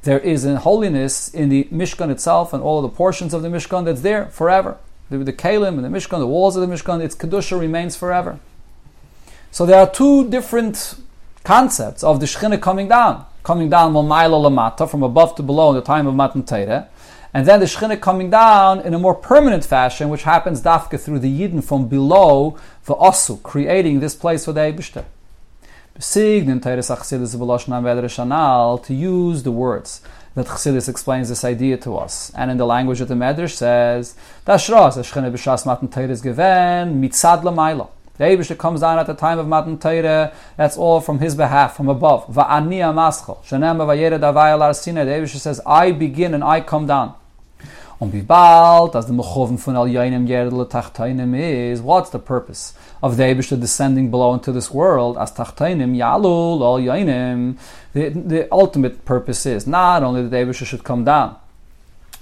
there 0.05 0.19
is 0.19 0.45
a 0.45 0.59
holiness 0.59 1.33
in 1.33 1.49
the 1.49 1.65
Mishkan 1.65 2.11
itself 2.11 2.53
and 2.53 2.61
all 2.61 2.77
of 2.77 2.83
the 2.83 2.95
portions 2.95 3.33
of 3.33 3.41
the 3.41 3.49
Mishkan 3.49 3.85
that's 3.85 4.01
there 4.01 4.27
forever. 4.27 4.77
The, 5.09 5.17
the 5.17 5.33
Kalim 5.33 5.75
and 5.75 5.83
the 5.83 5.89
Mishkan, 5.89 6.19
the 6.19 6.27
walls 6.27 6.55
of 6.55 6.67
the 6.67 6.73
Mishkan, 6.73 7.01
its 7.03 7.15
Kedusha 7.15 7.59
remains 7.59 7.95
forever. 7.95 8.39
So 9.51 9.65
there 9.65 9.79
are 9.79 9.89
two 9.89 10.29
different 10.29 10.95
concepts 11.43 12.03
of 12.03 12.19
the 12.19 12.27
Shechina 12.27 12.61
coming 12.61 12.87
down. 12.87 13.25
Coming 13.43 13.69
down 13.69 13.93
from 13.93 15.03
above 15.03 15.35
to 15.35 15.43
below 15.43 15.69
in 15.69 15.75
the 15.75 15.81
time 15.81 16.07
of 16.07 16.15
Matan 16.15 16.43
Torah, 16.43 16.87
and 17.33 17.47
then 17.47 17.59
the 17.59 17.65
Shechina 17.65 17.99
coming 17.99 18.29
down 18.29 18.81
in 18.81 18.93
a 18.93 18.99
more 18.99 19.15
permanent 19.15 19.65
fashion, 19.65 20.09
which 20.09 20.23
happens 20.23 20.61
dafka 20.61 20.99
through 20.99 21.19
the 21.19 21.39
Yidden 21.41 21.63
from 21.63 21.87
below, 21.87 22.57
the 22.85 22.95
Osu, 22.95 23.41
creating 23.41 23.99
this 23.99 24.15
place 24.15 24.45
for 24.45 24.53
the 24.53 24.61
Eibishter 24.61 25.05
to 28.83 28.93
use 28.93 29.43
the 29.43 29.51
words 29.51 30.01
that 30.35 30.47
Chassidus 30.47 30.89
explains 30.89 31.29
this 31.29 31.45
idea 31.45 31.77
to 31.77 31.95
us. 31.95 32.33
And 32.35 32.51
in 32.51 32.57
the 32.57 32.65
language 32.65 32.99
of 32.99 33.07
the 33.07 33.15
Medrash 33.15 33.51
says. 33.51 34.15
The 38.17 38.23
Abish 38.23 38.57
comes 38.57 38.81
down 38.81 38.99
at 38.99 39.07
the 39.07 39.13
time 39.13 39.39
of 39.39 39.47
Matan 39.47 39.77
Teire, 39.77 40.33
that's 40.57 40.77
all 40.77 41.01
from 41.01 41.19
his 41.19 41.35
behalf, 41.35 41.75
from 41.75 41.89
above. 41.89 42.33
The 42.33 42.43
Abish 42.43 42.97
says, 45.37 45.61
I 45.65 45.91
begin 45.91 46.33
and 46.33 46.43
I 46.43 46.61
come 46.61 46.87
down. 46.87 47.15
Und 47.97 48.11
wie 48.11 48.25
as 48.29 49.05
the 49.05 49.13
Mechoven 49.13 49.57
von 49.57 49.77
Al 49.77 49.87
Yainim 49.87 50.27
Yerdele 50.27 50.69
Tachtainim 50.69 51.33
is, 51.33 51.81
what's 51.81 52.09
the 52.09 52.19
purpose 52.19 52.73
of 53.01 53.15
the 53.15 53.23
Abishah 53.23 53.57
descending 53.59 54.11
below 54.11 54.33
into 54.33 54.51
this 54.51 54.69
world? 54.69 55.17
As 55.17 55.31
Tachtainim 55.31 55.95
Yalul 55.95 56.61
Al 56.61 56.79
Yainim. 56.79 57.57
The, 57.93 58.09
the 58.09 58.47
ultimate 58.51 59.05
purpose 59.05 59.45
is 59.45 59.65
not 59.65 60.03
only 60.03 60.23
that 60.23 60.29
the 60.29 60.35
Abishah 60.35 60.65
should 60.65 60.83
come 60.83 61.05
down, 61.05 61.37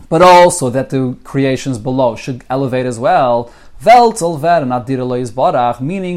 but 0.09 0.21
also 0.21 0.69
that 0.69 0.91
the 0.91 1.17
creations 1.24 1.80
below 1.80 2.15
should 2.15 2.43
elevate 2.51 2.86
as 2.86 2.99
well. 2.99 3.51
Meaning 3.84 4.13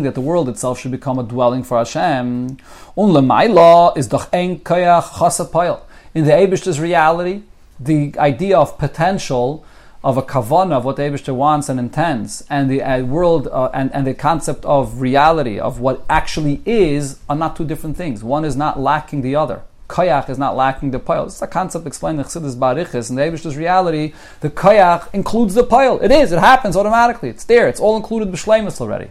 that 0.03 0.15
the 0.15 0.21
world 0.21 0.51
itself 0.51 0.79
should 0.79 0.93
become 0.93 1.19
a 1.19 1.23
dwelling 1.23 1.63
for 1.63 1.79
Hashem. 1.79 2.59
Un 2.97 3.97
is 3.97 4.09
doch 4.09 4.29
ein 4.33 4.61
koyach 4.61 5.81
In 6.15 6.25
the 6.25 6.33
Abishah's 6.33 6.79
reality, 6.79 7.43
the 7.79 8.15
idea 8.19 8.59
of 8.59 8.79
potential 8.79 9.65
of 10.05 10.17
a 10.17 10.23
kavana 10.23 10.75
of 10.75 10.85
what 10.85 10.97
Eibishter 10.97 11.35
wants 11.35 11.69
and 11.69 11.81
intends, 11.81 12.45
and 12.49 12.71
the 12.71 12.81
uh, 12.81 13.03
world 13.03 13.49
uh, 13.49 13.71
and, 13.75 13.93
and 13.93 14.07
the 14.07 14.15
concept 14.15 14.65
of 14.65 15.01
reality 15.01 15.59
of 15.59 15.81
what 15.81 16.05
actually 16.09 16.63
is 16.65 17.19
are 17.29 17.35
not 17.35 17.57
two 17.57 17.65
different 17.65 17.97
things. 17.97 18.23
One 18.23 18.45
is 18.45 18.57
not 18.57 18.79
lacking 18.79 19.23
the 19.23 19.35
other. 19.35 19.63
Koyach 19.89 20.29
is 20.29 20.39
not 20.39 20.57
lacking 20.57 20.91
the 20.91 20.99
pile. 20.99 21.27
It's 21.27 21.43
a 21.43 21.47
concept 21.47 21.87
explained 21.87 22.19
in 22.19 22.25
Chassidus 22.25 22.57
Barichis. 22.57 23.11
In 23.11 23.17
the 23.17 23.23
Eibishter's 23.23 23.57
reality, 23.57 24.15
the 24.41 24.51
koyach 24.51 25.13
includes 25.13 25.55
the 25.55 25.65
pile. 25.65 25.99
It 26.01 26.11
is. 26.11 26.33
It 26.33 26.41
happens 26.41 26.77
automatically. 26.77 27.29
It's 27.29 27.45
there. 27.45 27.69
It's 27.69 27.81
all 27.81 27.97
included 27.97 28.33
b'shleimus 28.33 28.81
already. 28.81 29.11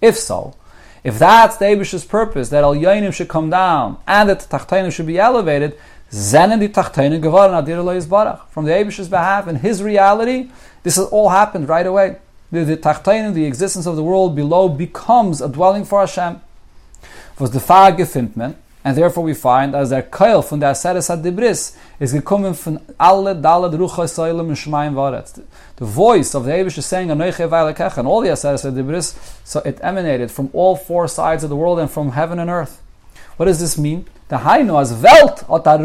If 0.00 0.16
so, 0.16 0.54
if 1.06 1.20
that's 1.20 1.56
the 1.56 1.66
Abish's 1.66 2.04
purpose, 2.04 2.48
that 2.48 2.64
Al 2.64 2.74
Yainim 2.74 3.14
should 3.14 3.28
come 3.28 3.48
down 3.48 3.98
and 4.08 4.28
that 4.28 4.40
the 4.40 4.90
should 4.90 5.06
be 5.06 5.18
elevated, 5.20 5.78
From 6.16 6.40
the 8.64 8.72
Abish's 8.72 9.08
behalf, 9.08 9.48
in 9.48 9.56
his 9.56 9.82
reality, 9.82 10.50
this 10.82 10.96
has 10.96 11.04
all 11.08 11.28
happened 11.28 11.68
right 11.68 11.86
away. 11.86 12.16
The, 12.50 12.64
the 12.64 12.76
the 13.34 13.44
existence 13.44 13.84
of 13.86 13.96
the 13.96 14.02
world 14.02 14.34
below, 14.34 14.68
becomes 14.70 15.42
a 15.42 15.48
dwelling 15.48 15.84
for 15.84 16.00
Hashem. 16.00 16.40
Was 17.38 17.50
the 17.50 17.60
Far 17.60 17.92
and 18.86 18.96
therefore 18.96 19.24
we 19.24 19.34
find 19.34 19.74
as 19.74 19.90
der 19.90 20.02
Keil 20.02 20.42
von 20.42 20.60
der 20.60 20.70
Aseres 20.70 21.10
Adibris 21.10 21.76
is 21.98 22.14
gekommen 22.14 22.54
von 22.54 22.80
alle 22.98 23.34
Dalad 23.34 23.74
Rucha 23.74 24.06
Soilem 24.06 24.48
und 24.48 24.56
Shemaim 24.56 24.94
Varetz. 24.94 25.42
The 25.74 25.84
voice 25.84 26.34
of 26.34 26.44
the 26.44 26.52
Abish 26.52 26.78
is 26.78 26.86
saying 26.86 27.10
and 27.10 27.20
all 27.20 28.20
the 28.22 28.30
Aseres 28.30 28.64
Adibris, 28.64 29.14
so 29.44 29.60
it 29.66 29.80
emanated 29.82 30.30
from 30.30 30.48
all 30.54 30.76
four 30.76 31.08
sides 31.08 31.42
of 31.44 31.50
the 31.50 31.56
world 31.56 31.78
and 31.78 31.90
from 31.90 32.12
heaven 32.12 32.38
and 32.38 32.48
earth. 32.48 32.80
What 33.36 33.46
does 33.46 33.60
this 33.60 33.76
mean? 33.76 34.06
The 34.28 34.36
Hainu 34.36 34.80
as 34.80 34.92
Welt 34.92 35.44
hat 35.48 35.66
er 35.66 35.78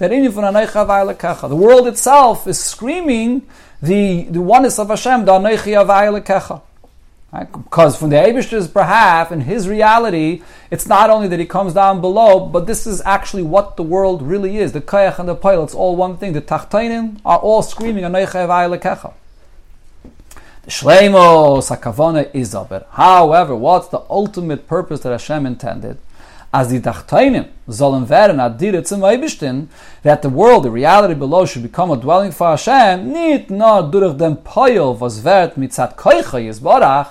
der 0.00 0.10
Inni 0.10 0.28
von 0.28 0.44
Anoiche 0.44 0.84
Vailekech. 0.86 1.48
The 1.48 1.54
world 1.54 1.86
itself 1.86 2.46
is 2.48 2.58
screaming 2.58 3.42
the, 3.80 4.24
the 4.30 4.40
oneness 4.40 4.78
of 4.78 4.88
Hashem, 4.88 5.24
the 5.24 5.32
Anoiche 5.32 5.86
Vailekech. 5.86 6.60
Right? 7.32 7.52
Because 7.52 7.96
from 7.96 8.10
the 8.10 8.16
Eibishter's 8.16 8.68
behalf, 8.68 9.30
in 9.30 9.42
his 9.42 9.68
reality, 9.68 10.42
it's 10.70 10.86
not 10.86 11.10
only 11.10 11.28
that 11.28 11.38
he 11.38 11.46
comes 11.46 11.74
down 11.74 12.00
below, 12.00 12.46
but 12.46 12.66
this 12.66 12.86
is 12.86 13.02
actually 13.04 13.42
what 13.42 13.76
the 13.76 13.82
world 13.82 14.22
really 14.22 14.56
is. 14.56 14.72
The 14.72 14.80
Kayach 14.80 15.18
and 15.18 15.28
the 15.28 15.34
Pile, 15.34 15.62
it's 15.62 15.74
all 15.74 15.94
one 15.94 16.16
thing. 16.16 16.32
The 16.32 16.42
Tachtainim 16.42 17.20
are 17.24 17.38
all 17.38 17.62
screaming, 17.62 18.02
The 18.02 18.08
Shleimo 20.68 21.60
Sakavona 21.60 22.34
is 22.34 22.54
of 22.54 22.72
it. 22.72 22.86
However, 22.90 23.54
what's 23.54 23.88
the 23.88 24.02
ultimate 24.08 24.66
purpose 24.66 25.00
that 25.00 25.10
Hashem 25.10 25.44
intended? 25.44 25.98
As 26.56 26.68
the 26.68 26.78
Tachtainim 26.78 27.46
sollen 27.66 28.08
werden 28.08 28.84
zum 28.86 29.00
that 30.04 30.22
the 30.22 30.28
world, 30.28 30.62
the 30.62 30.70
reality 30.70 31.12
below, 31.12 31.44
should 31.44 31.64
become 31.64 31.90
a 31.90 31.96
dwelling 31.96 32.30
for 32.30 32.50
Hashem, 32.50 33.10
nicht 33.10 33.50
durch 33.50 34.16
was 35.00 35.24
wird 35.24 35.56
Yisborach, 35.56 37.08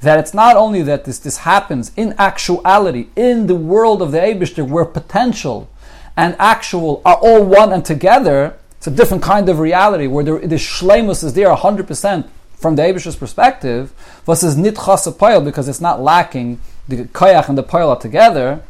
that 0.00 0.20
it's 0.20 0.32
not 0.32 0.54
only 0.54 0.80
that 0.82 1.06
this, 1.06 1.18
this 1.18 1.38
happens 1.38 1.90
in 1.96 2.14
actuality, 2.18 3.08
in 3.16 3.48
the 3.48 3.56
world 3.56 4.00
of 4.00 4.12
the 4.12 4.18
Eibishter, 4.18 4.64
where 4.64 4.84
potential 4.84 5.68
and 6.16 6.36
actual 6.38 7.02
are 7.04 7.16
all 7.16 7.44
one 7.44 7.72
and 7.72 7.84
together, 7.84 8.54
it's 8.76 8.86
a 8.86 8.92
different 8.92 9.24
kind 9.24 9.48
of 9.48 9.58
reality 9.58 10.06
where 10.06 10.22
the, 10.22 10.38
the 10.46 10.54
shlemus 10.54 11.24
is 11.24 11.34
there 11.34 11.52
100% 11.52 12.28
from 12.54 12.76
the 12.76 12.82
Eibishter's 12.82 13.16
perspective, 13.16 13.92
versus 14.24 14.54
nitchas 14.54 15.18
poil 15.18 15.40
because 15.40 15.66
it's 15.66 15.80
not 15.80 16.00
lacking 16.00 16.60
the 16.86 16.98
koyach 17.06 17.48
and 17.48 17.58
the 17.58 17.62
poil 17.64 17.90
are 17.90 17.98
together. 17.98 18.62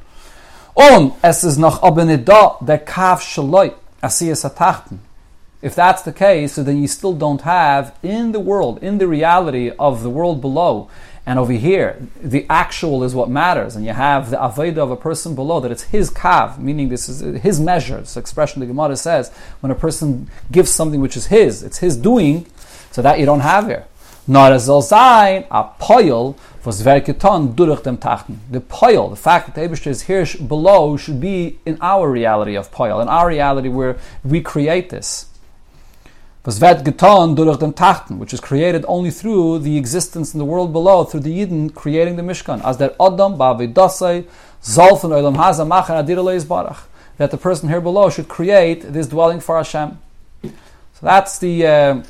Und 0.75 1.13
es 1.23 1.45
ist 1.45 1.57
noch 1.57 1.83
nicht 1.97 2.29
da 2.29 2.57
der 2.61 2.79
kaf 2.79 3.23
shaloi 3.23 3.73
asiyas 4.01 4.45
atachten. 4.45 4.99
If 5.63 5.75
that's 5.75 6.03
the 6.03 6.13
case, 6.13 6.55
so 6.55 6.63
then 6.63 6.83
you 6.83 6.89
still 6.89 7.15
don't 7.15 7.41
have 7.43 7.95
in 8.03 8.33
the 8.33 8.41
world, 8.41 8.83
in 8.83 8.99
the 8.99 9.09
reality 9.09 9.71
of 9.79 10.03
the 10.03 10.11
world 10.11 10.43
below, 10.43 10.91
and 11.25 11.39
over 11.39 11.55
here, 11.55 11.97
the 12.23 12.45
actual 12.51 13.03
is 13.03 13.15
what 13.15 13.31
matters, 13.31 13.75
and 13.75 13.87
you 13.87 13.93
have 13.93 14.29
the 14.29 14.37
Aveda 14.37 14.77
of 14.77 14.91
a 14.91 14.97
person 14.97 15.35
below, 15.35 15.61
that 15.61 15.71
it's 15.71 15.85
his 15.85 16.11
kav, 16.11 16.59
meaning 16.59 16.91
this 16.91 17.09
is 17.09 17.23
uh, 17.23 17.39
his 17.43 17.59
measure. 17.59 18.01
This 18.01 18.19
expression 18.19 18.61
the 18.61 18.67
Gemara 18.67 18.95
says, 18.97 19.33
when 19.61 19.73
a 19.73 19.75
person 19.75 20.29
gives 20.53 20.71
something 20.71 21.01
which 21.01 21.17
is 21.17 21.29
his, 21.29 21.63
it's 21.63 21.79
his 21.79 21.97
doing, 21.97 22.45
so 22.91 23.01
that 23.01 23.19
you 23.19 23.25
don't 23.25 23.41
have 23.41 23.67
here. 23.67 23.87
Not 24.27 24.53
as 24.53 24.67
sein, 24.89 25.45
a 25.51 25.65
poil, 25.79 26.37
was 26.65 26.83
verketon 26.83 27.55
durch 27.55 27.83
dem 27.83 27.99
tachten. 27.99 28.39
The 28.51 28.61
poil, 28.61 29.11
the 29.11 29.17
fact 29.17 29.55
that 29.55 29.55
the 29.55 29.91
is 29.91 30.03
here 30.03 30.27
below, 30.47 30.97
should 30.97 31.21
be 31.21 31.59
in 31.67 31.77
our 31.81 32.11
reality 32.11 32.57
of 32.57 32.71
poil, 32.73 33.01
in 33.01 33.09
our 33.09 33.29
reality 33.29 33.69
where 33.69 33.99
we 34.25 34.41
create 34.41 34.89
this 34.89 35.27
was 36.45 36.61
wird 36.61 36.85
getan 36.85 37.35
durch 37.35 37.59
den 37.59 37.75
Tachten, 37.75 38.19
which 38.19 38.35
is 38.35 38.41
created 38.41 38.85
only 38.87 39.11
through 39.11 39.59
the 39.61 39.79
existence 39.79 40.35
in 40.35 40.39
the 40.39 40.45
world 40.45 40.73
below, 40.73 41.05
through 41.05 41.21
the 41.21 41.33
Yidden 41.33 41.75
creating 41.75 42.17
the 42.17 42.23
Mishkan. 42.23 42.63
As 42.63 42.77
der 42.77 42.91
Adam 43.01 43.39
ba'avidasai 43.39 44.27
zol 44.63 45.01
von 45.01 45.13
olam 45.13 45.37
haza 45.37 45.67
machen 45.67 45.97
adir 45.97 46.19
barach. 46.45 46.83
That 47.17 47.31
the 47.31 47.39
person 47.39 47.71
here 47.71 47.81
below 47.81 48.11
should 48.11 48.29
create 48.29 48.93
this 48.93 49.07
dwelling 49.07 49.41
for 49.41 49.57
Hashem. 49.57 49.99
So 50.43 50.51
that's 51.01 51.39
the 51.39 51.67
uh, 51.67 52.03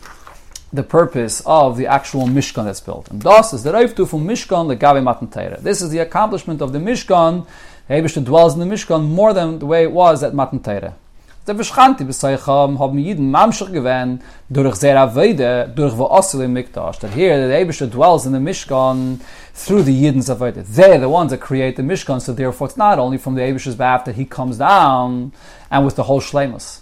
the 0.74 0.82
purpose 0.82 1.40
of 1.46 1.76
the 1.76 1.86
actual 1.86 2.26
Mishkan 2.26 2.64
that's 2.64 2.80
built. 2.80 3.08
And 3.10 3.22
das 3.22 3.52
is 3.52 3.62
the 3.62 3.72
Reiftu 3.72 4.08
from 4.08 4.26
Mishkan 4.26 4.66
legabe 4.74 5.02
matan 5.02 5.28
This 5.62 5.80
is 5.80 5.90
the 5.90 5.98
accomplishment 5.98 6.60
of 6.60 6.72
the 6.72 6.78
Mishkan. 6.78 7.46
The 7.86 8.20
dwells 8.20 8.54
in 8.54 8.60
the 8.60 8.66
Mishkan 8.66 9.08
more 9.08 9.32
than 9.32 9.58
the 9.60 9.66
way 9.66 9.84
it 9.84 9.92
was 9.92 10.22
at 10.22 10.34
Matan 10.34 10.60
Torah. 10.60 10.94
Der 11.46 11.52
Beschanti 11.52 12.04
besoicham 12.04 12.78
haben 12.78 12.98
jeden 12.98 13.30
Mamschach 13.30 13.70
gewähnt 13.70 14.22
durch 14.48 14.76
sehr 14.76 14.98
Aveide, 14.98 15.70
durch 15.74 15.92
Mikdash. 15.94 16.98
That 17.00 17.12
here, 17.12 17.46
the 17.46 17.54
Abisha 17.54 17.86
dwells 17.86 18.24
in 18.24 18.32
the 18.32 18.38
Mishkan 18.38 19.20
through 19.52 19.82
the 19.82 19.92
Yidden's 19.92 20.30
Aveide. 20.30 20.64
They're 20.66 20.98
the 20.98 21.10
ones 21.10 21.30
that 21.32 21.42
create 21.42 21.76
the 21.76 21.82
Mishkan, 21.82 22.22
so 22.22 22.32
therefore 22.32 22.68
it's 22.68 22.78
not 22.78 22.98
only 22.98 23.18
from 23.18 23.34
the 23.34 23.42
Abisha's 23.42 23.76
behalf 23.76 24.06
that 24.06 24.14
he 24.14 24.24
comes 24.24 24.56
down 24.56 25.32
and 25.70 25.84
with 25.84 25.96
the 25.96 26.04
whole 26.04 26.22
Shlemus. 26.22 26.80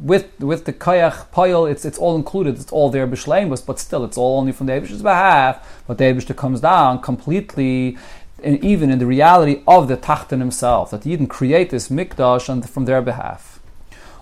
With 0.00 0.40
with 0.40 0.64
the 0.64 0.72
Kayach 0.72 1.28
Payel, 1.32 1.70
it's 1.70 1.84
it's 1.84 1.98
all 1.98 2.16
included, 2.16 2.56
it's 2.56 2.72
all 2.72 2.90
there 2.90 3.06
Bishlemus, 3.06 3.64
but 3.64 3.78
still 3.78 4.04
it's 4.04 4.18
all 4.18 4.38
only 4.38 4.52
from 4.52 4.66
the 4.66 4.72
Abisha's 4.72 5.02
behalf, 5.02 5.84
but 5.86 5.98
the 5.98 6.04
Abisha 6.04 6.36
comes 6.36 6.60
down 6.60 7.00
completely 7.00 7.96
and 8.42 8.62
even 8.62 8.90
in 8.90 8.98
the 8.98 9.06
reality 9.06 9.62
of 9.66 9.88
the 9.88 9.96
Tachten 9.96 10.38
himself, 10.38 10.90
that 10.90 11.04
he 11.04 11.10
didn't 11.10 11.28
create 11.28 11.70
this 11.70 11.88
Mikdash 11.88 12.48
and 12.48 12.68
from 12.68 12.84
their 12.84 13.02
behalf. 13.02 13.60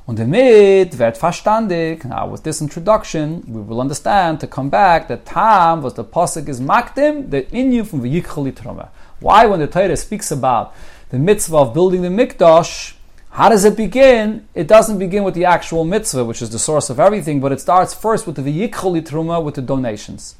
Und 0.04 0.18
damit 0.18 0.98
wird 0.98 1.16
verstandig, 1.16 2.04
now 2.04 2.26
with 2.26 2.42
this 2.42 2.60
introduction, 2.60 3.44
we 3.46 3.60
will 3.60 3.80
understand 3.80 4.40
to 4.40 4.48
come 4.48 4.68
back 4.68 5.06
that 5.06 5.24
Tam 5.24 5.80
was 5.80 5.94
the 5.94 6.04
Pasuk 6.04 6.48
is 6.48 6.60
Makdim, 6.60 7.30
the 7.30 7.42
Inyu 7.52 7.86
from 7.86 8.02
V'yichel 8.02 8.52
Yitroma. 8.52 8.88
Why 9.20 9.46
when 9.46 9.60
the 9.60 9.68
Torah 9.68 9.96
speaks 9.96 10.32
about 10.32 10.74
the 11.10 11.18
mitzvah 11.18 11.58
of 11.58 11.74
building 11.74 12.02
the 12.02 12.08
Mikdash, 12.08 12.94
how 13.32 13.48
does 13.48 13.64
it 13.64 13.78
begin? 13.78 14.46
It 14.54 14.68
doesn't 14.68 14.98
begin 14.98 15.24
with 15.24 15.32
the 15.32 15.46
actual 15.46 15.86
mitzvah, 15.86 16.26
which 16.26 16.42
is 16.42 16.50
the 16.50 16.58
source 16.58 16.90
of 16.90 17.00
everything, 17.00 17.40
but 17.40 17.50
it 17.50 17.62
starts 17.62 17.94
first 17.94 18.26
with 18.26 18.36
the 18.36 18.42
V'yichel 18.42 19.00
Yitroma, 19.00 19.42
with 19.42 19.54
the 19.54 19.62
donations. 19.62 20.36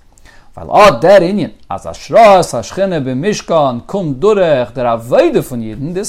This 0.55 0.66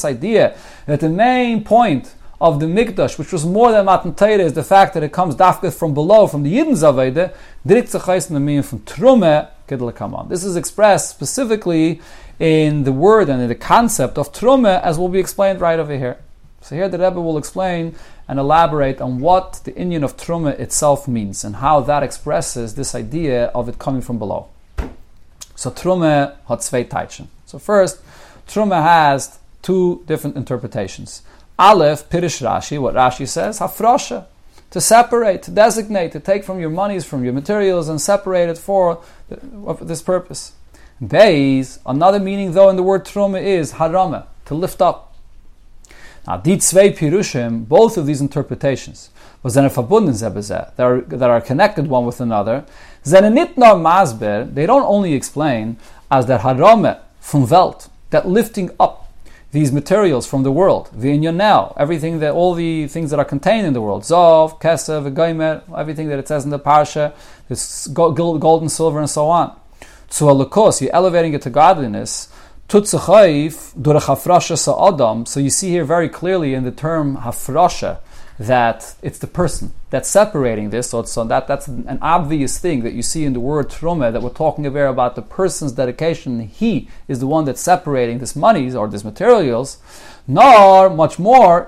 idea 0.05 0.57
that 0.86 0.99
the 0.99 1.09
main 1.09 1.63
point 1.63 2.15
of 2.41 2.59
the 2.59 2.65
Mikdash, 2.65 3.17
which 3.17 3.31
was 3.31 3.45
more 3.45 3.71
than 3.71 3.86
Matan 3.86 4.13
Torah, 4.13 4.39
is 4.39 4.51
the 4.51 4.63
fact 4.63 4.93
that 4.95 5.03
it 5.03 5.13
comes 5.13 5.36
dafka 5.38 5.73
from 5.73 5.93
below, 5.93 6.27
from 6.27 6.43
the 6.43 6.53
Yidden 6.53 6.75
Kaman. 9.95 10.27
This 10.27 10.43
is 10.43 10.57
expressed 10.57 11.09
specifically 11.09 12.01
in 12.39 12.84
the 12.84 12.91
word 12.91 13.29
and 13.29 13.41
in 13.41 13.47
the 13.47 13.55
concept 13.55 14.17
of 14.17 14.34
Trume, 14.34 14.81
as 14.81 14.99
will 14.99 15.07
be 15.07 15.19
explained 15.19 15.61
right 15.61 15.79
over 15.79 15.97
here. 15.97 16.17
So 16.64 16.76
here 16.76 16.88
the 16.88 16.97
Rebbe 16.97 17.22
will 17.22 17.38
explain 17.38 17.95
and 18.28 18.39
elaborate 18.39 19.01
on 19.01 19.20
what 19.20 19.61
the 19.66 19.76
Indian 19.76 20.03
of 20.03 20.16
Trume 20.16 20.47
itself 20.47 21.07
means 21.07 21.43
and 21.43 21.57
how 21.57 21.82
that 21.82 22.03
expresses 22.03 22.76
this 22.76 22.95
idea 22.95 23.47
of 23.47 23.68
it 23.68 23.78
coming 23.80 24.01
from 24.01 24.18
below. 24.18 24.47
So 25.55 25.70
Trume 25.70 26.34
hat 26.47 26.64
zwei. 26.64 27.28
So 27.45 27.59
first, 27.59 28.01
Trume 28.47 28.82
has 28.82 29.39
two 29.61 30.03
different 30.07 30.38
interpretations. 30.38 31.22
Aleph, 31.59 32.09
Pirish 32.09 32.41
Rashi, 32.41 32.80
what 32.80 32.95
Rashi 32.95 33.28
says, 33.28 33.59
Hafrosha, 33.59 34.26
to 34.72 34.82
separate, 34.82 35.43
to 35.43 35.51
designate, 35.51 36.14
to 36.14 36.20
take 36.20 36.43
from 36.43 36.59
your 36.59 36.72
monies, 36.72 37.05
from 37.05 37.24
your 37.24 37.34
materials, 37.34 37.89
and 37.89 38.01
separate 38.01 38.49
it 38.49 38.57
for 38.57 39.03
this 39.82 40.01
purpose. 40.01 40.53
Beis, 41.01 41.80
another 41.86 42.20
meaning 42.20 42.53
though 42.53 42.70
in 42.70 42.76
the 42.78 42.84
word 42.84 43.05
truma 43.05 43.41
is 43.41 43.74
harama, 43.74 44.26
to 44.45 44.55
lift 44.55 44.82
up. 44.82 45.12
Now, 46.26 46.38
die 46.38 46.57
zwei 46.57 46.89
Pirushim, 46.91 47.67
both 47.67 47.97
of 47.97 48.05
these 48.05 48.21
interpretations, 48.21 49.09
was 49.41 49.55
then 49.55 49.69
verbunden 49.69 50.17
that 50.19 50.80
are 50.80 51.01
that 51.01 51.30
are 51.30 51.41
connected 51.41 51.88
one 51.88 52.05
with 52.05 52.21
another. 52.21 52.65
Zenenit 53.03 53.57
nor 53.57 53.76
masber, 53.76 54.53
they 54.53 54.65
don't 54.65 54.86
only 54.86 55.13
explain 55.13 55.78
as 56.09 56.26
der 56.26 56.39
harame 56.39 56.97
from 57.19 57.47
Welt, 57.49 57.89
that 58.11 58.28
lifting 58.28 58.69
up 58.80 59.03
these 59.51 59.71
materials 59.71 60.26
from 60.26 60.43
the 60.43 60.51
world. 60.51 60.89
the 60.93 61.17
now, 61.32 61.74
everything 61.78 62.19
that 62.19 62.34
all 62.34 62.53
the 62.55 62.88
things 62.88 63.11
that 63.11 63.19
are 63.19 63.26
contained 63.26 63.67
in 63.67 63.74
the 63.74 63.82
world, 63.82 64.01
zov, 64.01 64.59
kesev, 64.59 65.13
gaimer, 65.13 65.61
everything 65.78 66.09
that 66.09 66.17
it 66.17 66.28
says 66.28 66.43
in 66.43 66.49
the 66.49 66.59
parsha, 66.59 67.13
this 67.49 67.88
gold, 67.88 68.61
and 68.61 68.71
silver 68.71 68.99
and 68.99 69.09
so 69.09 69.28
on. 69.28 69.55
So 70.09 70.28
alakos, 70.28 70.82
you're 70.82 70.93
elevating 70.93 71.34
it 71.34 71.41
to 71.43 71.49
godliness. 71.49 72.30
Tutzachaif 72.70 73.74
durach 73.76 74.57
sa'adam. 74.57 75.26
So 75.26 75.39
you 75.39 75.49
see 75.49 75.70
here 75.70 75.86
very 75.86 76.09
clearly 76.09 76.53
in 76.53 76.64
the 76.64 76.72
term 76.72 77.18
hafrasha 77.18 77.99
that 78.39 78.95
it's 79.01 79.20
the 79.20 79.28
person 79.28 79.74
that's 79.89 80.09
separating 80.09 80.72
this. 80.72 80.89
So, 80.89 81.03
so 81.03 81.24
that, 81.26 81.47
that's 81.47 81.68
an 81.68 81.99
obvious 82.01 82.57
thing 82.57 82.82
that 82.84 82.93
you 82.93 83.03
see 83.03 83.26
in 83.26 83.34
the 83.34 83.39
word 83.39 83.70
truma 83.70 84.11
that 84.11 84.22
we're 84.22 84.30
talking 84.30 84.66
about 84.66 84.89
about 84.89 85.16
the 85.16 85.22
person's 85.22 85.74
dedication. 85.74 86.39
He 86.41 86.89
is 87.07 87.20
the 87.20 87.28
one 87.28 87.45
that's 87.45 87.61
separating 87.61 88.18
this 88.20 88.36
monies 88.36 88.76
or 88.76 88.88
these 88.88 89.05
materials. 89.05 89.78
Nor, 90.28 90.89
much 90.89 91.20
more, 91.20 91.68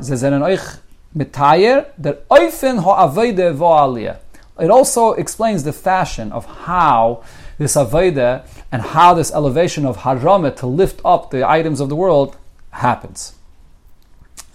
it 4.58 4.72
also 4.72 5.12
explains 5.14 5.64
the 5.64 5.74
fashion 5.74 6.32
of 6.32 6.46
how 6.46 7.24
this 7.58 7.76
avodah 7.76 8.48
and 8.72 8.82
how 8.82 9.14
this 9.14 9.32
elevation 9.32 9.86
of 9.86 9.98
harama 9.98 10.56
to 10.56 10.68
lift 10.68 11.02
up 11.06 11.32
the 11.32 11.48
items 11.48 11.80
of 11.80 11.90
the 11.90 11.96
world 11.96 12.38
happens. 12.72 13.36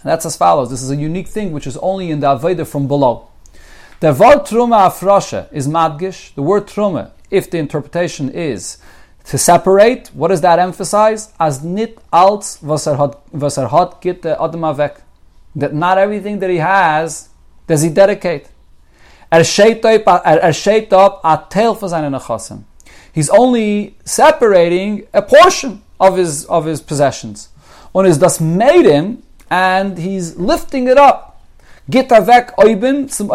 And 0.03 0.09
that's 0.09 0.25
as 0.25 0.35
follows. 0.35 0.69
This 0.69 0.81
is 0.81 0.89
a 0.89 0.95
unique 0.95 1.27
thing 1.27 1.51
which 1.51 1.67
is 1.67 1.77
only 1.77 2.09
in 2.09 2.19
the 2.21 2.27
Aveda 2.27 2.65
from 2.65 2.87
below. 2.87 3.27
The 3.99 4.13
word 4.13 4.45
Truma 4.45 4.89
Afrasha 4.89 5.47
is 5.51 5.67
Madgish. 5.67 6.33
The 6.33 6.41
word 6.41 6.65
Truma, 6.65 7.11
if 7.29 7.51
the 7.51 7.59
interpretation 7.59 8.29
is 8.31 8.77
to 9.25 9.37
separate, 9.37 10.07
what 10.15 10.29
does 10.29 10.41
that 10.41 10.57
emphasize? 10.57 11.31
As 11.39 11.63
nit 11.63 11.99
alt 12.11 12.57
was 12.63 12.87
er 12.87 12.95
hat 12.95 14.01
git 14.01 14.23
the 14.23 14.41
Adam 14.41 14.61
That 15.55 15.73
not 15.73 15.99
everything 15.99 16.39
that 16.39 16.49
he 16.49 16.57
has 16.57 17.29
does 17.67 17.83
he 17.83 17.89
dedicate. 17.89 18.47
Er 19.31 19.43
shaped 19.43 19.85
up, 19.85 20.07
er, 20.07 20.39
er 20.43 21.21
a 21.23 21.45
tail 21.49 21.75
for 21.75 21.87
seine 21.87 22.09
He's 23.13 23.29
only 23.29 23.97
separating 24.05 25.07
a 25.13 25.21
portion 25.21 25.81
of 25.99 26.17
his 26.17 26.45
of 26.45 26.65
his 26.65 26.81
possessions. 26.81 27.49
Und 27.93 28.07
is 28.07 28.17
das 28.17 28.39
made 28.39 28.85
him 28.85 29.23
and 29.49 29.97
he's 29.97 30.37
lifting 30.37 30.87
it 30.87 30.97
up. 30.97 31.41
Git 31.89 32.09
avek 32.09 32.55
oibin 32.55 33.11
zum 33.11 33.27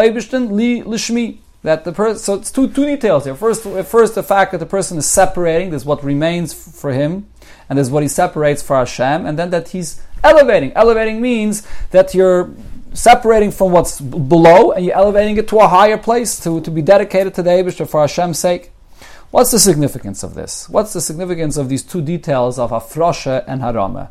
li 0.56 0.82
lishmi. 0.82 1.38
That 1.62 1.84
the 1.84 1.92
person, 1.92 2.18
so 2.20 2.34
it's 2.34 2.52
two, 2.52 2.68
two 2.68 2.86
details 2.86 3.24
here. 3.24 3.34
First, 3.34 3.64
first, 3.88 4.14
the 4.14 4.22
fact 4.22 4.52
that 4.52 4.58
the 4.58 4.66
person 4.66 4.98
is 4.98 5.06
separating, 5.06 5.70
this 5.70 5.82
is 5.82 5.86
what 5.86 6.04
remains 6.04 6.54
for 6.54 6.92
him, 6.92 7.26
and 7.68 7.76
this 7.76 7.88
is 7.88 7.90
what 7.90 8.04
he 8.04 8.08
separates 8.08 8.62
for 8.62 8.76
Hashem, 8.76 9.26
and 9.26 9.36
then 9.36 9.50
that 9.50 9.70
he's 9.70 10.00
elevating. 10.22 10.72
Elevating 10.74 11.20
means 11.20 11.66
that 11.90 12.14
you're 12.14 12.54
separating 12.92 13.50
from 13.50 13.72
what's 13.72 14.00
below 14.00 14.72
and 14.72 14.84
you're 14.84 14.94
elevating 14.94 15.36
it 15.36 15.48
to 15.48 15.58
a 15.58 15.68
higher 15.68 15.98
place 15.98 16.40
to, 16.40 16.60
to 16.62 16.70
be 16.70 16.82
dedicated 16.82 17.34
to 17.34 17.42
the 17.42 17.50
Eibishter 17.50 17.88
for 17.88 18.00
Hashem's 18.00 18.38
sake. 18.38 18.70
What's 19.36 19.50
the 19.50 19.58
significance 19.58 20.22
of 20.22 20.32
this? 20.32 20.66
What's 20.66 20.94
the 20.94 21.00
significance 21.02 21.58
of 21.58 21.68
these 21.68 21.82
two 21.82 22.00
details 22.00 22.58
of 22.58 22.70
Afrosha 22.70 23.44
and 23.46 23.60
Harama? 23.60 24.08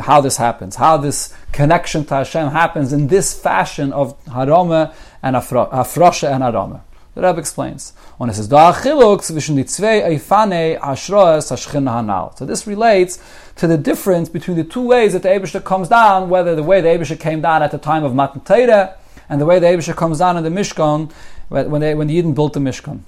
how 0.00 0.20
this 0.20 0.36
happens, 0.36 0.76
how 0.76 0.98
this 0.98 1.32
connection 1.50 2.04
to 2.04 2.16
Hashem 2.16 2.50
happens 2.50 2.92
in 2.92 3.06
this 3.06 3.32
fashion 3.32 3.90
of 3.94 4.22
Harama 4.26 4.92
and 5.22 5.34
Afrosha 5.34 6.30
and 6.30 6.42
Harama. 6.42 6.82
The 7.14 7.22
Rebbe 7.22 7.38
explains. 7.38 7.94
Und 8.20 8.28
es 8.28 8.38
Ashroes 10.82 11.50
Hanal. 11.50 12.38
So 12.38 12.44
this 12.44 12.66
relates 12.66 13.18
to 13.54 13.66
the 13.66 13.78
difference 13.78 14.28
between 14.28 14.58
the 14.58 14.64
two 14.64 14.86
ways 14.86 15.14
that 15.14 15.22
the 15.22 15.30
Abisha 15.30 15.64
comes 15.64 15.88
down, 15.88 16.28
whether 16.28 16.54
the 16.54 16.62
way 16.62 16.82
the 16.82 16.88
Abisha 16.88 17.18
came 17.18 17.40
down 17.40 17.62
at 17.62 17.70
the 17.70 17.78
time 17.78 18.04
of 18.04 18.14
Matan 18.14 18.42
Torah 18.42 18.98
and 19.30 19.40
the 19.40 19.46
way 19.46 19.58
the 19.58 19.68
Abisha 19.68 19.96
comes 19.96 20.18
down 20.18 20.36
in 20.36 20.44
the 20.44 20.50
Mishkan 20.50 21.10
when, 21.48 21.80
they, 21.80 21.94
when 21.94 22.08
the 22.08 22.22
Yidden 22.22 22.34
built 22.34 22.52
the 22.52 22.60
Mishkan. 22.60 23.00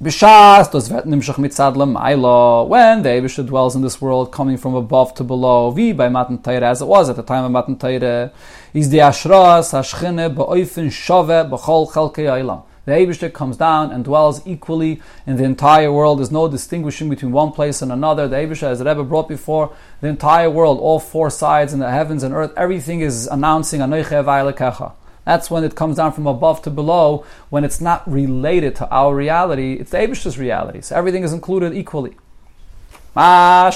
Bishas 0.00 0.70
does 0.70 0.90
nimshach 0.90 1.38
mitzad 1.38 1.74
lemailo 1.74 2.68
when 2.68 3.02
the 3.02 3.08
Eivisha 3.08 3.44
dwells 3.44 3.74
in 3.74 3.82
this 3.82 4.00
world, 4.00 4.30
coming 4.30 4.56
from 4.56 4.76
above 4.76 5.12
to 5.14 5.24
below. 5.24 5.72
Vi 5.72 5.90
by 5.90 6.08
Matan 6.08 6.38
Torah, 6.38 6.70
as 6.70 6.80
it 6.80 6.84
was 6.84 7.10
at 7.10 7.16
the 7.16 7.22
time 7.24 7.42
of 7.42 7.50
Matan 7.50 7.76
Torah, 7.76 8.30
is 8.72 8.90
the 8.90 8.98
ashras 8.98 9.72
hashchine 9.72 10.32
ba'oifen 10.36 10.92
shove 10.92 11.26
b'chol 11.26 11.90
chelkei 11.90 12.28
olam. 12.28 12.62
The 12.84 12.92
Eivisha 12.92 13.32
comes 13.32 13.56
down 13.56 13.90
and 13.90 14.04
dwells 14.04 14.46
equally 14.46 15.02
in 15.26 15.36
the 15.36 15.42
entire 15.42 15.90
world. 15.90 16.20
There's 16.20 16.30
no 16.30 16.46
distinguishing 16.46 17.10
between 17.10 17.32
one 17.32 17.50
place 17.50 17.82
and 17.82 17.90
another. 17.90 18.28
The 18.28 18.36
Eivisha, 18.36 18.68
as 18.68 18.78
Rebbe 18.78 19.02
brought 19.02 19.26
before, 19.26 19.74
the 20.00 20.06
entire 20.06 20.48
world, 20.48 20.78
all 20.78 21.00
four 21.00 21.28
sides 21.28 21.72
in 21.72 21.80
the 21.80 21.90
heavens 21.90 22.22
and 22.22 22.32
earth, 22.32 22.52
everything 22.56 23.00
is 23.00 23.26
announcing 23.26 23.80
Anoiche 23.80 24.24
Vailekecha. 24.24 24.92
That's 25.28 25.50
when 25.50 25.62
it 25.62 25.74
comes 25.74 25.96
down 25.98 26.12
from 26.14 26.26
above 26.26 26.62
to 26.62 26.70
below, 26.70 27.22
when 27.50 27.62
it's 27.62 27.82
not 27.82 28.10
related 28.10 28.74
to 28.76 28.88
our 28.88 29.14
reality, 29.14 29.74
it's 29.74 29.90
the 29.90 29.98
Abish's 29.98 30.38
reality. 30.38 30.80
So 30.80 30.96
everything 30.96 31.22
is 31.22 31.34
included 31.34 31.74
equally. 31.74 32.16
When, 33.12 33.68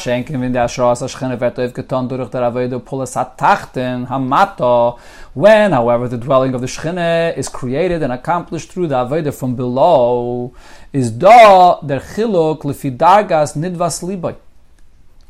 however, 5.73 6.09
the 6.09 6.17
dwelling 6.17 6.55
of 6.55 6.61
the 6.63 6.67
Shechine 6.67 7.37
is 7.37 7.51
created 7.51 8.03
and 8.03 8.15
accomplished 8.15 8.73
through 8.73 8.87
the 8.87 8.95
Aveda 8.95 9.35
from 9.35 9.55
below, 9.55 10.55
is 10.95 11.11
da 11.11 11.83
der 11.83 12.01
Chiluk 12.01 12.63
lefi 12.63 12.97
dargas 12.97 13.55
nidvas 13.55 14.03
liboy. 14.03 14.37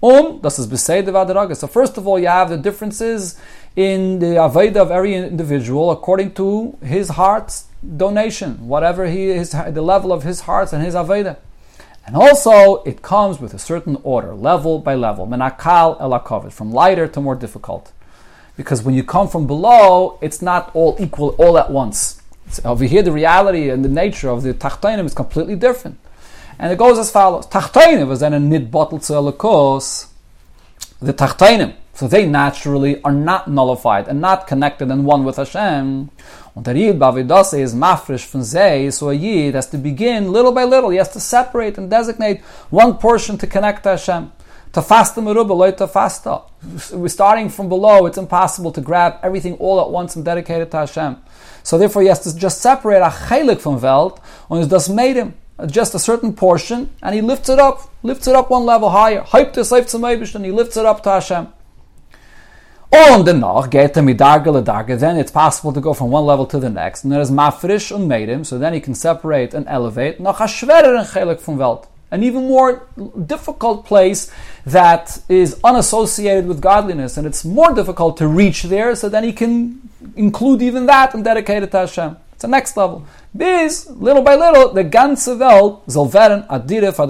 Um, 0.05 0.41
das 0.43 0.59
ist 0.59 0.69
besede 0.69 1.57
So 1.57 1.69
first 1.69 1.97
of 1.97 2.09
all, 2.09 2.19
you 2.19 2.27
have 2.27 2.51
the 2.51 2.57
differences 2.57 3.37
in 3.77 4.19
the 4.19 4.37
Aveda 4.37 4.77
of 4.77 4.91
every 4.91 5.15
individual 5.15 5.91
according 5.91 6.35
to 6.35 6.77
his 6.85 7.11
heart's 7.11 7.67
donation, 7.97 8.69
whatever 8.69 9.07
he 9.07 9.31
is, 9.31 9.53
the 9.53 9.83
level 9.83 10.13
of 10.13 10.23
his 10.23 10.43
hearts 10.43 10.73
and 10.73 10.85
his 10.85 10.95
Aveda. 10.95 11.37
And 12.07 12.17
also, 12.17 12.83
it 12.83 13.01
comes 13.01 13.41
with 13.41 13.55
a 13.55 13.59
certain 13.59 13.97
order, 14.03 14.35
level 14.35 14.79
by 14.81 14.95
level, 14.95 15.27
menakal 15.27 16.01
elakovit, 16.01 16.53
from 16.53 16.73
lighter 16.73 17.07
to 17.09 17.21
more 17.21 17.37
difficult. 17.37 17.93
Because 18.57 18.83
when 18.83 18.95
you 18.95 19.05
come 19.05 19.29
from 19.29 19.47
below, 19.47 20.19
it's 20.21 20.43
not 20.43 20.71
all 20.75 20.97
equal 20.99 21.31
all 21.39 21.57
at 21.57 21.71
once. 21.71 22.21
Over 22.65 22.85
here, 22.85 23.03
the 23.03 23.13
reality 23.13 23.71
and 23.71 23.85
the 23.85 23.89
nature 23.89 24.29
of 24.29 24.43
the 24.43 24.53
tachtonim 24.53 25.07
is 25.07 25.15
completely 25.15 25.57
different. 25.57 25.99
And 26.59 26.73
it 26.73 26.77
goes 26.77 26.99
as 26.99 27.11
follows: 27.11 27.47
Tachtonim 27.47 28.09
was 28.09 28.21
then 28.21 28.35
a 28.35 28.41
nid 28.41 28.71
bottle 28.71 28.99
to 28.99 29.13
the 31.01 31.15
tachtonim 31.15 31.75
so 31.95 32.09
they 32.09 32.27
naturally 32.27 33.03
are 33.03 33.13
not 33.13 33.49
nullified 33.49 34.09
and 34.09 34.21
not 34.21 34.47
connected 34.47 34.91
and 34.91 35.05
one 35.05 35.25
with 35.25 35.37
Hashem. 35.37 36.11
Und 36.55 36.67
der 36.67 36.75
Yid 36.75 36.99
Bavidase 36.99 37.61
is 37.61 37.75
mafresh 37.75 38.25
from 38.25 38.43
zay, 38.43 38.91
so 38.91 39.11
a 39.11 39.15
Yid 39.15 39.55
has 39.55 39.69
to 39.69 39.79
begin 39.79 40.33
little 40.33 40.53
by 40.53 40.65
little. 40.65 40.91
He 40.91 40.99
has 40.99 41.13
to 41.13 41.21
separate 41.21 41.79
and 41.79 41.91
designate 41.91 42.43
one 42.71 42.99
portion 42.99 43.39
to 43.39 43.47
connect 43.47 43.83
to 43.85 43.91
Hashem. 43.91 44.33
To 44.73 44.81
fast 44.81 45.17
meruba, 45.17 45.55
loy 45.55 45.73
to 45.73 45.87
fasta. 45.87 46.45
We're 46.93 47.09
starting 47.09 47.51
from 47.51 47.69
below. 47.69 48.07
It's 48.07 48.17
impossible 48.17 48.73
to 48.73 48.81
grab 48.81 49.19
everything 49.23 49.55
all 49.55 49.83
at 49.83 49.91
once 49.91 50.17
and 50.17 50.25
dedicate 50.25 50.63
it 50.63 50.71
to 50.71 50.79
Hashem. 50.79 51.19
So 51.63 51.77
therefore, 51.77 52.03
he 52.03 52.09
has 52.09 52.21
to 52.21 52.35
just 52.35 52.63
separate 52.63 53.03
a 53.03 53.11
chaylik 53.11 53.61
from 53.61 53.81
Welt, 53.81 54.19
and 54.49 54.69
das 54.71 54.89
made 54.89 55.17
him 55.17 55.35
just 55.67 55.95
a 55.95 55.99
certain 55.99 56.33
portion, 56.33 56.91
and 57.03 57.15
he 57.15 57.21
lifts 57.21 57.51
it 57.51 57.59
up, 57.59 57.91
lifts 58.03 58.27
it 58.27 58.35
up 58.35 58.51
one 58.51 58.65
level 58.65 58.89
higher. 58.89 59.21
Hype 59.21 59.53
this 59.53 59.71
life 59.71 59.89
to 59.89 59.99
and 59.99 60.45
he 60.45 60.51
lifts 60.51 60.79
it 60.79 60.87
up 60.87 61.03
to 61.03 61.11
Hashem. 61.11 61.49
Und 62.95 63.27
danach 63.27 63.71
geht 63.71 63.97
er 63.97 64.03
mit 64.03 64.21
Darge 64.21 64.51
le 64.51 64.63
Darge, 64.63 64.99
then 64.99 65.17
it's 65.17 65.33
possible 65.33 65.73
to 65.73 65.81
go 65.81 65.95
from 65.95 66.13
one 66.13 66.27
level 66.27 66.45
to 66.45 66.61
the 66.61 66.69
next. 66.69 67.05
And 67.05 67.13
there 67.13 67.23
is 67.23 67.31
mafrish 67.31 67.91
und 67.91 68.07
medim, 68.07 68.45
so 68.45 68.59
then 68.59 68.75
he 68.75 68.81
can 68.81 68.95
separate 68.95 69.55
and 69.55 69.67
elevate. 69.67 70.21
Noch 70.21 70.41
a 70.41 70.47
schwereren 70.47 71.07
chelik 71.07 71.41
from 71.41 71.59
Welt. 71.59 71.89
An 72.11 72.23
even 72.23 72.47
more 72.47 72.83
difficult 73.27 73.87
place 73.87 74.31
that 74.67 75.19
is 75.31 75.59
unassociated 75.65 76.47
with 76.47 76.61
godliness, 76.61 77.17
and 77.17 77.27
it's 77.27 77.47
more 77.47 77.73
difficult 77.73 78.19
to 78.19 78.29
reach 78.29 78.65
there, 78.65 78.95
so 78.95 79.09
then 79.09 79.25
he 79.25 79.33
can 79.33 79.81
include 80.15 80.61
even 80.61 80.85
that 80.85 81.15
and 81.15 81.25
dedicate 81.25 81.63
it 81.63 81.71
to 81.71 81.79
Hashem. 81.79 82.19
It's 82.35 82.43
the 82.43 82.49
next 82.49 82.77
level. 82.77 83.07
Bis, 83.35 83.89
little 83.89 84.23
by 84.23 84.35
little, 84.35 84.75
the 84.75 84.85
ganze 84.85 85.39
Welt 85.39 85.81
soll 85.87 86.13
werden 86.13 86.45
adire 86.51 86.93
von 86.93 87.09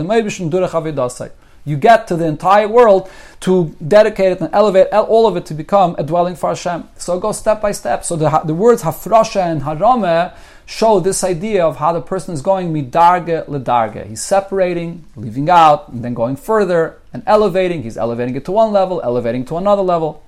durch 0.48 0.74
Avidasai 0.74 1.32
you 1.64 1.76
get 1.76 2.06
to 2.08 2.16
the 2.16 2.26
entire 2.26 2.68
world 2.68 3.10
to 3.40 3.74
dedicate 3.86 4.32
it 4.32 4.40
and 4.40 4.52
elevate 4.52 4.88
all 4.92 5.26
of 5.26 5.36
it 5.36 5.46
to 5.46 5.54
become 5.54 5.94
a 5.98 6.02
dwelling 6.02 6.34
for 6.34 6.50
Hashem. 6.50 6.88
So 6.96 7.18
go 7.18 7.32
step 7.32 7.60
by 7.60 7.72
step. 7.72 8.04
So 8.04 8.16
the, 8.16 8.30
the 8.44 8.54
words 8.54 8.82
hafrasha 8.82 9.42
and 9.42 9.62
harame 9.62 10.34
show 10.66 11.00
this 11.00 11.22
idea 11.24 11.64
of 11.64 11.76
how 11.76 11.92
the 11.92 12.00
person 12.00 12.34
is 12.34 12.42
going 12.42 12.72
midarge 12.72 13.46
ledarge. 13.46 14.08
He's 14.08 14.22
separating, 14.22 15.04
leaving 15.16 15.50
out, 15.50 15.88
and 15.88 16.04
then 16.04 16.14
going 16.14 16.36
further 16.36 16.98
and 17.12 17.22
elevating. 17.26 17.82
He's 17.82 17.96
elevating 17.96 18.36
it 18.36 18.44
to 18.46 18.52
one 18.52 18.72
level, 18.72 19.00
elevating 19.02 19.44
to 19.46 19.56
another 19.56 19.82
level. 19.82 20.22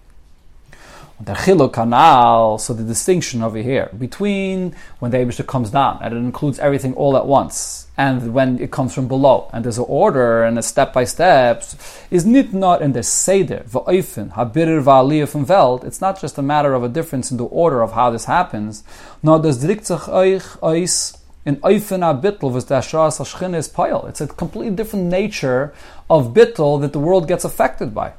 The 1.20 1.32
chiluk 1.32 1.74
kanal, 1.74 2.60
so 2.60 2.74
the 2.74 2.82
distinction 2.82 3.40
over 3.40 3.58
here 3.58 3.88
between 3.96 4.74
when 4.98 5.12
the 5.12 5.18
Abishah 5.18 5.46
comes 5.46 5.70
down 5.70 6.00
and 6.02 6.12
it 6.12 6.16
includes 6.16 6.58
everything 6.58 6.92
all 6.94 7.16
at 7.16 7.24
once, 7.24 7.86
and 7.96 8.34
when 8.34 8.58
it 8.58 8.72
comes 8.72 8.92
from 8.92 9.06
below, 9.06 9.48
and 9.52 9.64
there's 9.64 9.78
an 9.78 9.84
order 9.86 10.42
and 10.42 10.58
a 10.58 10.62
step 10.62 10.92
by 10.92 11.04
steps, 11.04 11.76
is 12.10 12.26
nit 12.26 12.52
not 12.52 12.82
in 12.82 12.94
the 12.94 13.04
seder 13.04 13.62
va'oifen 13.68 14.32
habirir 14.32 14.82
va'aliyah 14.82 15.28
from 15.28 15.46
veld. 15.46 15.84
It's 15.84 16.00
not 16.00 16.20
just 16.20 16.36
a 16.36 16.42
matter 16.42 16.74
of 16.74 16.82
a 16.82 16.88
difference 16.88 17.30
in 17.30 17.36
the 17.36 17.44
order 17.44 17.80
of 17.80 17.92
how 17.92 18.10
this 18.10 18.24
happens. 18.24 18.82
No, 19.22 19.38
there's 19.38 19.60
drikt 19.60 19.84
euch 19.84 20.58
eis 20.64 21.16
in 21.46 21.56
oifen 21.58 22.02
a 22.02 22.20
bittel 22.20 22.52
was 22.52 22.64
the 22.64 22.74
ashras 22.74 23.54
is 23.54 23.68
pile. 23.68 24.04
It's 24.06 24.20
a 24.20 24.26
completely 24.26 24.74
different 24.74 25.06
nature 25.06 25.72
of 26.10 26.34
bittel 26.34 26.80
that 26.80 26.92
the 26.92 26.98
world 26.98 27.28
gets 27.28 27.44
affected 27.44 27.94
by. 27.94 28.14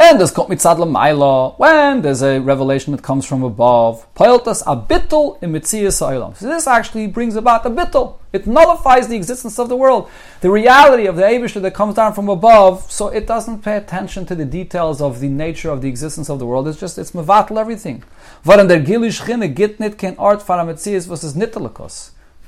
Then 0.00 0.16
there's 0.16 0.30
Kot 0.30 0.48
Mitzad 0.48 0.78
Maila, 0.78 1.58
when 1.58 2.00
there's 2.00 2.22
a 2.22 2.40
revelation 2.40 2.92
that 2.92 3.02
comes 3.02 3.26
from 3.26 3.42
above. 3.42 4.06
Poiltas 4.14 4.62
a 4.66 4.74
bittul 4.74 5.40
in 5.42 5.52
Mitzias 5.52 6.00
Olam. 6.00 6.34
So 6.34 6.46
this 6.46 6.66
actually 6.66 7.06
brings 7.06 7.36
about 7.36 7.66
a 7.66 7.70
bittul. 7.70 8.14
It 8.32 8.46
nullifies 8.46 9.08
the 9.08 9.16
existence 9.16 9.58
of 9.58 9.68
the 9.68 9.76
world. 9.76 10.08
The 10.40 10.50
reality 10.50 11.04
of 11.04 11.16
the 11.16 11.22
Abishah 11.24 11.60
that 11.60 11.74
comes 11.74 11.96
down 11.96 12.14
from 12.14 12.30
above, 12.30 12.90
so 12.90 13.08
it 13.08 13.26
doesn't 13.26 13.60
pay 13.60 13.76
attention 13.76 14.24
to 14.24 14.34
the 14.34 14.46
details 14.46 15.02
of 15.02 15.20
the 15.20 15.28
nature 15.28 15.68
of 15.68 15.82
the 15.82 15.90
existence 15.90 16.30
of 16.30 16.38
the 16.38 16.46
world. 16.46 16.66
It's 16.66 16.80
just, 16.80 16.96
it's 16.96 17.10
mevatel 17.10 17.60
everything. 17.60 18.02
Varam 18.42 18.68
der 18.68 18.80
Gilish 18.80 19.26
Chine 19.26 19.52
git 19.52 19.78
nit 19.78 19.98
ken 19.98 20.16
art 20.18 20.42
versus 20.46 21.36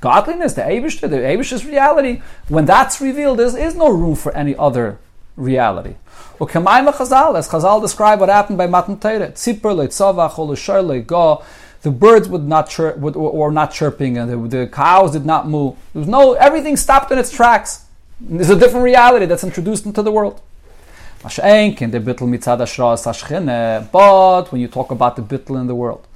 godliness, 0.01 0.53
the 0.53 0.61
Abishah, 0.63 1.07
the 1.07 1.17
Abishah's 1.17 1.67
reality, 1.67 2.23
when 2.47 2.65
that's 2.65 2.99
revealed, 2.99 3.37
there 3.37 3.55
is 3.55 3.75
no 3.75 3.89
room 3.89 4.15
for 4.15 4.35
any 4.35 4.55
other 4.55 4.97
reality. 5.35 5.95
Chazal, 6.39 7.37
as 7.37 7.47
Chazal 7.47 7.81
describe 7.81 8.19
what 8.19 8.29
happened 8.29 8.57
by 8.57 8.67
Matan 8.67 8.99
Torah, 8.99 9.31
Tzipur. 9.31 9.75
The 11.83 11.91
birds 11.91 12.29
would 12.29 12.47
not 12.47 12.69
chirp, 12.69 12.97
would, 12.97 13.15
were 13.17 13.51
not 13.51 13.73
chirping, 13.73 14.17
and 14.17 14.31
the, 14.31 14.57
the, 14.57 14.67
cows 14.67 15.11
did 15.11 15.25
not 15.25 15.49
move. 15.49 15.75
There 15.93 15.99
was 15.99 16.07
no 16.07 16.31
everything 16.33 16.77
stopped 16.77 17.11
in 17.11 17.17
its 17.17 17.29
tracks. 17.29 17.85
There's 18.21 18.49
a 18.49 18.55
different 18.55 18.85
reality 18.85 19.25
that's 19.25 19.43
introduced 19.43 19.85
into 19.85 20.01
the 20.01 20.11
world. 20.11 20.41
But 21.21 21.37
when 24.51 24.61
you 24.61 24.67
talk 24.69 24.91
about 24.91 25.15
the 25.17 25.21
bittul 25.21 25.59
in 25.59 25.67
the 25.67 25.75
world, 25.75 26.07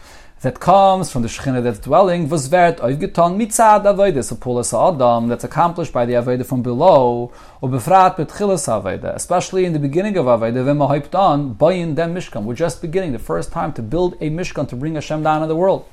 that 0.41 0.59
comes 0.59 1.11
from 1.11 1.23
the 1.23 1.27
Shekhinah 1.27 1.63
that's 1.63 1.79
dwelling, 1.79 2.29
was 2.29 2.47
vert 2.47 2.77
aufgetan 2.77 3.37
mitzad 3.37 3.83
avodah, 3.85 4.23
so 4.23 4.35
pulas 4.35 4.71
adam, 4.71 5.27
that's 5.27 5.43
accomplished 5.43 5.91
by 5.91 6.05
the 6.05 6.13
avodah 6.13 6.45
from 6.45 6.61
below, 6.61 7.31
or 7.59 7.69
befrat 7.69 8.15
betchilas 8.17 8.67
avodah, 8.67 9.15
especially 9.15 9.65
in 9.65 9.73
the 9.73 9.79
beginning 9.79 10.15
of 10.15 10.25
avodah, 10.25 10.63
when 10.63 10.77
hyped 10.77 11.15
on, 11.15 11.55
bayin 11.55 11.95
dem 11.95 12.13
mishkan, 12.13 12.43
we're 12.43 12.53
just 12.53 12.81
beginning, 12.81 13.13
the 13.13 13.19
first 13.19 13.51
time 13.51 13.73
to 13.73 13.81
build 13.81 14.13
a 14.21 14.29
mishkan, 14.29 14.67
to 14.69 14.75
bring 14.75 14.93
Hashem 14.93 15.23
down 15.23 15.41
in 15.41 15.49
the 15.49 15.55
world. 15.55 15.85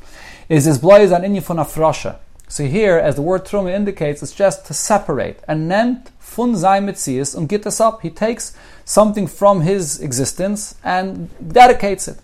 Is 0.51 0.67
this 0.67 0.77
blois 0.77 1.11
an 1.11 1.23
inyan 1.23 1.43
von 1.43 1.57
afrasha. 1.57 2.19
So 2.47 2.67
here, 2.67 2.99
as 2.99 3.15
the 3.15 3.23
word 3.23 3.47
truma 3.47 3.73
indicates, 3.73 4.23
it's 4.23 4.35
just 4.35 4.67
to 4.67 4.75
separate, 4.75 5.39
and 5.49 5.71
nent 5.71 6.11
fun 6.19 6.53
mitzias, 6.53 7.35
and 7.35 7.49
get 7.49 7.67
us 7.67 7.81
up, 7.81 8.03
he 8.03 8.11
takes 8.11 8.55
something 8.85 9.27
from 9.27 9.63
his 9.63 10.03
existence 10.03 10.75
and 10.85 11.31
dedicates 11.51 12.09
it 12.09 12.19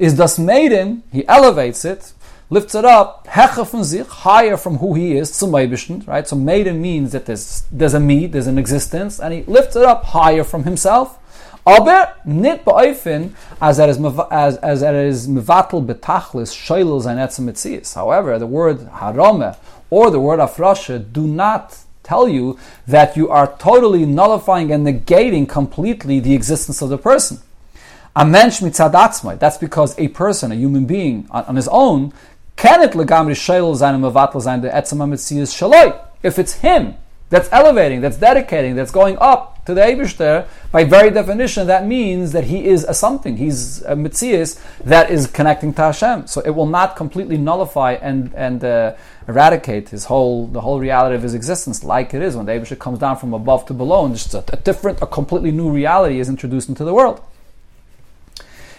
is 0.00 0.16
das 0.16 0.38
Maiden, 0.38 1.02
he 1.12 1.28
elevates 1.28 1.84
it, 1.84 2.14
lifts 2.48 2.74
it 2.74 2.86
up, 2.86 3.26
hecha 3.28 3.66
from 3.66 3.84
sich, 3.84 4.06
higher 4.06 4.56
from 4.56 4.78
who 4.78 4.94
he 4.94 5.16
is, 5.16 5.30
zum 5.30 5.50
Eibischen, 5.52 6.06
right? 6.08 6.26
So 6.26 6.36
Maiden 6.36 6.80
means 6.80 7.12
that 7.12 7.26
there's, 7.26 7.64
there's 7.70 7.92
a 7.92 8.00
me, 8.00 8.26
there's 8.26 8.46
an 8.46 8.56
existence, 8.56 9.20
and 9.20 9.34
he 9.34 9.42
lifts 9.42 9.76
it 9.76 9.84
up 9.84 10.04
higher 10.06 10.42
from 10.42 10.64
himself. 10.64 11.18
Aber 11.66 12.14
nit 12.24 12.64
beoifin 12.64 13.32
as 13.60 13.78
it 13.78 13.90
is 13.90 13.98
as 14.30 14.56
as 14.56 14.80
it 14.80 14.94
is 14.94 15.28
mevatel 15.28 15.84
betachlis 15.84 16.50
shoylos 16.50 17.04
and 17.04 17.20
etzemitzias. 17.20 17.94
However, 17.94 18.38
the 18.38 18.46
word 18.46 18.78
harame 18.78 19.54
or 19.90 20.10
the 20.10 20.18
word 20.18 20.40
afrasha 20.40 21.12
do 21.12 21.26
not 21.26 21.76
tell 22.02 22.26
you 22.26 22.58
that 22.88 23.14
you 23.14 23.28
are 23.28 23.54
totally 23.58 24.06
nullifying 24.06 24.72
and 24.72 24.86
negating 24.86 25.46
completely 25.46 26.18
the 26.18 26.34
existence 26.34 26.80
of 26.80 26.88
the 26.88 26.96
person. 26.96 27.42
A 28.16 28.24
mensch 28.24 28.60
mitzadatzmai. 28.60 29.38
That's 29.38 29.56
because 29.58 29.98
a 29.98 30.08
person, 30.08 30.50
a 30.50 30.56
human 30.56 30.84
being, 30.84 31.28
on, 31.30 31.44
on 31.44 31.56
his 31.56 31.68
own, 31.68 32.12
cannot 32.56 32.92
legamri 32.92 33.34
shayl 33.34 33.74
zayin 33.74 34.00
mevatel 34.00 34.42
zayin 34.42 34.62
the 34.62 34.68
mitzias 34.68 35.54
shaloi. 35.56 35.98
If 36.22 36.38
it's 36.38 36.54
him 36.54 36.96
that's 37.30 37.48
elevating, 37.52 38.00
that's 38.00 38.16
dedicating, 38.16 38.74
that's 38.74 38.90
going 38.90 39.16
up 39.20 39.64
to 39.64 39.72
the 39.72 39.80
Eibishter, 39.80 40.48
by 40.72 40.82
very 40.82 41.10
definition, 41.10 41.68
that 41.68 41.86
means 41.86 42.32
that 42.32 42.44
he 42.44 42.66
is 42.66 42.82
a 42.84 42.92
something. 42.92 43.36
He's 43.36 43.82
a 43.82 43.94
mitzias 43.94 44.60
that 44.80 45.10
is 45.10 45.28
connecting 45.28 45.72
to 45.74 45.82
Hashem. 45.82 46.26
So 46.26 46.40
it 46.40 46.50
will 46.50 46.66
not 46.66 46.96
completely 46.96 47.38
nullify 47.38 47.92
and 47.92 48.34
and 48.34 48.64
uh, 48.64 48.96
eradicate 49.28 49.90
his 49.90 50.06
whole 50.06 50.48
the 50.48 50.60
whole 50.60 50.80
reality 50.80 51.14
of 51.14 51.22
his 51.22 51.34
existence, 51.34 51.84
like 51.84 52.12
it 52.12 52.22
is 52.22 52.36
when 52.36 52.46
the 52.46 52.52
Eibishter 52.52 52.78
comes 52.78 52.98
down 52.98 53.16
from 53.16 53.32
above 53.32 53.64
to 53.66 53.74
below, 53.74 54.04
and 54.04 54.16
just 54.16 54.34
a, 54.34 54.42
a 54.52 54.56
different, 54.56 55.00
a 55.00 55.06
completely 55.06 55.52
new 55.52 55.70
reality 55.70 56.18
is 56.18 56.28
introduced 56.28 56.68
into 56.68 56.84
the 56.84 56.92
world. 56.92 57.22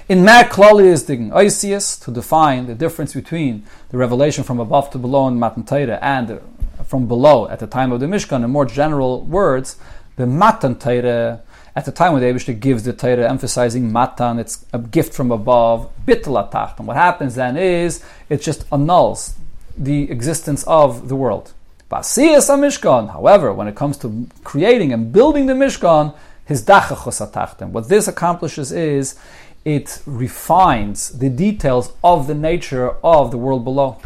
In 0.09 0.25
Mer 0.25 0.45
Klali 0.45 0.85
is 0.85 1.05
the 1.05 1.15
Oisius 1.15 2.03
to 2.03 2.11
define 2.11 2.65
the 2.65 2.75
difference 2.75 3.13
between 3.13 3.63
the 3.89 3.97
revelation 3.97 4.43
from 4.43 4.59
above 4.59 4.89
to 4.91 4.97
below 4.97 5.27
in 5.27 5.39
Matan 5.39 5.63
Torah 5.63 5.99
and 6.01 6.41
from 6.85 7.07
below 7.07 7.47
at 7.47 7.59
the 7.59 7.67
time 7.67 7.91
of 7.91 7.99
the 7.99 8.07
Mishkan. 8.07 8.43
In 8.43 8.49
more 8.49 8.65
general 8.65 9.21
words, 9.21 9.77
the 10.15 10.25
Matan 10.25 10.75
Torah 10.75 11.41
at 11.75 11.85
the 11.85 11.91
time 11.91 12.13
when 12.13 12.21
the 12.21 12.27
Abishta 12.27 12.59
gives 12.59 12.83
the 12.83 12.91
Torah, 12.91 13.29
emphasizing 13.29 13.93
Matan, 13.93 14.39
it's 14.39 14.65
a 14.73 14.79
gift 14.79 15.13
from 15.13 15.31
above, 15.31 15.89
Bitla 16.05 16.77
And 16.77 16.87
what 16.87 16.97
happens 16.97 17.35
then 17.35 17.55
is 17.55 18.03
it 18.27 18.41
just 18.41 18.65
annuls 18.71 19.35
the 19.77 20.11
existence 20.11 20.63
of 20.63 21.07
the 21.07 21.15
world. 21.15 21.53
Basiyas 21.89 22.49
Mishkan, 22.49 23.11
however, 23.11 23.53
when 23.53 23.67
it 23.67 23.75
comes 23.75 23.97
to 23.97 24.27
creating 24.43 24.91
and 24.91 25.13
building 25.13 25.45
the 25.45 25.53
Mishkan, 25.53 26.13
his 26.45 26.65
dachachos 26.65 27.71
What 27.71 27.87
this 27.87 28.09
accomplishes 28.09 28.73
is 28.73 29.17
it 29.63 30.01
refines 30.05 31.19
the 31.19 31.29
details 31.29 31.93
of 32.03 32.27
the 32.27 32.33
nature 32.33 32.95
of 33.03 33.31
the 33.31 33.37
world 33.37 33.63
below. 33.63 33.97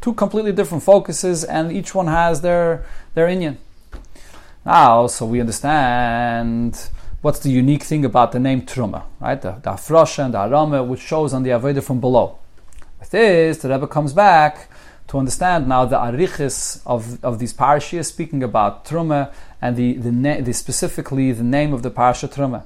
Two 0.00 0.12
completely 0.14 0.52
different 0.52 0.82
focuses, 0.82 1.44
and 1.44 1.72
each 1.72 1.94
one 1.94 2.08
has 2.08 2.40
their 2.40 2.84
their 3.14 3.26
inyan. 3.28 3.56
Now, 4.64 5.06
so 5.06 5.26
we 5.26 5.40
understand 5.40 6.88
what's 7.20 7.40
the 7.40 7.50
unique 7.50 7.82
thing 7.82 8.04
about 8.04 8.32
the 8.32 8.38
name 8.38 8.62
Truma, 8.62 9.04
right? 9.20 9.40
The, 9.40 9.52
the 9.52 9.70
Afrosha 9.70 10.24
and 10.24 10.34
the 10.34 10.38
Arama, 10.38 10.86
which 10.86 11.00
shows 11.00 11.32
on 11.32 11.42
the 11.42 11.50
Aveda 11.50 11.82
from 11.82 12.00
below. 12.00 12.38
With 13.00 13.10
this, 13.10 13.58
the 13.58 13.68
Rebbe 13.68 13.86
comes 13.86 14.12
back 14.12 14.68
to 15.08 15.18
understand 15.18 15.68
now 15.68 15.84
the 15.84 15.96
arichis 15.96 16.80
of, 16.86 17.22
of 17.24 17.38
these 17.38 17.52
parashas, 17.52 18.06
speaking 18.06 18.42
about 18.42 18.84
Truma 18.84 19.32
and 19.60 19.76
the, 19.76 19.94
the, 19.94 20.40
the 20.40 20.52
specifically 20.52 21.32
the 21.32 21.42
name 21.42 21.72
of 21.72 21.82
the 21.82 21.90
parasha 21.90 22.28
Truma. 22.28 22.64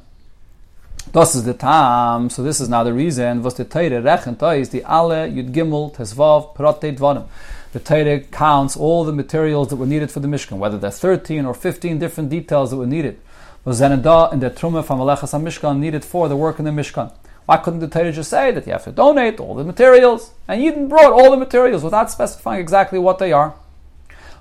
Das 1.12 1.36
is 1.36 1.44
the 1.44 1.54
time, 1.54 2.28
so 2.28 2.42
this 2.42 2.60
is 2.60 2.68
now 2.68 2.82
the 2.82 2.92
reason, 2.92 3.42
was 3.42 3.54
the 3.54 3.64
Teire 3.64 4.02
rechent 4.02 4.60
is 4.60 4.70
the 4.70 4.82
alle 4.82 5.28
Yud 5.28 5.52
Gimel 5.52 5.94
Tesvav 5.94 6.54
Prote 6.54 6.96
Dvarim. 6.96 7.26
The 7.72 7.78
Teire 7.78 8.28
counts 8.30 8.76
all 8.76 9.04
the 9.04 9.12
materials 9.12 9.68
that 9.68 9.76
were 9.76 9.86
needed 9.86 10.10
for 10.10 10.18
the 10.18 10.26
Mishkan, 10.26 10.58
whether 10.58 10.76
they're 10.76 10.90
13 10.90 11.46
or 11.46 11.54
15 11.54 12.00
different 12.00 12.28
details 12.28 12.70
that 12.70 12.76
were 12.76 12.86
needed. 12.86 13.20
Was 13.64 13.80
Zeneda 13.80 14.32
and 14.32 14.42
the 14.42 14.50
Truma 14.50 14.84
from 14.84 14.98
Alechas 14.98 15.40
Mishkan 15.40 15.78
needed 15.78 16.04
for 16.04 16.28
the 16.28 16.36
work 16.36 16.58
in 16.58 16.64
the 16.64 16.72
Mishkan. 16.72 17.12
Why 17.46 17.58
couldn't 17.58 17.80
the 17.80 17.88
Torah 17.88 18.10
just 18.10 18.28
say 18.28 18.50
that 18.50 18.66
you 18.66 18.72
have 18.72 18.84
to 18.84 18.92
donate 18.92 19.38
all 19.38 19.54
the 19.54 19.62
materials? 19.62 20.32
And 20.48 20.60
Yidden 20.60 20.88
brought 20.88 21.12
all 21.12 21.30
the 21.30 21.36
materials 21.36 21.84
without 21.84 22.10
specifying 22.10 22.60
exactly 22.60 22.98
what 22.98 23.18
they 23.18 23.32
are. 23.32 23.54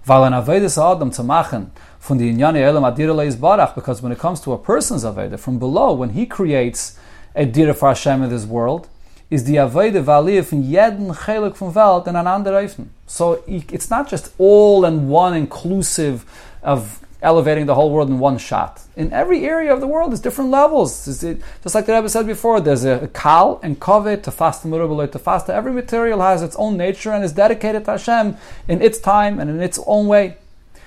Weil 0.08 0.24
ein 0.24 0.34
Avedis 0.34 0.78
Adam 0.78 1.12
zu 1.12 1.24
machen, 1.24 1.72
from 2.06 2.20
the 2.20 2.32
Inyani 2.32 2.62
Elam 2.62 2.84
Adirale 2.84 3.26
is 3.26 3.36
Barach, 3.36 3.74
because 3.74 4.00
when 4.04 4.12
it 4.12 4.20
comes 4.20 4.40
to 4.42 4.54
a 4.54 4.60
person's 4.60 5.04
Aveda, 5.04 5.40
from 5.40 5.58
below, 5.58 5.92
when 5.92 6.12
he 6.12 6.28
creates 6.28 7.00
a 7.34 7.48
Dira 7.48 7.74
for 7.74 7.88
Hashem 7.90 8.22
in 8.22 8.30
this 8.30 8.46
world, 8.46 8.88
is 9.32 9.46
the 9.46 9.56
Aveda 9.56 10.04
Valiyah 10.04 10.46
from 10.46 10.62
Jeden 10.64 11.16
Chelik 11.16 11.56
from 11.56 11.74
Welt 11.74 12.08
and 12.08 12.16
an 12.16 12.26
Eifen. 12.26 12.90
So 13.08 13.44
it's 13.48 13.90
not 13.90 14.08
just 14.08 14.32
all 14.38 14.86
and 14.86 15.10
one 15.10 15.34
inclusive 15.34 16.26
of 16.62 17.04
elevating 17.24 17.66
the 17.66 17.74
whole 17.74 17.90
world 17.90 18.08
in 18.08 18.20
one 18.20 18.38
shot. 18.38 18.84
In 18.96 19.12
every 19.12 19.44
area 19.44 19.74
of 19.74 19.82
the 19.82 19.88
world, 19.88 20.12
there's 20.12 20.22
different 20.22 20.52
levels. 20.52 21.06
Just 21.06 21.74
like 21.74 21.88
the 21.88 21.94
Rebbe 21.94 22.08
said 22.08 22.28
before, 22.28 22.62
there's 22.62 22.86
a, 22.86 23.10
kal 23.16 23.60
and 23.64 23.80
kaveh, 23.80 24.18
tefasta 24.18 24.68
merubah, 24.68 25.08
tefasta. 25.08 25.50
Every 25.50 25.74
material 25.74 26.22
has 26.22 26.44
its 26.44 26.56
own 26.58 26.78
nature 26.78 27.12
and 27.12 27.26
is 27.26 27.34
dedicated 27.34 27.86
to 27.86 27.92
Hashem 27.92 28.38
in 28.68 28.84
its 28.84 29.00
time 29.00 29.40
and 29.40 29.50
in 29.50 29.60
its 29.60 29.80
own 29.88 30.06
way. 30.06 30.38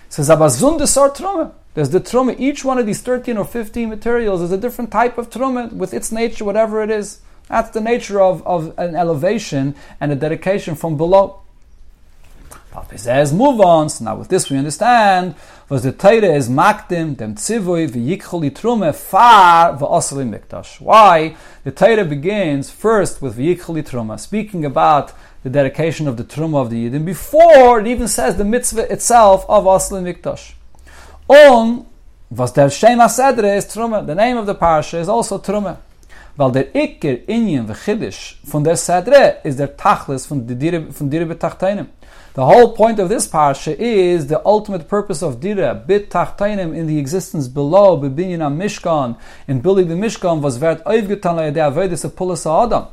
Says 0.09 0.29
Abazun 0.29 0.79
desar 0.79 1.11
truma. 1.11 1.53
There's 1.75 1.91
the 1.91 2.01
truma. 2.01 2.35
Each 2.39 2.65
one 2.65 2.79
of 2.79 2.87
these 2.87 3.03
13 3.03 3.37
or 3.37 3.45
15 3.45 3.89
materials 3.89 4.41
is 4.43 4.51
a 4.51 4.57
different 4.57 4.91
type 4.91 5.19
of 5.19 5.31
truma 5.31 5.73
with 5.73 5.93
its 5.93 6.11
nature, 6.11 6.45
whatever 6.45 6.83
it 6.83 6.91
is. 6.91 7.21
That's 7.49 7.71
the 7.71 7.81
nature 7.81 8.21
of, 8.21 8.47
of 8.47 8.79
an 8.79 8.95
elevation 8.95 9.75
and 10.01 10.13
a 10.13 10.17
dedication 10.17 10.75
from 10.75 10.97
below. 10.97 11.43
Says 12.97 13.33
move 13.33 13.61
on. 13.61 13.89
So 13.89 14.05
now 14.05 14.17
with 14.17 14.29
this 14.29 14.51
we 14.51 14.57
understand 14.57 15.35
was 15.69 15.83
the 15.83 15.93
Torah 15.93 16.35
is 16.35 16.49
makdim 16.49 17.17
dem 17.17 17.35
tzivui 17.35 17.89
v'yikholi 17.89 18.51
trume 18.51 18.95
far 18.95 19.77
v'osli 19.77 20.29
mikdash. 20.29 20.81
Why 20.81 21.37
the 21.65 21.73
Torah 21.73 22.05
begins 22.05 22.71
first 22.71 23.21
with 23.21 23.37
v'yikholi 23.37 23.87
truma, 23.87 24.19
speaking 24.19 24.65
about 24.65 25.13
the 25.43 25.51
dedication 25.51 26.09
of 26.09 26.17
the 26.17 26.25
truma 26.25 26.61
of 26.61 26.71
the 26.71 26.89
Yidden 26.89 27.05
before 27.05 27.81
it 27.81 27.87
even 27.87 28.09
says 28.09 28.37
the 28.37 28.45
mitzvah 28.45 28.93
itself 28.93 29.45
of 29.49 29.65
osli 29.65 30.03
mikdash. 30.03 30.53
On 31.29 31.87
was 32.31 32.53
der 32.53 32.71
Shem 32.71 32.99
Asedre 32.99 33.57
is 33.57 33.67
truma. 33.67 34.07
The 34.07 34.15
name 34.15 34.37
of 34.37 34.47
the 34.47 34.55
parsha 34.55 34.99
is 35.01 35.09
also 35.09 35.39
truma. 35.39 35.79
Weil 36.37 36.51
der 36.51 36.65
Iker, 36.65 37.27
Inyan, 37.27 37.67
V'chidish 37.67 38.37
von 38.45 38.63
der 38.63 38.77
Sedre 38.77 39.39
is 39.45 39.57
der 39.57 39.69
Tachlis 39.77 40.27
von 40.27 40.47
Dire 40.47 41.27
Betachteinem. 41.27 41.89
The 42.35 42.45
whole 42.47 42.73
point 42.73 43.01
of 43.01 43.09
this 43.09 43.27
parsha 43.27 43.75
is 43.77 44.29
the 44.29 44.41
ultimate 44.47 44.87
purpose 44.87 45.23
of 45.23 45.41
Dira, 45.41 45.75
bit 45.75 46.09
tachtainim, 46.09 46.73
in 46.73 46.87
the 46.87 46.97
existence 46.97 47.49
below, 47.49 48.01
bebinyan 48.01 48.57
mishkan, 48.57 49.19
in 49.49 49.61
building 49.61 49.89
the 49.89 49.97
mishkan, 49.97 50.41
was 50.41 50.57
vert 50.57 50.85
oivgetan 50.85 51.53
la'yadei 51.53 52.05
a 52.05 52.09
pulas 52.09 52.47
adam, 52.47 52.87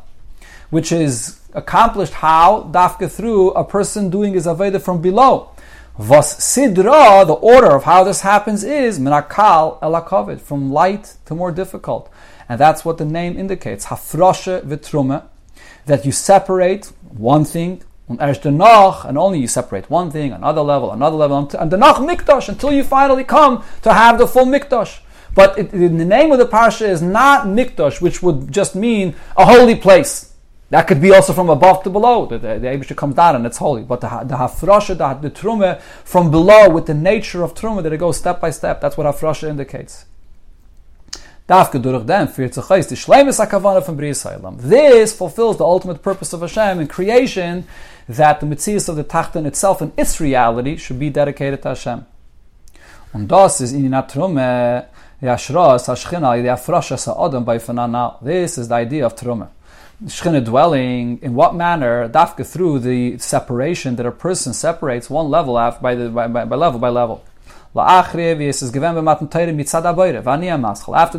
which 0.75 0.91
is 0.91 1.39
accomplished 1.53 2.15
how? 2.15 2.69
Dafka 2.69 3.09
through 3.09 3.51
a 3.51 3.63
person 3.63 4.09
doing 4.09 4.33
his 4.33 4.45
aveda 4.45 4.81
from 4.81 5.01
below. 5.01 5.51
Vas 5.97 6.35
sidra, 6.35 7.25
the 7.25 7.39
order 7.53 7.71
of 7.77 7.85
how 7.85 8.03
this 8.03 8.19
happens 8.19 8.65
is 8.65 8.99
minakal 8.99 9.79
elakovid, 9.79 10.41
from 10.41 10.73
light 10.73 11.15
to 11.27 11.33
more 11.33 11.53
difficult. 11.53 12.11
And 12.49 12.59
that's 12.59 12.83
what 12.83 12.97
the 12.97 13.05
name 13.05 13.37
indicates. 13.37 13.85
Hafroshe 13.85 14.63
v'trume, 14.63 15.23
that 15.85 16.05
you 16.05 16.11
separate 16.11 16.91
one 17.07 17.45
thing 17.45 17.81
and 18.09 18.19
and 18.19 19.17
only 19.17 19.39
you 19.39 19.47
separate 19.47 19.89
one 19.89 20.11
thing, 20.11 20.33
another 20.33 20.61
level, 20.61 20.91
another 20.91 21.15
level, 21.15 21.37
and 21.37 21.71
danach 21.71 21.99
mikdash, 22.09 22.49
until 22.49 22.73
you 22.73 22.83
finally 22.83 23.23
come 23.23 23.63
to 23.81 23.93
have 23.93 24.17
the 24.17 24.27
full 24.27 24.45
mikdash. 24.45 24.99
But 25.33 25.57
it, 25.57 25.71
the 25.71 25.89
name 25.89 26.33
of 26.33 26.39
the 26.39 26.45
parsha 26.45 26.87
is 26.87 27.01
not 27.01 27.47
mikdash, 27.47 28.01
which 28.01 28.21
would 28.21 28.51
just 28.51 28.75
mean 28.75 29.15
a 29.37 29.45
holy 29.45 29.75
place. 29.75 30.24
That 30.69 30.87
could 30.87 30.99
be 30.99 31.11
also 31.11 31.33
from 31.33 31.49
above 31.49 31.83
to 31.83 31.89
below. 31.89 32.25
The, 32.25 32.39
the, 32.39 32.95
comes 32.95 33.15
down 33.15 33.35
and 33.35 33.45
it's 33.45 33.57
holy. 33.57 33.83
But 33.83 34.01
the, 34.01 34.07
the 34.07 34.35
hafrasha, 34.35 34.97
the, 34.97 35.29
the 35.29 35.29
truma 35.29 35.79
from 36.03 36.31
below 36.31 36.69
with 36.69 36.87
the 36.87 36.93
nature 36.93 37.43
of 37.43 37.53
truma, 37.53 37.83
that 37.83 37.93
it 37.93 37.97
goes 37.97 38.17
step 38.17 38.41
by 38.41 38.49
step. 38.49 38.81
That's 38.81 38.97
what 38.97 39.05
hafrasha 39.05 39.47
indicates. 39.47 40.05
This 41.47 41.67
fulfills 45.15 45.57
the 45.57 45.63
ultimate 45.63 46.01
purpose 46.01 46.33
of 46.33 46.41
Hashem 46.41 46.79
in 46.79 46.87
creation, 46.87 47.67
that 48.09 48.39
the 48.39 48.47
mitzvahs 48.47 48.89
of 48.89 48.95
the 48.95 49.03
Tachton 49.03 49.45
itself 49.45 49.81
and 49.81 49.91
its 49.95 50.19
reality 50.19 50.75
should 50.77 50.97
be 50.97 51.11
dedicated 51.11 51.61
to 51.61 51.69
Hashem. 51.69 52.07
Und 53.13 53.27
das 53.27 53.61
ist 53.61 53.73
in 53.73 53.91
Trumme, 53.91 54.87
Yashras, 55.21 55.85
the 55.85 55.95
by. 57.45 57.59
This 58.21 58.57
is 58.57 58.67
the 58.67 58.73
idea 58.73 59.05
of 59.05 59.15
Trumme. 59.15 59.49
Shechina 60.05 60.43
dwelling, 60.43 61.19
in 61.21 61.33
what 61.33 61.55
manner, 61.55 62.07
dafka 62.07 62.45
through 62.45 62.79
the 62.79 63.17
separation 63.17 63.95
that 63.95 64.05
a 64.05 64.11
person 64.11 64.53
separates 64.53 65.09
one 65.09 65.29
level 65.29 65.55
by, 65.81 65.95
the, 65.95 66.09
by, 66.09 66.27
by, 66.27 66.45
by 66.45 66.55
level 66.55 66.79
by 66.79 66.89
level. 66.89 67.23
After 67.77 68.17
the 68.17 68.23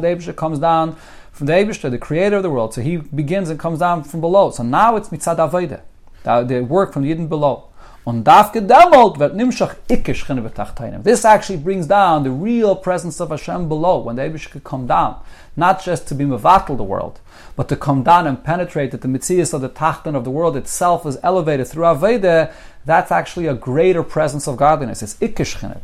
Abisha 0.07 0.37
comes 0.37 0.59
down 0.59 0.97
from 1.32 1.47
the 1.47 1.53
Abisha, 1.53 1.91
the 1.91 1.99
creator 1.99 2.37
of 2.37 2.43
the 2.43 2.51
world, 2.51 2.74
so 2.74 2.80
he 2.80 2.97
begins 2.97 3.51
and 3.51 3.59
comes 3.59 3.80
down 3.80 4.05
from 4.05 4.20
below. 4.20 4.51
So 4.51 4.62
now 4.62 4.97
it's 4.97 5.09
mitzad 5.11 5.37
avodah 5.37 5.82
the 6.26 6.61
work 6.61 6.93
from 6.93 7.03
the 7.03 7.14
Yidden 7.14 7.28
below. 7.28 7.68
This 8.07 8.15
actually 11.25 11.57
brings 11.57 11.89
down 11.89 12.23
the 12.23 12.31
real 12.31 12.77
presence 12.77 13.21
of 13.21 13.31
Hashem 13.31 13.69
below, 13.69 13.99
when 13.99 14.15
the 14.15 14.23
Abish 14.23 14.49
could 14.49 14.63
come 14.63 14.87
down, 14.87 15.21
not 15.57 15.83
just 15.83 16.07
to 16.07 16.15
be 16.15 16.25
mevatel 16.25 16.77
the 16.77 16.85
world, 16.85 17.19
but 17.57 17.69
to 17.69 17.75
come 17.75 18.05
down 18.05 18.29
and 18.29 18.45
penetrate 18.45 18.93
that 18.93 19.01
the 19.01 19.09
mitzias 19.09 19.53
of 19.53 19.61
the 19.61 19.69
tachton 19.69 20.15
of 20.15 20.23
the 20.23 20.31
world 20.31 20.57
itself 20.57 21.05
is 21.05 21.19
elevated 21.25 21.67
through 21.67 21.83
Aveda, 21.83 22.53
that's 22.85 23.11
actually 23.11 23.49
a 23.49 23.55
greater 23.55 24.05
presence 24.05 24.47
of 24.47 24.57
godliness. 24.57 25.03
It's 25.03 25.15
ikish 25.15 25.61
So 25.61 25.81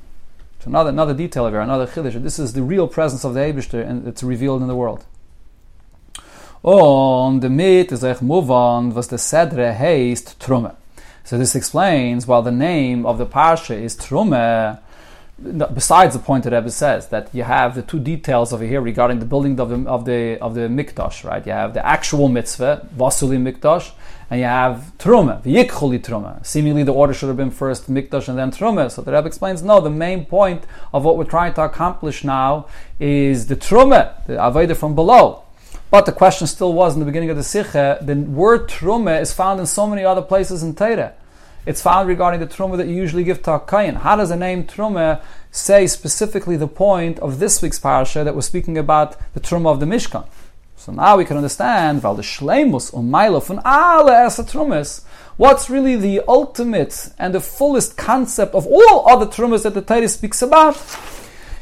another, 0.66 0.90
another 0.90 1.14
detail 1.14 1.46
of 1.46 1.52
here, 1.52 1.60
another 1.60 1.88
chiddush. 1.88 2.22
This 2.22 2.38
is 2.38 2.52
the 2.52 2.62
real 2.62 2.86
presence 2.86 3.24
of 3.24 3.34
the 3.34 3.40
Eibishter 3.40 3.84
and 3.84 4.06
it's 4.06 4.22
revealed 4.22 4.62
in 4.62 4.68
the 4.68 4.76
world. 4.76 5.04
Und 6.62 7.42
damit 7.42 7.90
is 7.90 8.04
euch 8.04 8.22
move 8.22 8.48
on, 8.48 8.94
was 8.94 9.08
the 9.08 9.18
Sedre 9.18 9.76
heißt 9.76 10.38
Trumme. 10.38 10.76
So 11.24 11.38
this 11.38 11.54
explains, 11.54 12.26
while 12.26 12.42
the 12.42 12.50
name 12.50 13.06
of 13.06 13.18
the 13.18 13.26
Parsha 13.26 13.80
is 13.80 13.96
Trumme, 13.96 14.78
besides 15.74 16.14
the 16.14 16.20
point 16.20 16.44
that 16.44 16.52
Rebbe 16.52 16.70
says 16.70 17.08
that 17.08 17.28
you 17.32 17.42
have 17.42 17.74
the 17.74 17.82
two 17.82 17.98
details 17.98 18.52
over 18.52 18.64
here 18.64 18.80
regarding 18.80 19.18
the 19.18 19.24
building 19.24 19.58
of 19.58 19.68
the 19.70 19.88
of 19.88 20.04
the 20.04 20.38
of 20.40 20.54
the 20.54 20.62
mikdash, 20.62 21.24
right? 21.24 21.44
You 21.46 21.52
have 21.52 21.74
the 21.74 21.84
actual 21.84 22.28
mitzvah, 22.28 22.88
vasuli 22.96 23.38
mikdash, 23.38 23.92
and 24.30 24.40
you 24.40 24.46
have 24.46 24.92
truma, 24.98 25.42
yikhuli 25.42 26.00
truma. 26.00 26.44
Seemingly, 26.44 26.84
the 26.84 26.92
order 26.92 27.14
should 27.14 27.28
have 27.28 27.36
been 27.36 27.50
first 27.50 27.90
mikdash 27.90 28.28
and 28.28 28.38
then 28.38 28.50
truma. 28.50 28.90
So 28.90 29.02
the 29.02 29.12
Rebbe 29.12 29.26
explains, 29.26 29.62
no, 29.62 29.80
the 29.80 29.90
main 29.90 30.26
point 30.26 30.64
of 30.92 31.04
what 31.04 31.16
we're 31.16 31.24
trying 31.24 31.54
to 31.54 31.62
accomplish 31.62 32.24
now 32.24 32.66
is 33.00 33.46
the 33.46 33.56
truma, 33.56 34.24
the 34.26 34.34
avodah 34.34 34.76
from 34.76 34.94
below. 34.94 35.44
But 35.92 36.06
the 36.06 36.12
question 36.12 36.46
still 36.46 36.72
was 36.72 36.94
in 36.94 37.00
the 37.00 37.04
beginning 37.04 37.28
of 37.28 37.36
the 37.36 37.42
Sikha, 37.42 37.98
the 38.00 38.14
word 38.14 38.66
Truma 38.66 39.20
is 39.20 39.34
found 39.34 39.60
in 39.60 39.66
so 39.66 39.86
many 39.86 40.06
other 40.06 40.22
places 40.22 40.62
in 40.62 40.74
Torah. 40.74 41.12
It's 41.66 41.82
found 41.82 42.08
regarding 42.08 42.40
the 42.40 42.46
Truma 42.46 42.78
that 42.78 42.86
you 42.86 42.94
usually 42.94 43.24
give 43.24 43.42
to 43.42 43.50
Akayin. 43.50 43.96
How 43.96 44.16
does 44.16 44.30
the 44.30 44.36
name 44.36 44.64
Truma 44.64 45.20
say 45.50 45.86
specifically 45.86 46.56
the 46.56 46.66
point 46.66 47.18
of 47.18 47.40
this 47.40 47.60
week's 47.60 47.78
parasha 47.78 48.24
that 48.24 48.34
we're 48.34 48.40
speaking 48.40 48.78
about 48.78 49.18
the 49.34 49.40
Truma 49.40 49.70
of 49.70 49.80
the 49.80 49.84
Mishkan? 49.84 50.24
So 50.76 50.92
now 50.92 51.18
we 51.18 51.26
can 51.26 51.36
understand, 51.36 52.02
while 52.02 52.14
the 52.14 52.22
Shleimus 52.22 52.90
Umayla 52.94 53.44
von 53.44 53.60
alle 53.62 54.12
Esa 54.12 54.44
Trumas, 54.44 55.04
what's 55.36 55.68
really 55.68 55.96
the 55.96 56.22
ultimate 56.26 57.10
and 57.18 57.34
the 57.34 57.40
fullest 57.42 57.98
concept 57.98 58.54
of 58.54 58.66
all 58.66 59.06
other 59.06 59.26
Trumas 59.26 59.62
that 59.64 59.74
the 59.74 59.82
Torah 59.82 60.08
speaks 60.08 60.40
about 60.40 60.74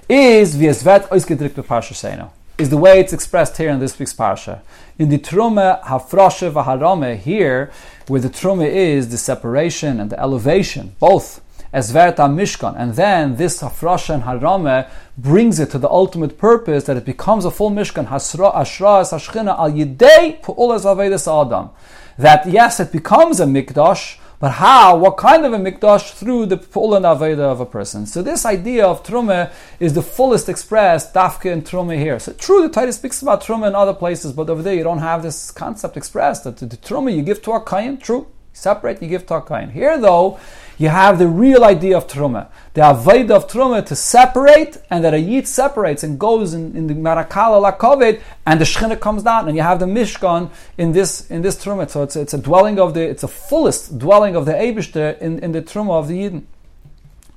is 0.08 0.56
wird 0.56 1.10
ausgedrückt 1.10 1.66
Parsha 1.66 1.94
Seino 1.94 2.30
is 2.60 2.68
the 2.68 2.76
way 2.76 3.00
it's 3.00 3.14
expressed 3.14 3.56
here 3.56 3.70
in 3.70 3.80
this 3.80 3.98
week's 3.98 4.12
parsha. 4.12 4.60
In 4.98 5.08
the 5.08 5.16
Trume 5.16 5.82
Hafroshe 5.82 6.52
Vaharame, 6.52 7.16
here, 7.16 7.72
where 8.06 8.20
the 8.20 8.28
Trume 8.28 8.66
is 8.66 9.08
the 9.08 9.16
separation 9.16 9.98
and 9.98 10.10
the 10.10 10.20
elevation, 10.20 10.94
both 11.00 11.40
as 11.72 11.90
Verta 11.90 12.28
Mishkan, 12.28 12.74
and 12.76 12.96
then 12.96 13.36
this 13.36 13.62
Hafroshe 13.62 14.12
and 14.12 14.24
Harame 14.24 14.90
brings 15.16 15.58
it 15.58 15.70
to 15.70 15.78
the 15.78 15.88
ultimate 15.88 16.36
purpose 16.36 16.84
that 16.84 16.98
it 16.98 17.06
becomes 17.06 17.46
a 17.46 17.50
full 17.50 17.70
Mishkan, 17.70 18.08
Hasra, 18.08 18.54
Ashra, 18.54 19.00
Hashchina, 19.00 19.58
Al 19.58 19.72
Yidei, 19.72 20.42
Pu'ulas 20.42 20.84
Adam. 20.84 21.70
That 22.18 22.46
yes, 22.46 22.78
it 22.78 22.92
becomes 22.92 23.40
a 23.40 23.46
Mikdash, 23.46 24.18
but 24.40 24.52
how? 24.52 24.96
What 24.96 25.18
kind 25.18 25.44
of 25.44 25.52
a 25.52 25.58
mikdash? 25.58 26.14
Through 26.14 26.46
the 26.46 26.56
Pulan 26.56 27.02
Aveda 27.02 27.40
of 27.40 27.60
a 27.60 27.66
person. 27.66 28.06
So 28.06 28.22
this 28.22 28.46
idea 28.46 28.86
of 28.86 29.02
Trume 29.02 29.52
is 29.78 29.92
the 29.92 30.02
fullest 30.02 30.48
expressed 30.48 31.12
Dafke 31.12 31.52
and 31.52 31.62
Trume 31.62 31.96
here. 31.98 32.18
So 32.18 32.32
true, 32.32 32.62
the 32.62 32.70
Titus 32.70 32.96
speaks 32.96 33.20
about 33.20 33.42
Trume 33.42 33.68
in 33.68 33.74
other 33.74 33.92
places, 33.92 34.32
but 34.32 34.48
over 34.48 34.62
there 34.62 34.74
you 34.74 34.82
don't 34.82 34.98
have 34.98 35.22
this 35.22 35.50
concept 35.50 35.98
expressed. 35.98 36.44
That 36.44 36.56
the, 36.56 36.64
the 36.64 36.78
Trume 36.78 37.14
you 37.14 37.20
give 37.22 37.42
to 37.42 37.52
a 37.52 37.60
Kayan, 37.62 37.98
true. 37.98 38.26
Separate, 38.54 39.02
you 39.02 39.08
give 39.08 39.26
to 39.26 39.34
a 39.34 39.42
Kayan. 39.42 39.70
Here 39.70 39.98
though, 40.00 40.40
you 40.80 40.88
have 40.88 41.18
the 41.18 41.28
real 41.28 41.62
idea 41.62 41.94
of 41.94 42.06
truma, 42.06 42.48
the 42.72 42.88
avoid 42.88 43.30
of 43.30 43.46
truma 43.46 43.84
to 43.84 43.94
separate, 43.94 44.78
and 44.88 45.04
that 45.04 45.12
a 45.12 45.20
yid 45.20 45.46
separates 45.46 46.02
and 46.02 46.18
goes 46.18 46.54
in, 46.54 46.74
in 46.74 46.86
the 46.86 46.94
marakala 46.94 47.60
lakovid, 47.70 48.22
and 48.46 48.58
the 48.58 48.64
shechina 48.64 48.98
comes 48.98 49.22
down, 49.22 49.46
and 49.46 49.54
you 49.58 49.62
have 49.62 49.78
the 49.78 49.84
mishkan 49.84 50.50
in 50.78 50.92
this 50.92 51.30
in 51.30 51.42
this 51.42 51.62
truma. 51.62 51.90
So 51.90 52.02
it's, 52.02 52.16
it's 52.16 52.32
a 52.32 52.38
dwelling 52.38 52.80
of 52.80 52.94
the 52.94 53.02
it's 53.02 53.22
a 53.22 53.28
fullest 53.28 53.98
dwelling 53.98 54.34
of 54.34 54.46
the 54.46 54.52
Eibishter 54.52 55.18
in, 55.20 55.38
in 55.40 55.52
the 55.52 55.60
truma 55.60 55.90
of 55.90 56.08
the 56.08 56.14
yidden. 56.14 56.44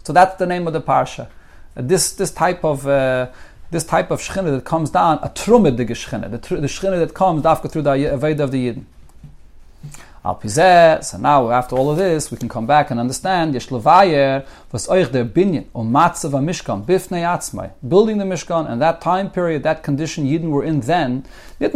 So 0.05 0.13
that's 0.13 0.37
the 0.37 0.45
name 0.45 0.65
of 0.65 0.71
the 0.71 0.81
parsha. 0.81 1.27
Uh, 1.75 1.81
this 1.81 2.13
this 2.13 2.31
type 2.31 2.63
of 2.63 2.87
uh, 2.87 3.29
this 3.71 3.83
type 3.83 4.09
of 4.09 4.21
shechina 4.21 4.55
that 4.55 4.63
comes 4.63 4.89
down, 4.89 5.19
a 5.21 5.27
truma 5.27 5.75
the 5.75 5.83
shechina, 5.83 6.31
the, 6.31 6.37
the 6.61 6.67
shechina 6.67 6.97
that 6.97 7.13
comes 7.13 7.45
after 7.45 7.67
through 7.67 7.81
the 7.81 8.13
avoid 8.13 8.39
of 8.39 8.51
the 8.51 8.69
yidden. 8.69 8.85
Al 10.25 10.35
Pizeh, 10.35 11.03
so 11.03 11.17
now 11.17 11.51
after 11.51 11.75
all 11.75 11.91
of 11.91 11.97
this, 11.97 12.31
we 12.31 12.37
can 12.37 12.47
come 12.47 12.65
back 12.65 12.89
and 12.89 12.97
understand 12.97 13.53
Yeshlevayer 13.53 14.45
was 14.71 14.87
euch 14.87 15.11
der 15.11 15.25
Binyan 15.25 15.65
um 15.75 15.93
or 15.93 16.01
Matzav 16.01 16.31
Mishkan 16.31 16.85
Bifnei 16.85 17.23
Atzmai, 17.23 17.71
building 17.85 18.19
the 18.19 18.23
Mishkan 18.23 18.71
and 18.71 18.81
that 18.81 19.01
time 19.01 19.29
period, 19.29 19.63
that 19.63 19.83
condition 19.83 20.25
Yidden 20.25 20.49
were 20.49 20.63
in 20.63 20.79
then, 20.79 21.25
not 21.59 21.75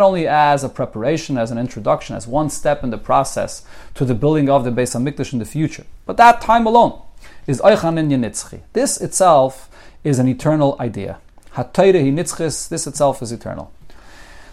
only 0.00 0.28
as 0.28 0.62
a 0.62 0.68
preparation, 0.68 1.36
as 1.36 1.50
an 1.50 1.58
introduction, 1.58 2.14
as 2.14 2.28
one 2.28 2.50
step 2.50 2.84
in 2.84 2.90
the 2.90 2.98
process 2.98 3.64
to 3.96 4.04
the 4.04 4.14
building 4.14 4.48
of 4.48 4.62
the 4.62 4.70
Beis 4.70 4.94
Hamikdash 4.94 5.32
in 5.32 5.40
the 5.40 5.44
future, 5.44 5.86
but 6.04 6.16
that 6.16 6.40
time 6.40 6.68
alone 6.68 7.02
is 7.48 7.60
Euchanin 7.62 8.12
Yenitzchi. 8.12 8.60
This 8.74 9.00
itself 9.00 9.68
is 10.04 10.20
an 10.20 10.28
eternal 10.28 10.76
idea. 10.78 11.18
Hatayre 11.54 12.00
Hi 12.00 12.10
Nitzchis, 12.10 12.68
this 12.68 12.86
itself 12.86 13.22
is 13.22 13.32
eternal. 13.32 13.72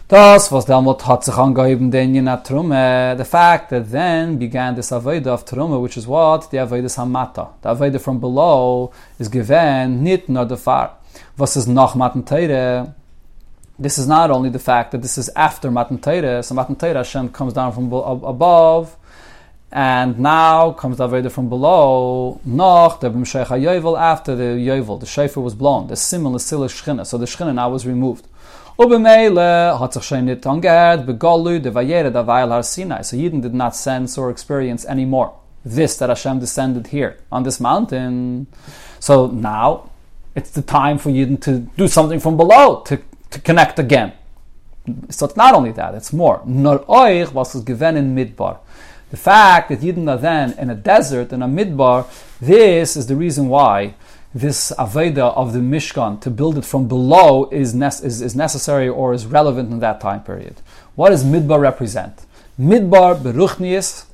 Das, 0.10 0.52
was 0.52 0.66
Delmot 0.66 1.08
hat 1.08 1.24
sich 1.24 1.38
angeheben, 1.38 1.90
den 1.90 2.14
Jenat 2.14 2.46
Trumme, 2.46 3.16
the 3.18 3.24
fact 3.24 3.70
that 3.70 3.90
then 3.90 4.38
began 4.38 4.76
this 4.76 4.92
Aveda 4.92 5.28
of 5.28 5.46
Trumme, 5.46 5.82
which 5.82 5.96
is 5.96 6.06
what? 6.06 6.52
The 6.52 6.58
Aveda 6.58 6.94
Hamata. 6.94 7.52
The 7.62 7.70
Aveda 7.74 8.02
from 8.02 8.20
below 8.20 8.92
is 9.18 9.30
given, 9.30 10.04
nit 10.04 10.28
nor 10.28 10.44
the 10.44 10.58
far. 10.58 10.98
Was 11.38 11.56
is 11.56 11.70
noch 11.70 11.96
Matan 11.96 12.24
Teire? 12.24 12.94
This 13.80 13.98
is 13.98 14.06
not 14.06 14.30
only 14.30 14.50
the 14.50 14.60
fact 14.60 14.92
that 14.92 15.02
this 15.02 15.18
is 15.18 15.30
after 15.38 15.72
Matan 15.72 16.00
Teire, 16.00 16.44
so 16.44 16.54
Matan 16.54 16.76
Teire 16.76 16.96
Hashem 16.96 17.30
comes 17.30 17.54
down 17.54 17.72
from 17.72 17.92
above, 17.94 18.98
and 19.72 20.20
now 20.20 20.74
comes 20.74 20.98
the 20.98 21.08
Aveda 21.08 21.32
from 21.32 21.48
below, 21.48 22.42
noch, 22.44 23.00
the 23.00 23.10
B'msheich 23.10 23.46
HaYovel, 23.46 23.98
after 23.98 24.36
the 24.36 24.44
Yovel, 24.44 25.00
the 25.00 25.06
Shofar 25.06 25.42
was 25.42 25.56
blown, 25.56 25.88
the 25.88 25.96
Simon, 25.96 26.34
the 26.34 26.40
Sila 26.40 26.68
Shchina, 26.68 27.06
so 27.06 27.18
the 27.18 27.26
Shchina 27.26 27.56
now 27.56 27.70
was 27.70 27.88
removed. 27.88 28.28
Ubemele 28.78 29.80
hat 29.80 29.94
sich 29.94 30.04
schon 30.04 30.26
nicht 30.26 30.46
angehört, 30.48 31.08
de 31.08 31.74
vayere 31.74 32.12
da 32.12 32.26
har 32.26 32.64
Sinai. 32.64 33.04
So 33.04 33.16
Yidden 33.16 33.42
did 33.42 33.54
not 33.54 33.76
sense 33.76 34.18
or 34.18 34.30
experience 34.30 34.86
anymore 34.86 35.34
this 35.66 35.98
that 35.98 36.10
Hashem 36.10 36.40
descended 36.40 36.88
here 36.88 37.18
on 37.32 37.44
this 37.44 37.60
mountain. 37.60 38.48
So 39.00 39.28
now 39.28 39.90
it's 40.36 40.52
the 40.52 40.62
time 40.62 40.98
for 40.98 41.10
Yidden 41.10 41.42
to 41.42 41.60
do 41.78 41.88
something 41.88 42.20
from 42.20 42.38
below, 42.38 42.82
to, 42.88 43.02
to 43.32 43.42
connect 43.42 43.80
again. 43.80 44.14
So 45.10 45.26
it's 45.26 45.38
not 45.38 45.56
only 45.56 45.72
that, 45.72 45.96
it's 45.96 46.12
more. 46.12 46.42
Nor 46.46 46.80
euch 46.90 47.32
was 47.32 47.56
given 47.64 47.96
in 47.96 48.16
Midbar. 48.16 48.60
The 49.12 49.18
fact 49.18 49.70
that 49.70 49.80
Yidden 49.80 50.10
are 50.10 50.18
then 50.18 50.54
in 50.58 50.70
a 50.70 50.76
desert, 50.76 51.32
in 51.32 51.42
a 51.42 51.48
Midbar, 51.48 52.06
this 52.42 52.98
is 52.98 53.08
the 53.08 53.16
reason 53.16 53.48
why 53.48 53.94
this 54.34 54.72
Aveda 54.80 55.36
of 55.36 55.54
the 55.54 55.60
Mishkan, 55.60 56.20
to 56.22 56.30
build 56.30 56.58
it 56.58 56.66
from 56.66 56.88
below, 56.88 57.50
is, 57.50 57.76
ne- 57.76 57.88
is, 57.88 58.22
is, 58.22 58.36
necessary 58.36 58.90
or 58.90 59.14
is 59.14 59.26
relevant 59.28 59.72
in 59.72 59.80
that 59.80 60.02
time 60.02 60.24
period. 60.24 60.56
What 60.96 61.10
does 61.10 61.24
Midbar 61.24 61.60
represent? 61.60 62.26
Midbar 62.60 63.16
Beruchnius 63.16 64.06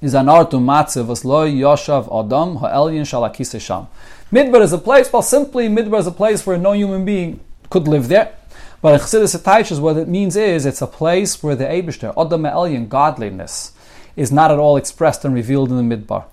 is 0.00 0.14
an 0.14 0.28
art 0.28 0.50
to 0.50 0.56
matze 0.56 1.06
was 1.06 1.24
loy 1.24 1.50
yoshav 1.50 2.04
adam 2.04 2.56
ha'elyin 2.56 3.02
shalakise 3.02 3.60
sham. 3.60 3.88
Midbar 4.32 4.62
is 4.62 4.72
a 4.72 4.78
place, 4.78 5.12
well, 5.12 5.22
simply 5.22 5.68
Midbar 5.68 5.98
is 5.98 6.06
a 6.06 6.12
place 6.12 6.46
where 6.46 6.58
no 6.58 6.72
human 6.72 7.04
being 7.04 7.40
could 7.70 7.86
live 7.88 8.08
there. 8.08 8.32
But 8.80 8.94
in 8.94 9.00
Chassidus 9.00 9.80
what 9.80 9.96
it 9.96 10.08
means 10.08 10.36
is 10.36 10.66
it's 10.66 10.82
a 10.82 10.86
place 10.86 11.42
where 11.42 11.56
the 11.56 11.64
Eibishter, 11.64 12.10
Adam 12.10 12.42
Elyon, 12.42 12.88
godliness, 12.88 13.72
is 14.16 14.30
not 14.30 14.50
at 14.50 14.58
all 14.58 14.76
expressed 14.76 15.24
and 15.24 15.34
revealed 15.34 15.70
in 15.70 15.76
the 15.88 15.96
Midbar. 15.96 16.24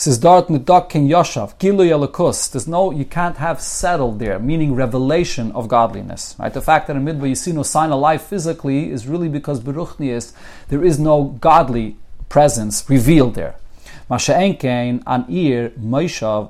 Says 0.00 0.16
Dart 0.16 0.48
Nidakin 0.48 1.10
Yoshav, 1.10 1.58
Gilu 1.58 1.84
Yalakus. 1.84 2.50
There's 2.50 2.66
no, 2.66 2.90
you 2.90 3.04
can't 3.04 3.36
have 3.36 3.60
settled 3.60 4.18
there, 4.18 4.38
meaning 4.38 4.74
revelation 4.74 5.52
of 5.52 5.68
godliness. 5.68 6.34
Right? 6.38 6.54
The 6.54 6.62
fact 6.62 6.86
that 6.86 6.96
in 6.96 7.04
Midbar 7.04 7.28
you 7.28 7.34
see 7.34 7.52
no 7.52 7.62
sign 7.62 7.92
of 7.92 8.00
life 8.00 8.22
physically 8.22 8.90
is 8.90 9.06
really 9.06 9.28
because 9.28 9.60
Beruchnius, 9.60 10.32
there 10.68 10.82
is 10.82 10.98
no 10.98 11.24
godly 11.42 11.98
presence 12.30 12.88
revealed 12.88 13.34
there. 13.34 13.56
Masha'enkein, 14.08 15.02
an 15.06 15.26
ir, 15.28 15.70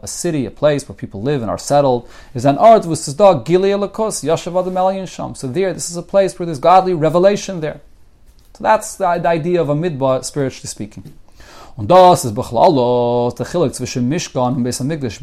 a 0.01 0.07
city, 0.07 0.46
a 0.46 0.51
place 0.53 0.88
where 0.88 0.94
people 0.94 1.20
live 1.20 1.42
and 1.42 1.51
are 1.51 1.59
settled, 1.59 2.09
is 2.34 2.44
an 2.44 2.57
art 2.57 2.84
dog, 3.16 3.44
Gilead 3.44 3.80
Lakos, 3.80 4.22
Yashav 4.22 4.64
Adam 4.64 5.07
Sham. 5.07 5.34
So 5.34 5.48
there, 5.48 5.74
this 5.74 5.90
is 5.90 5.96
a 5.96 6.03
place 6.03 6.38
where 6.38 6.46
there's 6.46 6.61
godly 6.61 6.94
revelation 6.94 7.61
there. 7.61 7.80
So 8.55 8.62
that's 8.62 8.94
the, 8.94 9.18
the 9.18 9.28
idea 9.28 9.61
of 9.61 9.68
a 9.68 9.74
midbar, 9.74 10.24
spiritually 10.24 10.68
speaking. 10.68 11.14
Und 11.77 11.91
das 11.91 12.25
ist 12.25 12.35
bechlalo 12.35 13.33
the 13.37 13.45
chilek 13.45 13.75
zwischen 13.75 14.09
Mishkan 14.09 14.55
and 14.55 14.64
Beis 14.64 14.81
Hamikdash. 14.81 15.21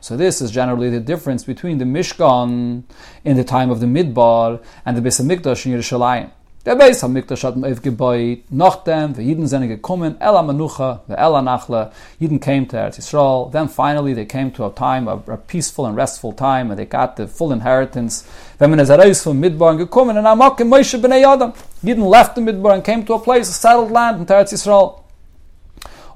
So 0.00 0.16
this 0.16 0.40
is 0.40 0.50
generally 0.50 0.90
the 0.90 1.00
difference 1.00 1.44
between 1.44 1.78
the 1.78 1.84
Mishkan 1.84 2.82
in 3.24 3.36
the 3.36 3.44
time 3.44 3.70
of 3.70 3.80
the 3.80 3.86
Midbar 3.86 4.60
and 4.84 4.96
the 4.96 5.02
Beis 5.02 5.20
Hamikdash 5.20 5.66
in 5.66 5.72
Yerushalayim. 5.72 6.30
Der 6.66 6.76
Beis 6.76 7.02
Hamikdash 7.02 7.44
hat 7.44 7.56
man 7.56 7.70
aufgebaut, 7.70 8.38
nachdem 8.48 9.12
die 9.12 9.20
Jiden 9.20 9.46
sind 9.46 9.68
gekommen, 9.68 10.16
the 10.18 10.24
Ela 10.24 11.42
Nachla, 11.42 11.92
Jiden 12.18 12.40
came 12.40 12.66
to 12.66 12.78
Eretz 12.78 12.98
Yisrael, 12.98 13.52
then 13.52 13.68
finally 13.68 14.14
they 14.14 14.24
came 14.24 14.50
to 14.50 14.64
a 14.64 14.70
time, 14.70 15.06
a, 15.06 15.20
a 15.30 15.36
peaceful 15.36 15.84
and 15.84 15.94
restful 15.94 16.32
time, 16.32 16.70
and 16.70 16.78
they 16.78 16.86
got 16.86 17.16
the 17.16 17.28
full 17.28 17.52
inheritance. 17.52 18.24
Wenn 18.58 18.70
man 18.70 18.80
es 18.80 18.88
heraus 18.88 19.22
vom 19.22 19.38
Midbar 19.38 19.76
gekommen, 19.76 20.16
and 20.16 20.26
Amak 20.26 20.58
and 20.60 20.72
Moshe 20.72 20.98
b'nei 20.98 21.22
Adam, 21.22 21.52
Jiden 21.84 22.08
left 22.08 22.34
the 22.34 22.40
Midbar 22.40 22.72
and 22.72 22.82
came 22.82 23.04
to 23.04 23.12
a 23.12 23.18
place, 23.18 23.50
a 23.50 23.52
settled 23.52 23.90
land 23.90 24.20
in 24.20 24.24
Eretz 24.24 24.54
Yisrael. 24.54 25.03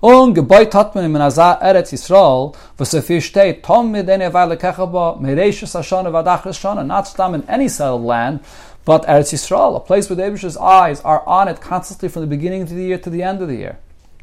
Und 0.01 0.35
gebaut 0.35 0.73
hat 0.75 0.95
man 0.95 1.05
in 1.05 1.17
Asa 1.17 1.55
Eretz 1.55 1.91
Yisrael, 1.91 2.53
was 2.77 2.93
so 2.93 3.01
viel 3.01 3.21
steht, 3.21 3.65
Tom 3.65 3.91
mit 3.91 4.09
eine 4.09 4.33
Weile 4.33 4.57
kechaba, 4.57 5.19
Shana, 5.21 6.85
not 6.85 7.09
stam 7.09 7.35
in 7.35 7.49
any 7.49 7.69
settled 7.69 8.05
land, 8.05 8.39
but 8.85 9.05
Eretz 9.07 9.33
Yisrael, 9.33 9.75
a 9.75 9.81
place 9.81 10.09
where 10.09 10.15
the 10.15 10.61
eyes 10.61 11.01
are 11.01 11.27
on 11.27 11.49
it 11.49 11.61
constantly 11.61 12.09
from 12.09 12.23
the 12.23 12.29
beginning 12.29 12.63
of 12.63 12.69
the 12.69 12.77
year 12.77 12.99
to 12.99 13.11
the 13.11 13.25
end 13.25 13.43
of 13.43 13.49
the 13.49 13.57
year. 13.57 13.77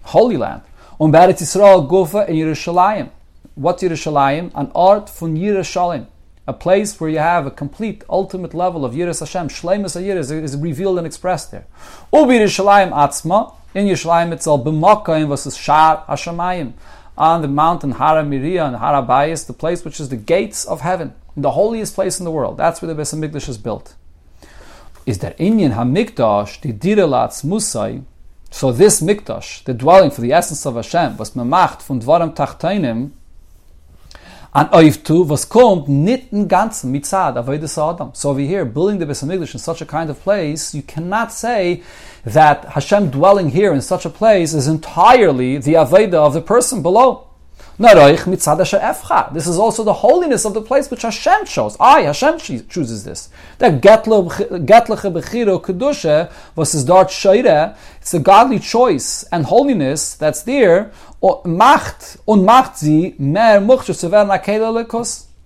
Holy 0.04 0.38
land. 0.38 0.62
Und 0.98 1.14
Eretz 1.14 1.42
Yisrael 1.42 1.86
Gufa 1.90 2.26
in 2.30 2.36
Yerushalayim. 2.38 3.10
What's 3.56 3.84
Yerushalayim? 3.84 4.52
An 4.56 4.72
art 4.74 5.10
von 5.10 5.36
Yerushalayim. 5.36 6.06
A 6.48 6.54
place 6.54 7.00
where 7.00 7.10
you 7.10 7.18
have 7.18 7.48
a 7.48 7.52
complete, 7.52 8.04
ultimate 8.08 8.54
level 8.54 8.86
of 8.86 8.94
Yiras 8.94 9.20
Hashem. 9.20 9.50
Shleimus 9.50 10.00
HaYiras 10.00 10.32
is 10.44 10.56
revealed 10.56 11.00
and 11.00 11.08
expressed 11.08 11.50
there. 11.50 11.66
Ubi 12.14 12.36
Yerushalayim 12.36 12.92
Atzma, 12.92 13.56
in 13.74 13.88
Yerushalayim 13.88 14.32
itself, 14.32 14.64
b'makayim 14.64 15.28
was 15.28 15.58
Shar 15.58 16.06
Hashemayim, 16.08 16.74
on 17.18 17.42
the 17.42 17.48
mountain 17.48 17.94
Hara 17.94 18.24
Miriya 18.24 18.68
and 18.68 18.76
Hara 18.78 19.02
Bayis, 19.02 19.48
the 19.48 19.54
place 19.54 19.84
which 19.84 20.00
is 20.00 20.10
the 20.10 20.16
gates 20.16 20.66
of 20.66 20.82
heaven, 20.82 21.16
the 21.36 21.52
holiest 21.52 21.96
place 21.96 22.20
in 22.20 22.26
the 22.26 22.32
world. 22.32 22.58
That's 22.58 22.82
where 22.82 22.94
the 22.94 23.02
Beis 23.02 23.14
Hamikdash 23.14 23.50
is 23.50 23.58
built. 23.58 23.96
Is 25.08 25.20
there 25.20 25.34
Inyan 25.40 25.74
Hamikdash, 25.74 26.62
the 26.62 26.74
Direlatz 26.74 27.44
Musai, 27.44 28.04
so 28.52 28.72
this 28.72 29.02
Mikdash, 29.02 29.64
the 29.64 29.74
dwelling 29.74 30.12
for 30.12 30.22
the 30.22 30.32
essence 30.32 30.66
of 30.66 30.76
Hashem, 30.76 31.18
was 31.18 31.32
memacht 31.32 31.82
von 31.82 32.00
Dvaram 32.00 32.36
Tachtainim, 32.36 33.12
an 34.56 34.70
Oivtu, 34.70 35.28
was 35.28 35.50
kommt 35.50 35.90
nicht 35.90 36.32
im 36.32 36.48
Ganzen, 36.48 36.90
mitzad, 36.90 37.36
avodas 37.36 37.78
Adam. 37.78 38.12
So 38.14 38.30
over 38.30 38.40
here, 38.40 38.64
building 38.64 39.00
the 39.00 39.06
Beis 39.06 39.22
in 39.22 39.60
such 39.60 39.82
a 39.82 39.86
kind 39.86 40.10
of 40.10 40.24
place, 40.24 40.74
you 40.74 40.82
cannot 40.82 41.34
say 41.34 41.84
that 42.24 42.64
Hashem 42.64 43.12
dwelling 43.12 43.50
here 43.50 43.74
in 43.74 43.82
such 43.82 44.06
a 44.06 44.10
place 44.10 44.54
is 44.54 44.68
entirely 44.68 45.58
the 45.58 45.74
Aveda 45.74 46.14
of 46.14 46.34
the 46.34 46.42
person 46.42 46.82
below. 46.82 47.28
This 47.78 49.48
is 49.48 49.58
also 49.60 49.84
the 49.84 49.94
holiness 49.94 50.46
of 50.46 50.54
the 50.54 50.62
place 50.62 50.90
which 50.90 51.02
Hashem 51.02 51.46
chose. 51.46 51.76
I, 51.78 52.04
Hashem 52.04 52.40
chooses 52.40 53.04
this. 53.04 53.30
That 53.58 53.82
Getleche 53.82 55.12
Bechiro 55.12 55.62
Kedusha 55.62 56.32
was 56.56 56.72
his 56.72 56.86
dart. 56.86 57.12
It's 58.02 58.14
a 58.14 58.20
godly 58.20 58.60
choice 58.60 59.24
and 59.24 59.46
holiness 59.46 60.16
that's 60.16 60.44
there. 60.44 60.92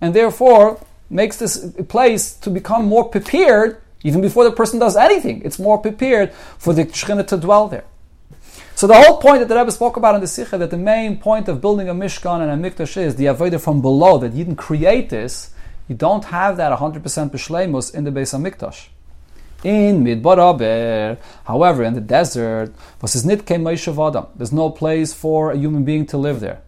And 0.02 0.14
therefore 0.14 0.78
makes 1.10 1.36
this 1.36 1.72
place 1.88 2.34
to 2.34 2.50
become 2.50 2.84
more 2.84 3.08
prepared 3.08 3.82
even 4.04 4.20
before 4.20 4.44
the 4.44 4.52
person 4.52 4.78
does 4.78 4.96
anything. 4.96 5.42
It's 5.44 5.58
more 5.58 5.78
prepared 5.78 6.32
for 6.32 6.72
the 6.72 6.84
Shekhinah 6.84 7.26
to 7.26 7.36
dwell 7.36 7.66
there. 7.66 7.84
So 8.80 8.86
the 8.86 8.94
whole 8.94 9.18
point 9.18 9.40
that 9.40 9.48
the 9.48 9.56
Rebbe 9.56 9.70
spoke 9.70 9.98
about 9.98 10.14
in 10.14 10.22
the 10.22 10.26
Sikha, 10.26 10.56
that 10.56 10.70
the 10.70 10.78
main 10.78 11.18
point 11.18 11.48
of 11.48 11.60
building 11.60 11.90
a 11.90 11.94
Mishkan 11.94 12.40
and 12.40 12.50
a 12.50 12.70
Mikdash 12.70 12.96
is 12.96 13.16
the 13.16 13.26
Avodah 13.26 13.60
from 13.60 13.82
below, 13.82 14.16
that 14.16 14.32
you 14.32 14.42
didn't 14.42 14.56
create 14.56 15.10
this, 15.10 15.50
you 15.86 15.94
don't 15.94 16.24
have 16.24 16.56
that 16.56 16.78
100% 16.78 17.02
B'Shleimus 17.02 17.94
in 17.94 18.04
the 18.04 18.10
Beis 18.10 18.32
HaMikdash. 18.32 18.86
In 19.64 20.02
Midbar 20.02 21.18
however, 21.44 21.84
in 21.84 21.92
the 21.92 22.00
desert. 22.00 22.72
There's 23.00 24.52
no 24.52 24.70
place 24.70 25.12
for 25.12 25.50
a 25.50 25.58
human 25.58 25.84
being 25.84 26.06
to 26.06 26.16
live 26.16 26.40
there, 26.40 26.62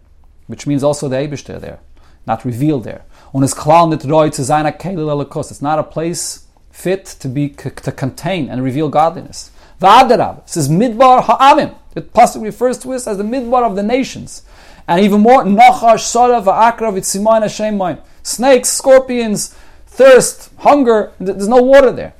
which 0.45 0.67
means 0.67 0.83
also 0.83 1.07
the 1.07 1.15
Eibishter 1.15 1.59
there, 1.59 1.79
not 2.27 2.45
revealed 2.45 2.83
there. 2.83 3.05
On 3.33 3.41
his 3.41 3.55
It's 3.55 5.61
not 5.63 5.79
a 5.79 5.83
place 5.83 6.45
fit 6.69 7.05
to 7.05 7.27
be 7.27 7.49
to 7.49 7.91
contain 7.91 8.49
and 8.49 8.63
reveal 8.63 8.89
godliness. 8.89 9.49
V'adarab 9.79 10.47
says 10.47 10.69
Midbar 10.69 11.23
Ha'amim. 11.23 11.75
It 11.95 12.13
possibly 12.13 12.47
refers 12.47 12.77
to 12.79 12.93
us 12.93 13.07
as 13.07 13.17
the 13.17 13.23
Midbar 13.23 13.63
of 13.63 13.75
the 13.75 13.83
nations. 13.83 14.43
And 14.87 15.01
even 15.01 15.21
more, 15.21 15.43
Nachash, 15.43 16.01
Sara, 16.01 16.41
Va'akra, 16.41 16.91
Vitzimain, 16.93 17.41
Hashem, 17.41 18.01
Snakes, 18.23 18.69
scorpions, 18.69 19.55
thirst, 19.87 20.51
hunger, 20.57 21.11
there's 21.19 21.47
no 21.47 21.61
water 21.61 21.91
there. 21.91 22.13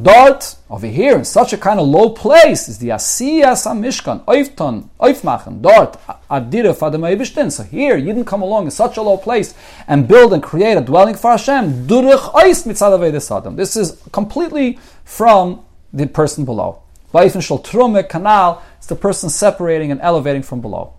Dort, 0.00 0.56
over 0.70 0.86
here, 0.86 1.18
in 1.18 1.24
such 1.24 1.52
a 1.52 1.58
kind 1.58 1.78
of 1.78 1.86
low 1.86 2.10
place, 2.10 2.66
is 2.66 2.78
the 2.78 2.88
Asiyas 2.88 3.66
Mishkan, 3.76 4.24
Oifton, 4.24 4.88
Oifmachen, 4.98 5.60
dort, 5.60 5.92
Adira 6.30 6.74
Fadama 6.74 7.52
So 7.52 7.62
here, 7.62 7.96
you 7.98 8.06
didn't 8.06 8.24
come 8.24 8.40
along 8.40 8.64
in 8.64 8.70
such 8.70 8.96
a 8.96 9.02
low 9.02 9.18
place 9.18 9.54
and 9.86 10.08
build 10.08 10.32
and 10.32 10.42
create 10.42 10.78
a 10.78 10.80
dwelling 10.80 11.14
for 11.14 11.32
Hashem. 11.32 11.86
Durich 11.86 12.32
Ois 12.32 12.66
Mitzadavedis 12.66 13.56
This 13.56 13.76
is 13.76 14.02
completely 14.12 14.78
from 15.04 15.62
the 15.92 16.06
person 16.06 16.46
below. 16.46 16.81
Vaifen 17.12 17.42
Shal 17.42 17.58
Trume, 17.58 18.08
canal, 18.08 18.62
it's 18.78 18.86
the 18.86 18.96
person 18.96 19.28
separating 19.28 19.90
and 19.90 20.00
elevating 20.00 20.42
from 20.42 20.60
below. 20.60 20.94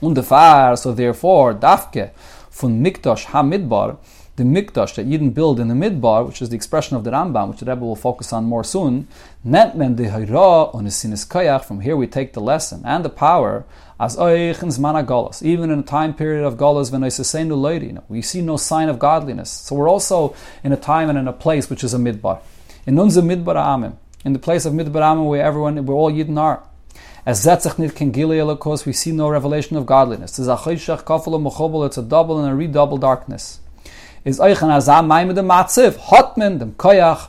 Und 0.00 0.16
so 0.78 0.92
therefore, 0.92 1.54
Dafke, 1.54 2.10
von 2.50 2.82
Mikdash 2.82 3.26
HaMidbar, 3.26 3.98
the 4.36 4.42
Mikdash 4.42 4.96
that 4.96 5.06
Yidden 5.06 5.32
build 5.32 5.60
in 5.60 5.68
the 5.68 5.74
Midbar, 5.74 6.26
which 6.26 6.42
is 6.42 6.48
the 6.48 6.56
expression 6.56 6.96
of 6.96 7.04
the 7.04 7.10
Rambam, 7.10 7.50
which 7.50 7.60
the 7.60 7.66
Rebbe 7.66 7.84
will 7.84 7.94
focus 7.94 8.32
on 8.32 8.44
more 8.44 8.64
soon, 8.64 9.06
net 9.44 9.76
men 9.76 9.94
de 9.94 10.04
hayra 10.04 10.74
on 10.74 10.90
sinis 10.90 11.24
koyach. 11.24 11.64
From 11.64 11.80
here 11.80 11.96
we 11.96 12.06
take 12.06 12.32
the 12.32 12.40
lesson 12.40 12.82
and 12.84 13.04
the 13.04 13.10
power 13.10 13.64
as 14.00 14.16
oich 14.16 14.60
and 14.60 14.72
zman 14.72 15.06
golas. 15.06 15.42
Even 15.42 15.70
in 15.70 15.78
a 15.78 15.82
time 15.82 16.14
period 16.14 16.44
of 16.44 16.56
golas, 16.56 16.90
v'noisesenu 16.90 17.52
loyri, 17.52 18.02
we 18.08 18.22
see 18.22 18.40
no 18.40 18.56
sign 18.56 18.88
of 18.88 18.98
godliness. 18.98 19.50
So 19.50 19.76
we're 19.76 19.88
also 19.88 20.34
in 20.64 20.72
a 20.72 20.76
time 20.76 21.08
and 21.08 21.18
in 21.18 21.28
a 21.28 21.32
place 21.32 21.70
which 21.70 21.84
is 21.84 21.94
a 21.94 21.98
Midbar. 21.98 22.40
In 22.86 22.98
unser 22.98 23.22
Midbar 23.22 23.54
Amim, 23.54 23.96
in 24.24 24.32
the 24.32 24.38
place 24.38 24.64
of 24.64 24.72
Midbar 24.72 25.02
Amim 25.02 25.28
where 25.28 25.42
everyone, 25.42 25.84
where 25.86 25.96
all 25.96 26.10
Yidden 26.10 26.38
are. 26.38 26.62
As 27.26 27.44
Zetzach 27.44 27.78
nit 27.78 27.94
ken 27.94 28.12
we 28.86 28.92
see 28.92 29.12
no 29.12 29.28
revelation 29.28 29.76
of 29.76 29.86
godliness. 29.86 30.38
It's 30.38 30.48
a 30.48 32.02
double 32.02 32.38
and 32.44 32.52
a 32.52 32.54
redouble 32.54 32.98
darkness 32.98 33.60
is 34.24 34.38
euchen 34.38 34.70
azam 34.70 35.06
maim 35.06 35.34
dem 35.34 35.46
matziv 35.46 35.96
hot 35.96 36.36
men 36.38 36.58
dem 36.58 36.72
koyach 36.72 37.28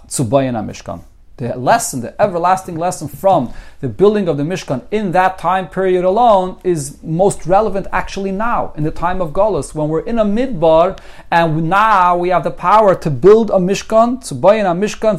mishkan 0.65 1.01
the 1.37 1.53
lesson, 1.57 1.99
the 1.99 2.21
everlasting 2.21 2.77
lesson 2.77 3.09
from 3.09 3.53
the 3.81 3.89
building 3.89 4.29
of 4.29 4.37
the 4.37 4.43
Mishkan 4.43 4.83
in 4.89 5.11
that 5.11 5.37
time 5.37 5.67
period 5.67 6.05
alone 6.05 6.57
is 6.63 7.01
most 7.03 7.45
relevant 7.45 7.87
actually 7.91 8.31
now, 8.31 8.71
in 8.77 8.83
the 8.83 8.91
time 8.91 9.21
of 9.21 9.31
Golos, 9.31 9.75
when 9.75 9.89
we're 9.89 9.99
in 10.01 10.17
a 10.17 10.23
midbar 10.23 10.97
and 11.29 11.69
now 11.69 12.15
we 12.15 12.29
have 12.29 12.45
the 12.45 12.51
power 12.51 12.95
to 12.95 13.09
build 13.09 13.49
a 13.49 13.55
Mishkan, 13.55 14.25
to 14.27 14.33
buy 14.35 14.55
in 14.55 14.65
a 14.65 14.73
Mishkan, 14.73 15.17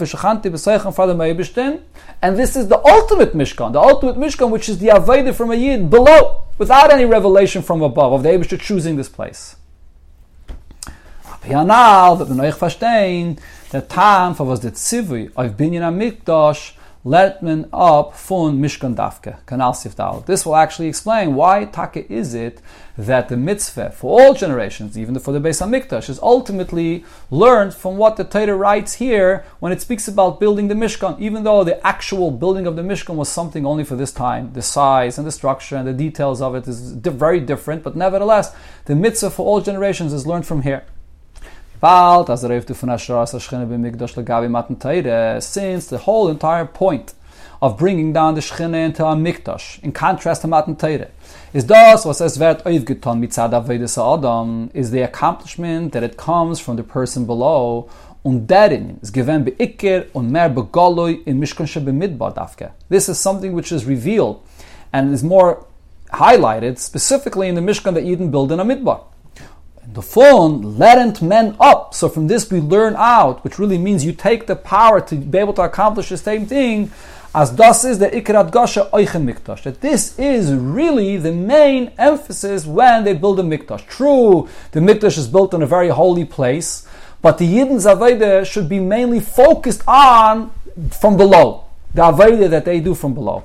for 0.94 1.06
the 1.06 1.82
and 2.22 2.38
this 2.38 2.56
is 2.56 2.68
the 2.68 2.78
ultimate 2.86 3.34
Mishkan, 3.34 3.72
the 3.72 3.80
ultimate 3.80 4.16
Mishkan, 4.16 4.50
which 4.50 4.68
is 4.70 4.78
the 4.78 4.88
Aveda 4.88 5.34
from 5.34 5.50
a 5.50 5.54
Yid 5.54 5.90
below, 5.90 6.44
without 6.56 6.90
any 6.90 7.04
revelation 7.04 7.60
from 7.60 7.82
above, 7.82 8.14
of 8.14 8.22
the 8.22 8.30
Abishah 8.30 8.58
choosing 8.58 8.96
this 8.96 9.10
place. 9.10 9.56
Pianal, 11.47 12.18
that 12.18 12.24
the 12.24 12.34
Noach 12.34 12.59
verstehen, 12.59 13.38
der 13.70 13.80
Tam, 13.82 14.34
for 14.34 14.42
was 14.42 14.59
the 14.62 14.72
Tzivui 14.72 15.30
of 15.36 15.57
Binyan 15.57 15.82
HaMikdash, 15.82 16.72
let 17.05 17.40
men 17.40 17.68
up 17.72 18.16
fun 18.16 18.59
Mishkan 18.61 18.97
Dafke, 18.97 19.38
Kanal 19.47 19.72
Sifdal. 19.72 20.26
This 20.26 20.44
will 20.44 20.57
actually 20.57 20.88
explain 20.88 21.36
why 21.36 21.66
Taka 21.66 22.12
is 22.12 22.34
it 22.34 22.61
that 22.99 23.28
the 23.28 23.36
mitzvah 23.36 23.92
for 23.92 24.20
all 24.20 24.34
generations, 24.34 24.99
even 24.99 25.16
for 25.20 25.30
the 25.30 25.38
Beis 25.38 25.64
Hamikdash, 25.64 26.11
is 26.11 26.18
ultimately 26.18 27.05
learned 27.30 27.74
from 27.74 27.97
what 27.97 28.16
the 28.16 28.24
Torah 28.24 28.57
writes 28.57 28.94
here 28.94 29.44
when 29.61 29.70
it 29.70 29.80
speaks 29.80 30.09
about 30.09 30.40
building 30.40 30.66
the 30.66 30.74
Mishkan, 30.74 31.16
even 31.20 31.44
though 31.44 31.62
the 31.62 31.86
actual 31.86 32.32
building 32.32 32.66
of 32.66 32.74
the 32.74 32.82
Mishkan 32.82 33.14
was 33.14 33.28
something 33.28 33.64
only 33.64 33.84
for 33.84 33.94
this 33.94 34.11
time. 34.11 34.53
The 34.53 34.62
size 34.62 35.16
and 35.16 35.24
the 35.24 35.30
structure 35.30 35.76
and 35.76 35.86
the 35.86 35.92
details 35.92 36.42
of 36.42 36.57
it 36.57 36.66
is 36.66 36.90
very 36.90 37.38
different, 37.38 37.84
but 37.84 37.94
nevertheless, 37.94 38.53
the 38.86 38.97
mitzvah 38.97 39.30
for 39.30 39.47
all 39.47 39.61
generations 39.61 40.12
is 40.12 40.26
learned 40.26 40.44
from 40.44 40.62
here. 40.62 40.84
Bald, 41.78 42.30
as 42.30 42.42
b'mikdash 42.42 44.16
matan 44.50 44.76
teire, 44.76 45.42
since 45.42 45.88
the 45.88 45.98
whole 45.98 46.28
entire 46.28 46.64
point 46.64 47.12
of 47.60 47.76
bringing 47.76 48.14
down 48.14 48.34
the 48.34 48.40
Shchine 48.40 48.86
into 48.86 49.04
a 49.04 49.14
mikdash, 49.14 49.82
in 49.82 49.92
contrast 49.92 50.40
to 50.40 50.48
matan 50.48 50.76
teire, 50.76 51.10
is 51.52 51.64
das, 51.64 52.06
was 52.06 52.22
es 52.22 52.38
wird 52.38 52.64
aufgetan 52.64 53.20
mitzad 53.20 53.50
Avedes 53.52 53.98
Adam, 53.98 54.70
is 54.72 54.90
the 54.90 55.02
accomplishment 55.02 55.92
that 55.92 56.02
it 56.02 56.16
comes 56.16 56.58
from 56.58 56.76
the 56.76 56.82
person 56.82 57.26
below, 57.26 57.90
und 58.24 58.46
derin 58.46 58.98
is 59.02 59.10
given 59.10 59.44
beikir 59.44 60.06
und 60.14 60.32
mer 60.32 60.48
begoloi 60.48 61.22
in 61.26 61.38
Mishkan 61.38 61.66
shebemidbar 61.66 62.34
dafke. 62.34 62.72
This 62.88 63.10
is 63.10 63.18
something 63.18 63.52
which 63.52 63.70
is 63.70 63.84
revealed 63.84 64.40
and 64.94 65.12
is 65.12 65.22
more 65.22 65.66
highlighted 66.10 66.78
specifically 66.78 67.48
in 67.48 67.54
the 67.54 67.60
Mishkan 67.60 67.92
that 67.92 68.02
Eden 68.02 68.30
built 68.30 68.50
in 68.50 68.60
a 68.60 68.64
midbar 68.64 69.02
the 69.97 70.03
phone 70.03 70.76
lerent 70.76 71.22
men 71.22 71.57
up. 71.59 71.94
So 71.94 72.11
from 72.11 72.26
this 72.26 72.51
we 72.51 72.61
learn 72.61 72.94
out, 72.99 73.42
which 73.42 73.59
really 73.59 73.78
means 73.78 74.05
you 74.05 74.12
take 74.12 74.47
the 74.47 74.55
power 74.55 75.01
to 75.01 75.16
be 75.16 75.38
able 75.38 75.55
to 75.55 75.62
accomplish 75.62 76.11
the 76.11 76.18
same 76.18 76.44
thing. 76.44 76.92
As 77.34 77.51
das 77.51 77.82
is 77.82 77.99
the 77.99 78.11
ikrat 78.11 78.51
gasha 78.51 78.90
oichen 78.90 79.24
mikdash. 79.24 79.62
That 79.62 79.80
this 79.80 80.18
is 80.18 80.53
really 80.53 81.16
the 81.16 81.32
main 81.32 81.92
emphasis 81.97 82.66
when 82.66 83.05
they 83.05 83.14
build 83.14 83.40
a 83.40 83.42
mikdash. 83.42 83.86
True, 83.86 84.51
the 84.72 84.80
mikdash 84.80 85.16
is 85.16 85.28
built 85.28 85.55
in 85.55 85.62
a 85.62 85.66
very 85.66 85.88
holy 85.88 86.26
place, 86.26 86.86
but 87.22 87.38
the 87.38 87.47
yidden 87.47 87.80
zaveda 87.80 88.44
should 88.44 88.68
be 88.68 88.78
mainly 88.78 89.20
focused 89.20 89.82
on 89.88 90.53
from 91.01 91.16
below. 91.16 91.64
The 91.94 92.03
aveda 92.03 92.51
that 92.51 92.66
they 92.66 92.80
do 92.80 92.94
from 92.94 93.14
below. 93.14 93.44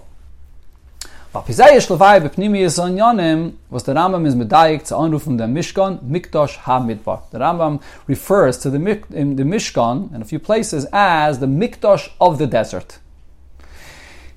Vapizayish 1.33 1.87
levai 1.87 2.19
bepnimiyas 2.19 2.77
onyonim 2.77 3.53
was 3.69 3.83
the 3.83 3.93
Rambam 3.93 4.27
is 4.27 4.35
medayik 4.35 4.85
to 4.85 4.95
anrufen 4.95 5.37
the 5.37 5.45
Mishkan 5.45 5.99
Mikdash 5.99 6.57
HaMidbar. 6.57 7.21
The 7.31 7.39
Rambam 7.39 7.81
refers 8.05 8.57
to 8.57 8.69
the, 8.69 8.77
in 9.11 9.37
the 9.37 9.43
Mishkan 9.43 10.13
in 10.13 10.21
a 10.21 10.25
few 10.25 10.39
places 10.39 10.85
as 10.91 11.39
the 11.39 11.45
Mikdash 11.45 12.09
of 12.19 12.37
the 12.37 12.47
desert. 12.47 12.99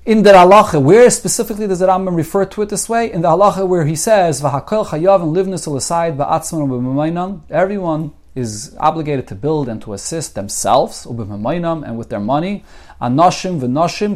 In 0.05 0.23
the 0.23 0.29
halacha, 0.29 0.81
where 0.81 1.09
specifically 1.09 1.67
does 1.67 1.79
the 1.79 1.87
Rambam 1.87 2.15
refer 2.15 2.45
to 2.45 2.61
it 2.61 2.69
this 2.69 2.87
way? 2.87 3.11
In 3.11 3.23
the 3.23 3.27
halacha 3.27 3.67
where 3.67 3.85
he 3.85 3.97
says, 3.97 4.41
"V'hakol 4.41 4.85
chayav 4.85 5.21
and 5.21 5.35
livnus 5.35 5.67
ba'atzman 6.15 7.41
Everyone 7.49 8.13
is 8.35 8.75
obligated 8.79 9.27
to 9.29 9.35
build 9.35 9.67
and 9.69 9.81
to 9.81 9.93
assist 9.93 10.35
themselves 10.35 11.05
and 11.05 11.97
with 11.97 12.09
their 12.09 12.19
money. 12.19 12.63
Anoshim 13.01 13.59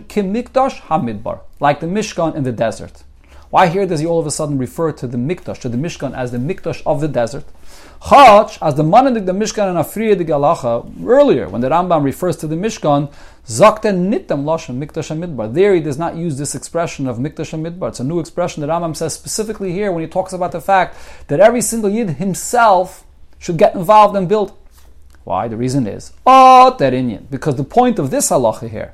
hamidbar 0.04 1.40
like 1.60 1.80
the 1.80 1.88
Mishkan 1.88 2.36
in 2.36 2.44
the 2.44 2.52
desert. 2.52 3.04
Why 3.50 3.68
here 3.68 3.88
does 3.88 4.00
he 4.00 4.06
all 4.06 4.20
of 4.20 4.28
a 4.28 4.32
sudden 4.32 4.60
refer 4.60 4.92
to 4.92 5.08
the 5.08 5.18
Mikdash, 5.18 5.60
to 5.62 5.70
the 5.70 5.78
Mishkan 5.78 6.16
as 6.16 6.32
the 6.32 6.38
Mikdash 6.38 6.84
of 6.86 7.02
the 7.02 7.08
desert? 7.08 7.46
Chach, 8.02 8.60
as 8.62 8.76
the 8.76 8.84
Manadik, 8.84 9.26
the 9.26 9.32
Mishkan 9.32 9.68
and 9.70 9.78
Afriya 9.78 10.16
the 10.16 10.24
Galacha, 10.24 11.04
earlier, 11.04 11.50
when 11.50 11.60
the 11.60 11.70
Rambam 11.70 12.04
refers 12.04 12.38
to 12.38 12.48
the 12.48 12.56
Mishkan, 12.56 13.12
Zakten 13.48 14.14
nitam 14.14 14.44
lashon 14.44 14.78
Mikdash 14.78 15.10
Midbar. 15.18 15.52
There 15.52 15.74
he 15.74 15.82
does 15.82 15.98
not 15.98 16.16
use 16.16 16.38
this 16.38 16.54
expression 16.54 17.08
of 17.08 17.18
Mikdash 17.18 17.60
Midbar. 17.60 17.90
It's 17.90 18.00
a 18.00 18.04
new 18.04 18.20
expression 18.20 18.62
that 18.62 18.70
Rambam 18.70 18.96
says 18.96 19.16
specifically 19.16 19.72
here 19.72 19.92
when 19.92 20.04
he 20.04 20.08
talks 20.08 20.32
about 20.32 20.52
the 20.52 20.62
fact 20.62 20.96
that 21.28 21.40
every 21.40 21.62
single 21.62 21.90
Yid 21.90 22.12
himself 22.12 23.04
should 23.40 23.58
get 23.58 23.74
involved 23.74 24.16
and 24.16 24.30
build. 24.30 24.54
Why? 25.24 25.48
The 25.48 25.58
reason 25.58 25.88
is, 25.88 26.14
oh, 26.26 26.76
because 27.30 27.56
the 27.56 27.64
point 27.64 27.98
of 27.98 28.12
this 28.12 28.30
halacha 28.30 28.70
here 28.70 28.94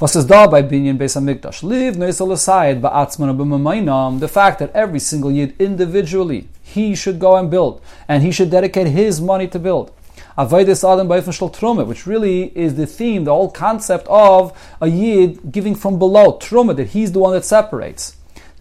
was 0.00 0.16
is 0.16 0.26
da 0.26 0.46
bei 0.48 0.62
Binyan 0.62 0.98
Beis 0.98 1.16
HaMikdash? 1.16 1.62
Live 1.62 1.94
noisel 1.94 2.32
aside 2.32 2.82
ba'atzman 2.82 3.36
b'mamayinam, 3.36 4.18
the 4.20 4.28
fact 4.28 4.58
that 4.58 4.70
every 4.74 4.98
single 4.98 5.30
Yid 5.30 5.54
individually, 5.60 6.48
he 6.62 6.94
should 6.94 7.18
go 7.18 7.36
and 7.36 7.50
build, 7.50 7.80
and 8.08 8.22
he 8.22 8.32
should 8.32 8.50
dedicate 8.50 8.88
his 8.88 9.20
money 9.20 9.46
to 9.46 9.58
build. 9.58 9.92
Avoidus 10.36 10.82
Adam 10.82 11.06
Ba'ifn 11.06 11.50
Terumah, 11.50 11.86
which 11.86 12.06
really 12.06 12.46
is 12.58 12.74
the 12.74 12.86
theme, 12.86 13.22
the 13.22 13.32
whole 13.32 13.50
concept 13.50 14.06
of 14.08 14.52
a 14.80 14.88
Yid 14.88 15.52
giving 15.52 15.76
from 15.76 15.98
below, 15.98 16.38
Terumah, 16.38 16.74
that 16.76 16.88
he's 16.88 17.12
the 17.12 17.20
one 17.20 17.32
that 17.32 17.44
separates. 17.44 18.16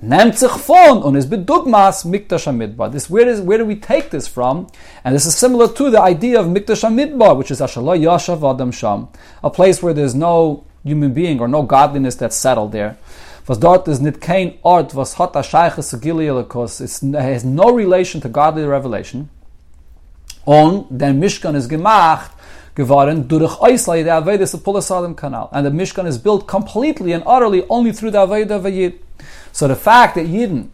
Nehmt 0.06 0.38
sich 0.38 0.51
von 0.51 1.01
und 1.01 1.16
is 1.16 1.30
bedugmas 1.30 2.04
Mikdash 2.04 2.47
HaMidbar. 2.47 2.91
This, 2.91 3.10
where, 3.10 3.26
is, 3.26 3.39
where 3.39 3.58
do 3.58 3.66
we 3.66 3.80
take 3.80 4.10
this 4.10 4.28
from? 4.28 4.68
And 5.06 5.16
this 5.16 5.26
is 5.26 5.34
similar 5.34 5.70
to 5.70 5.89
the 5.89 6.01
idea 6.01 6.41
of 6.41 6.47
Mikdash 6.47 6.84
HaMidbar, 6.84 7.38
which 7.38 7.51
is 7.51 7.62
Ashallah 7.62 7.97
Yashav 7.97 8.43
Adam 8.54 8.74
Sham, 8.74 9.08
a 9.41 9.49
place 9.49 9.82
where 9.82 9.93
there's 9.93 10.14
no 10.14 10.66
human 10.84 11.14
being 11.14 11.39
or 11.39 11.47
no 11.47 11.64
godliness 11.64 12.16
that's 12.16 12.36
settled 12.36 12.74
there. 12.74 12.97
Was 13.47 13.58
dort 13.58 13.88
is 13.88 14.01
nit 14.01 14.20
kein 14.20 14.58
ort 14.62 14.93
was 14.93 15.14
hat 15.14 15.38
a 15.38 15.39
sheiches 15.39 15.97
gililikos. 15.97 16.82
It 16.82 17.22
has 17.22 17.45
no 17.45 17.72
relation 17.74 18.20
to 18.22 18.28
godly 18.28 18.66
revelation. 18.66 19.30
Und 20.45 20.88
der 20.89 21.14
Mishkan 21.14 21.56
is 21.56 21.70
gemacht 21.70 22.33
Aveda 22.76 24.62
Pulisadim 24.62 25.16
Kanal. 25.16 25.50
And 25.52 25.66
the 25.66 25.70
Mishkan 25.70 26.06
is 26.08 26.18
built 26.18 26.48
completely 26.48 27.12
and 27.12 27.24
utterly 27.26 27.66
only 27.70 27.92
through 27.92 28.12
the 28.12 28.26
Aveda 28.26 28.52
of 28.52 28.72
Yid. 28.72 29.00
So 29.52 29.68
the 29.68 29.76
fact 29.76 30.16
that 30.16 30.26
Yidden, 30.26 30.70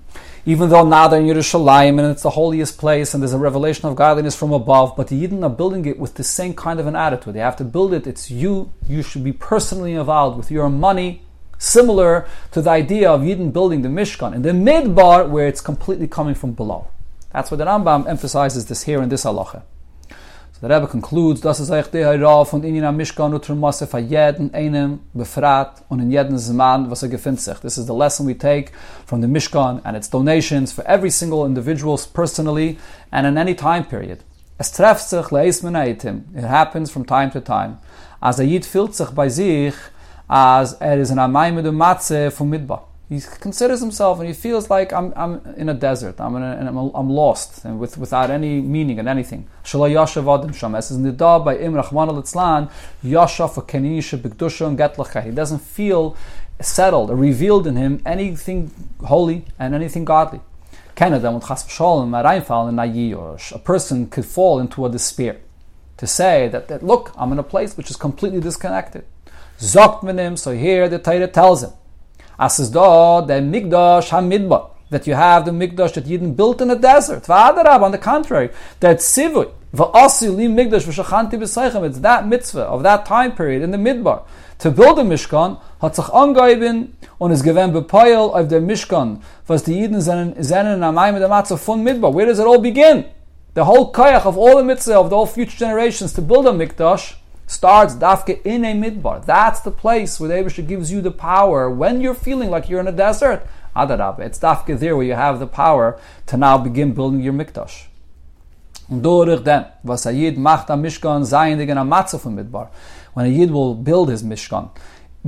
even 0.45 0.69
though 0.69 0.85
now 0.85 1.07
they're 1.07 1.19
in 1.19 1.27
Yerushalayim 1.27 1.99
and 1.99 2.11
it's 2.11 2.23
the 2.23 2.29
holiest 2.31 2.77
place 2.77 3.13
and 3.13 3.21
there's 3.21 3.33
a 3.33 3.37
revelation 3.37 3.89
of 3.89 3.95
godliness 3.95 4.35
from 4.35 4.53
above, 4.53 4.95
but 4.95 5.09
the 5.09 5.27
Yidden 5.27 5.43
are 5.43 5.49
building 5.49 5.85
it 5.85 5.99
with 5.99 6.15
the 6.15 6.23
same 6.23 6.53
kind 6.53 6.79
of 6.79 6.87
an 6.87 6.95
attitude. 6.95 7.33
They 7.33 7.39
have 7.39 7.57
to 7.57 7.65
build 7.65 7.93
it, 7.93 8.07
it's 8.07 8.31
you, 8.31 8.71
you 8.87 9.03
should 9.03 9.23
be 9.23 9.33
personally 9.33 9.93
involved 9.93 10.37
with 10.37 10.49
your 10.49 10.69
money, 10.69 11.23
similar 11.57 12.25
to 12.51 12.61
the 12.61 12.69
idea 12.69 13.11
of 13.11 13.21
Yidden 13.21 13.51
building 13.51 13.81
the 13.81 13.89
Mishkan 13.89 14.33
in 14.33 14.41
the 14.43 14.51
midbar 14.51 15.27
where 15.27 15.47
it's 15.47 15.61
completely 15.61 16.07
coming 16.07 16.35
from 16.35 16.53
below. 16.53 16.87
That's 17.33 17.51
what 17.51 17.57
the 17.57 17.65
Rambam 17.65 18.07
emphasizes 18.07 18.65
this 18.67 18.83
here 18.83 19.03
in 19.03 19.09
this 19.09 19.25
halacha. 19.25 19.63
So 20.59 20.67
the 20.67 20.73
Rebbe 20.73 20.87
concludes, 20.87 21.39
das 21.39 21.61
ist 21.61 21.71
euch 21.71 21.87
der 21.87 22.11
Hera 22.11 22.43
von 22.43 22.63
Inyan 22.63 22.87
HaMishkan 22.87 23.33
und 23.33 23.45
Trumasse 23.45 23.87
für 23.87 23.99
jeden 23.99 24.53
einen 24.53 24.99
befragt 25.13 25.83
und 25.87 26.01
in 26.01 26.11
jeden 26.11 26.37
Zman, 26.37 26.91
was 26.91 27.01
er 27.01 27.07
gefindt 27.07 27.39
sich. 27.39 27.57
This 27.59 27.77
is 27.77 27.85
the 27.85 27.93
lesson 27.93 28.27
we 28.27 28.37
take 28.37 28.73
from 29.05 29.21
the 29.21 29.27
Mishkan 29.29 29.79
and 29.85 29.95
its 29.95 30.09
donations 30.09 30.73
for 30.73 30.85
every 30.85 31.11
single 31.11 31.45
individual 31.45 31.97
personally 32.13 32.77
and 33.09 33.25
in 33.25 33.37
any 33.37 33.55
time 33.55 33.85
period. 33.85 34.19
Es 34.57 34.73
trefft 34.73 35.07
sich 35.07 35.31
leis 35.31 35.63
menaitim. 35.63 36.25
It 36.35 36.43
happens 36.43 36.91
from 36.91 37.05
time 37.05 37.31
to 37.31 37.39
time. 37.39 37.77
As 38.19 38.37
a 38.41 38.43
Yid 38.43 38.65
fühlt 38.65 38.93
sich 38.93 39.11
bei 39.11 39.29
sich, 39.29 39.73
as 40.27 40.73
er 40.73 40.97
is 40.99 41.09
an 41.09 41.19
Amay 41.19 41.53
mit 41.53 41.65
dem 41.65 41.75
Matze 41.75 42.31
vom 42.31 42.49
Midbar. 42.49 42.88
He 43.09 43.19
considers 43.39 43.79
himself 43.79 44.19
and 44.19 44.27
he 44.27 44.33
feels 44.35 44.69
like 44.69 44.93
I'm, 44.93 45.11
I'm 45.15 45.41
in 45.57 45.67
a 45.67 45.73
desert, 45.73 46.21
I'm, 46.21 46.35
in 46.35 46.67
I'm, 46.67 47.09
lost 47.09 47.65
and 47.65 47.79
with, 47.79 47.97
without 47.97 48.29
any 48.29 48.61
meaning 48.61 48.99
and 48.99 49.09
anything. 49.09 49.47
Shalom 49.63 49.89
Yashav 49.89 50.31
Adam 50.31 50.53
Sham. 50.53 50.75
It 50.75 50.83
says 50.83 50.97
in 50.97 51.03
the 51.03 51.11
Dab 51.11 51.43
by 51.43 51.57
Im 51.57 51.73
Rachman 51.73 52.09
al 52.09 52.21
Itzlan, 52.21 52.69
Yashav 53.03 53.57
a 53.57 53.63
Kenisha 53.63 54.19
Bigdusha 54.19 54.67
and 54.67 54.77
Getlacha. 54.77 55.25
He 55.25 55.31
doesn't 55.31 55.57
feel 55.57 56.15
settled 56.61 57.09
or 57.09 57.15
revealed 57.15 57.65
in 57.65 57.77
him 57.77 57.99
anything 58.05 58.69
holy 59.03 59.43
and 59.57 59.73
anything 59.73 60.05
godly. 60.05 60.41
Canada, 60.93 61.29
A 61.29 61.39
person 63.63 64.07
could 64.07 64.25
fall 64.25 64.59
into 64.59 64.85
a 64.85 64.89
despair 64.89 65.37
to 65.97 66.05
say 66.05 66.47
that, 66.49 66.67
that 66.67 66.83
look, 66.83 67.11
I'm 67.17 67.31
in 67.31 67.39
a 67.39 67.43
place 67.43 67.75
which 67.75 67.89
is 67.89 67.95
completely 67.95 68.39
disconnected. 68.39 69.03
Zokt 69.59 70.37
so 70.37 70.53
here 70.53 70.87
the 70.87 70.99
Torah 70.99 71.27
tells 71.27 71.63
him. 71.63 71.71
As 72.39 72.57
is 72.57 72.71
da, 72.71 73.19
the 73.19 73.33
Mikdash 73.33 74.11
HaMidbar, 74.11 74.69
that 74.91 75.05
you 75.05 75.13
have 75.13 75.43
the 75.43 75.51
Mikdash 75.51 75.95
that 75.95 76.05
Yidden 76.05 76.37
built 76.37 76.61
in 76.61 76.69
the 76.69 76.75
desert. 76.75 77.23
V'adarab, 77.23 77.81
on 77.81 77.91
the 77.91 77.97
contrary, 77.97 78.49
that 78.79 78.99
Sivui, 78.99 79.51
it's 79.71 81.99
that 81.99 82.27
mitzvah 82.27 82.61
of 82.61 82.83
that 82.83 83.05
time 83.05 83.35
period 83.35 83.61
in 83.61 83.71
the 83.71 83.77
Midbar. 83.77 84.23
To 84.59 84.71
build 84.71 84.99
a 84.99 85.03
Mishkan, 85.03 85.59
hat 85.81 85.95
sich 85.95 86.05
angegeben 86.05 86.93
und 87.19 87.43
gewinnt 87.43 87.73
bepeil 87.73 88.17
auf 88.17 88.47
der 88.47 88.61
Mishkan, 88.61 89.21
was 89.45 89.63
die 89.63 89.73
Yidden 89.73 89.99
seinen 89.99 90.33
in 90.33 90.83
Amayim 90.83 91.13
mit 91.13 91.21
der 91.21 91.29
Matzah 91.29 91.75
Midbar. 91.75 92.15
Where 92.15 92.25
does 92.25 92.39
it 92.39 92.47
all 92.47 92.59
begin? 92.59 93.05
The 93.53 93.65
whole 93.65 93.91
koyach 93.91 94.25
of 94.25 94.37
all 94.37 94.57
the 94.57 94.63
mitzvah 94.63 94.97
of 94.97 95.09
the 95.09 95.15
whole 95.15 95.25
future 95.25 95.57
generations 95.57 96.13
to 96.13 96.21
build 96.21 96.47
a 96.47 96.51
mikdash 96.51 97.15
starts 97.49 97.95
dafke 97.95 98.45
in 98.45 98.63
a 98.63 98.73
midbar. 98.73 99.25
That's 99.25 99.59
the 99.61 99.71
place 99.71 100.19
where 100.19 100.29
the 100.29 100.35
Eibishter 100.35 100.67
gives 100.67 100.91
you 100.91 101.01
the 101.01 101.09
power 101.09 101.67
when 101.67 101.99
you're 101.99 102.13
feeling 102.13 102.51
like 102.51 102.69
you're 102.69 102.79
in 102.79 102.87
a 102.87 102.91
desert. 102.91 103.45
Adarab, 103.75 104.19
it's 104.19 104.37
dafke 104.37 104.77
there 104.77 104.95
where 104.95 105.05
you 105.05 105.13
have 105.13 105.39
the 105.39 105.47
power 105.47 105.99
to 106.27 106.37
now 106.37 106.59
begin 106.59 106.93
building 106.93 107.21
your 107.21 107.33
mikdash. 107.33 107.87
Durch 108.89 109.43
dem, 109.43 109.65
was 109.83 110.05
a 110.05 110.13
Yid 110.13 110.37
Mishkan, 110.37 111.21
in 111.57 112.19
von 112.19 112.35
Midbar. 112.35 112.69
When 113.13 113.25
a 113.25 113.29
Yid 113.29 113.49
will 113.49 113.73
build 113.73 114.09
his 114.09 114.21
Mishkan, 114.23 114.69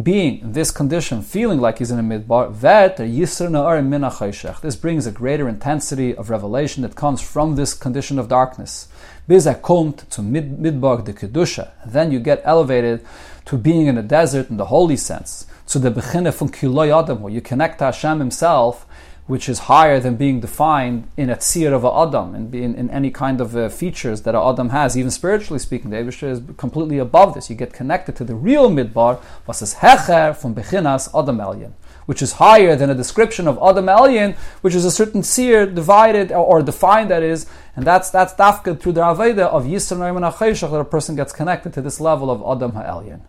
being 0.02 0.40
in 0.42 0.54
this 0.54 0.72
condition, 0.72 1.22
feeling 1.22 1.60
like 1.60 1.80
he's 1.80 1.92
in 1.92 2.00
a 2.00 2.04
midbar, 2.04 2.52
this 4.62 4.76
brings 4.76 5.06
a 5.06 5.12
greater 5.12 5.50
intensity 5.50 6.16
of 6.16 6.30
revelation 6.30 6.84
that 6.84 6.96
comes 6.96 7.22
from 7.22 7.56
this 7.56 7.74
condition 7.74 8.18
of 8.18 8.30
darkness. 8.30 8.88
Kommt 9.28 10.06
zum 10.10 10.32
Midbar 10.32 11.04
de 11.04 11.14
Kedusha. 11.14 11.70
Then 11.86 12.12
you 12.12 12.20
get 12.20 12.42
elevated 12.44 13.02
to 13.46 13.58
being 13.58 13.88
in 13.88 13.96
the 13.96 14.04
desert 14.04 14.50
in 14.50 14.58
the 14.58 14.66
holy 14.66 14.98
sense. 14.98 15.46
To 15.68 15.80
the 15.80 15.92
Kiloi 15.92 16.92
Adam, 16.92 17.22
where 17.22 17.32
you 17.32 17.42
connect 17.42 17.80
to 17.80 17.86
Hashem 17.86 18.20
Himself, 18.20 18.86
which 19.28 19.48
is 19.48 19.60
higher 19.60 20.00
than 20.00 20.16
being 20.18 20.42
defined 20.42 21.08
in 21.16 21.30
a 21.30 21.36
tzir 21.36 21.72
of 21.72 21.86
a 21.86 21.92
Adam, 21.92 22.36
and 22.36 22.54
in, 22.54 22.76
in, 22.76 22.90
any 22.90 23.12
kind 23.12 23.40
of 23.40 23.56
uh, 23.56 23.70
features 23.70 24.24
that 24.24 24.36
a 24.36 24.40
Adam 24.40 24.70
has, 24.70 24.98
even 24.98 25.12
spiritually 25.12 25.60
speaking. 25.60 25.92
The 25.92 25.98
Eibishter 25.98 26.30
is 26.30 26.42
completely 26.58 26.98
above 26.98 27.34
this. 27.34 27.50
You 27.50 27.56
get 27.56 27.72
connected 27.72 28.16
to 28.18 28.26
the 28.26 28.36
real 28.36 28.70
Midbar, 28.70 29.22
was 29.48 29.76
Hecher 29.76 30.36
from 30.36 30.54
Bechinas 30.54 31.08
Adam 31.18 31.38
Elyon 31.38 31.72
which 32.12 32.22
is 32.22 32.34
higher 32.34 32.76
than 32.76 32.90
a 32.90 32.94
description 32.94 33.48
of 33.48 33.58
Adam 33.64 33.86
Elyon, 33.86 34.36
which 34.60 34.76
is 34.76 34.84
a 34.84 34.92
certain 34.92 35.24
seer 35.24 35.66
divided 35.66 36.30
or, 36.30 36.62
defined, 36.62 37.10
that 37.10 37.24
is, 37.24 37.46
and 37.74 37.88
that's 37.88 38.10
that's 38.10 38.34
dafka 38.34 38.78
through 38.78 38.92
the 38.92 39.00
Aveda 39.00 39.48
of 39.48 39.64
Yisrael 39.64 40.72
that 40.72 40.78
a 40.78 40.84
person 40.84 41.16
gets 41.16 41.32
connected 41.32 41.72
to 41.72 41.82
this 41.82 42.02
level 42.02 42.30
of 42.30 42.42
Adam 42.42 42.74
Ha'elyon. 42.74 43.22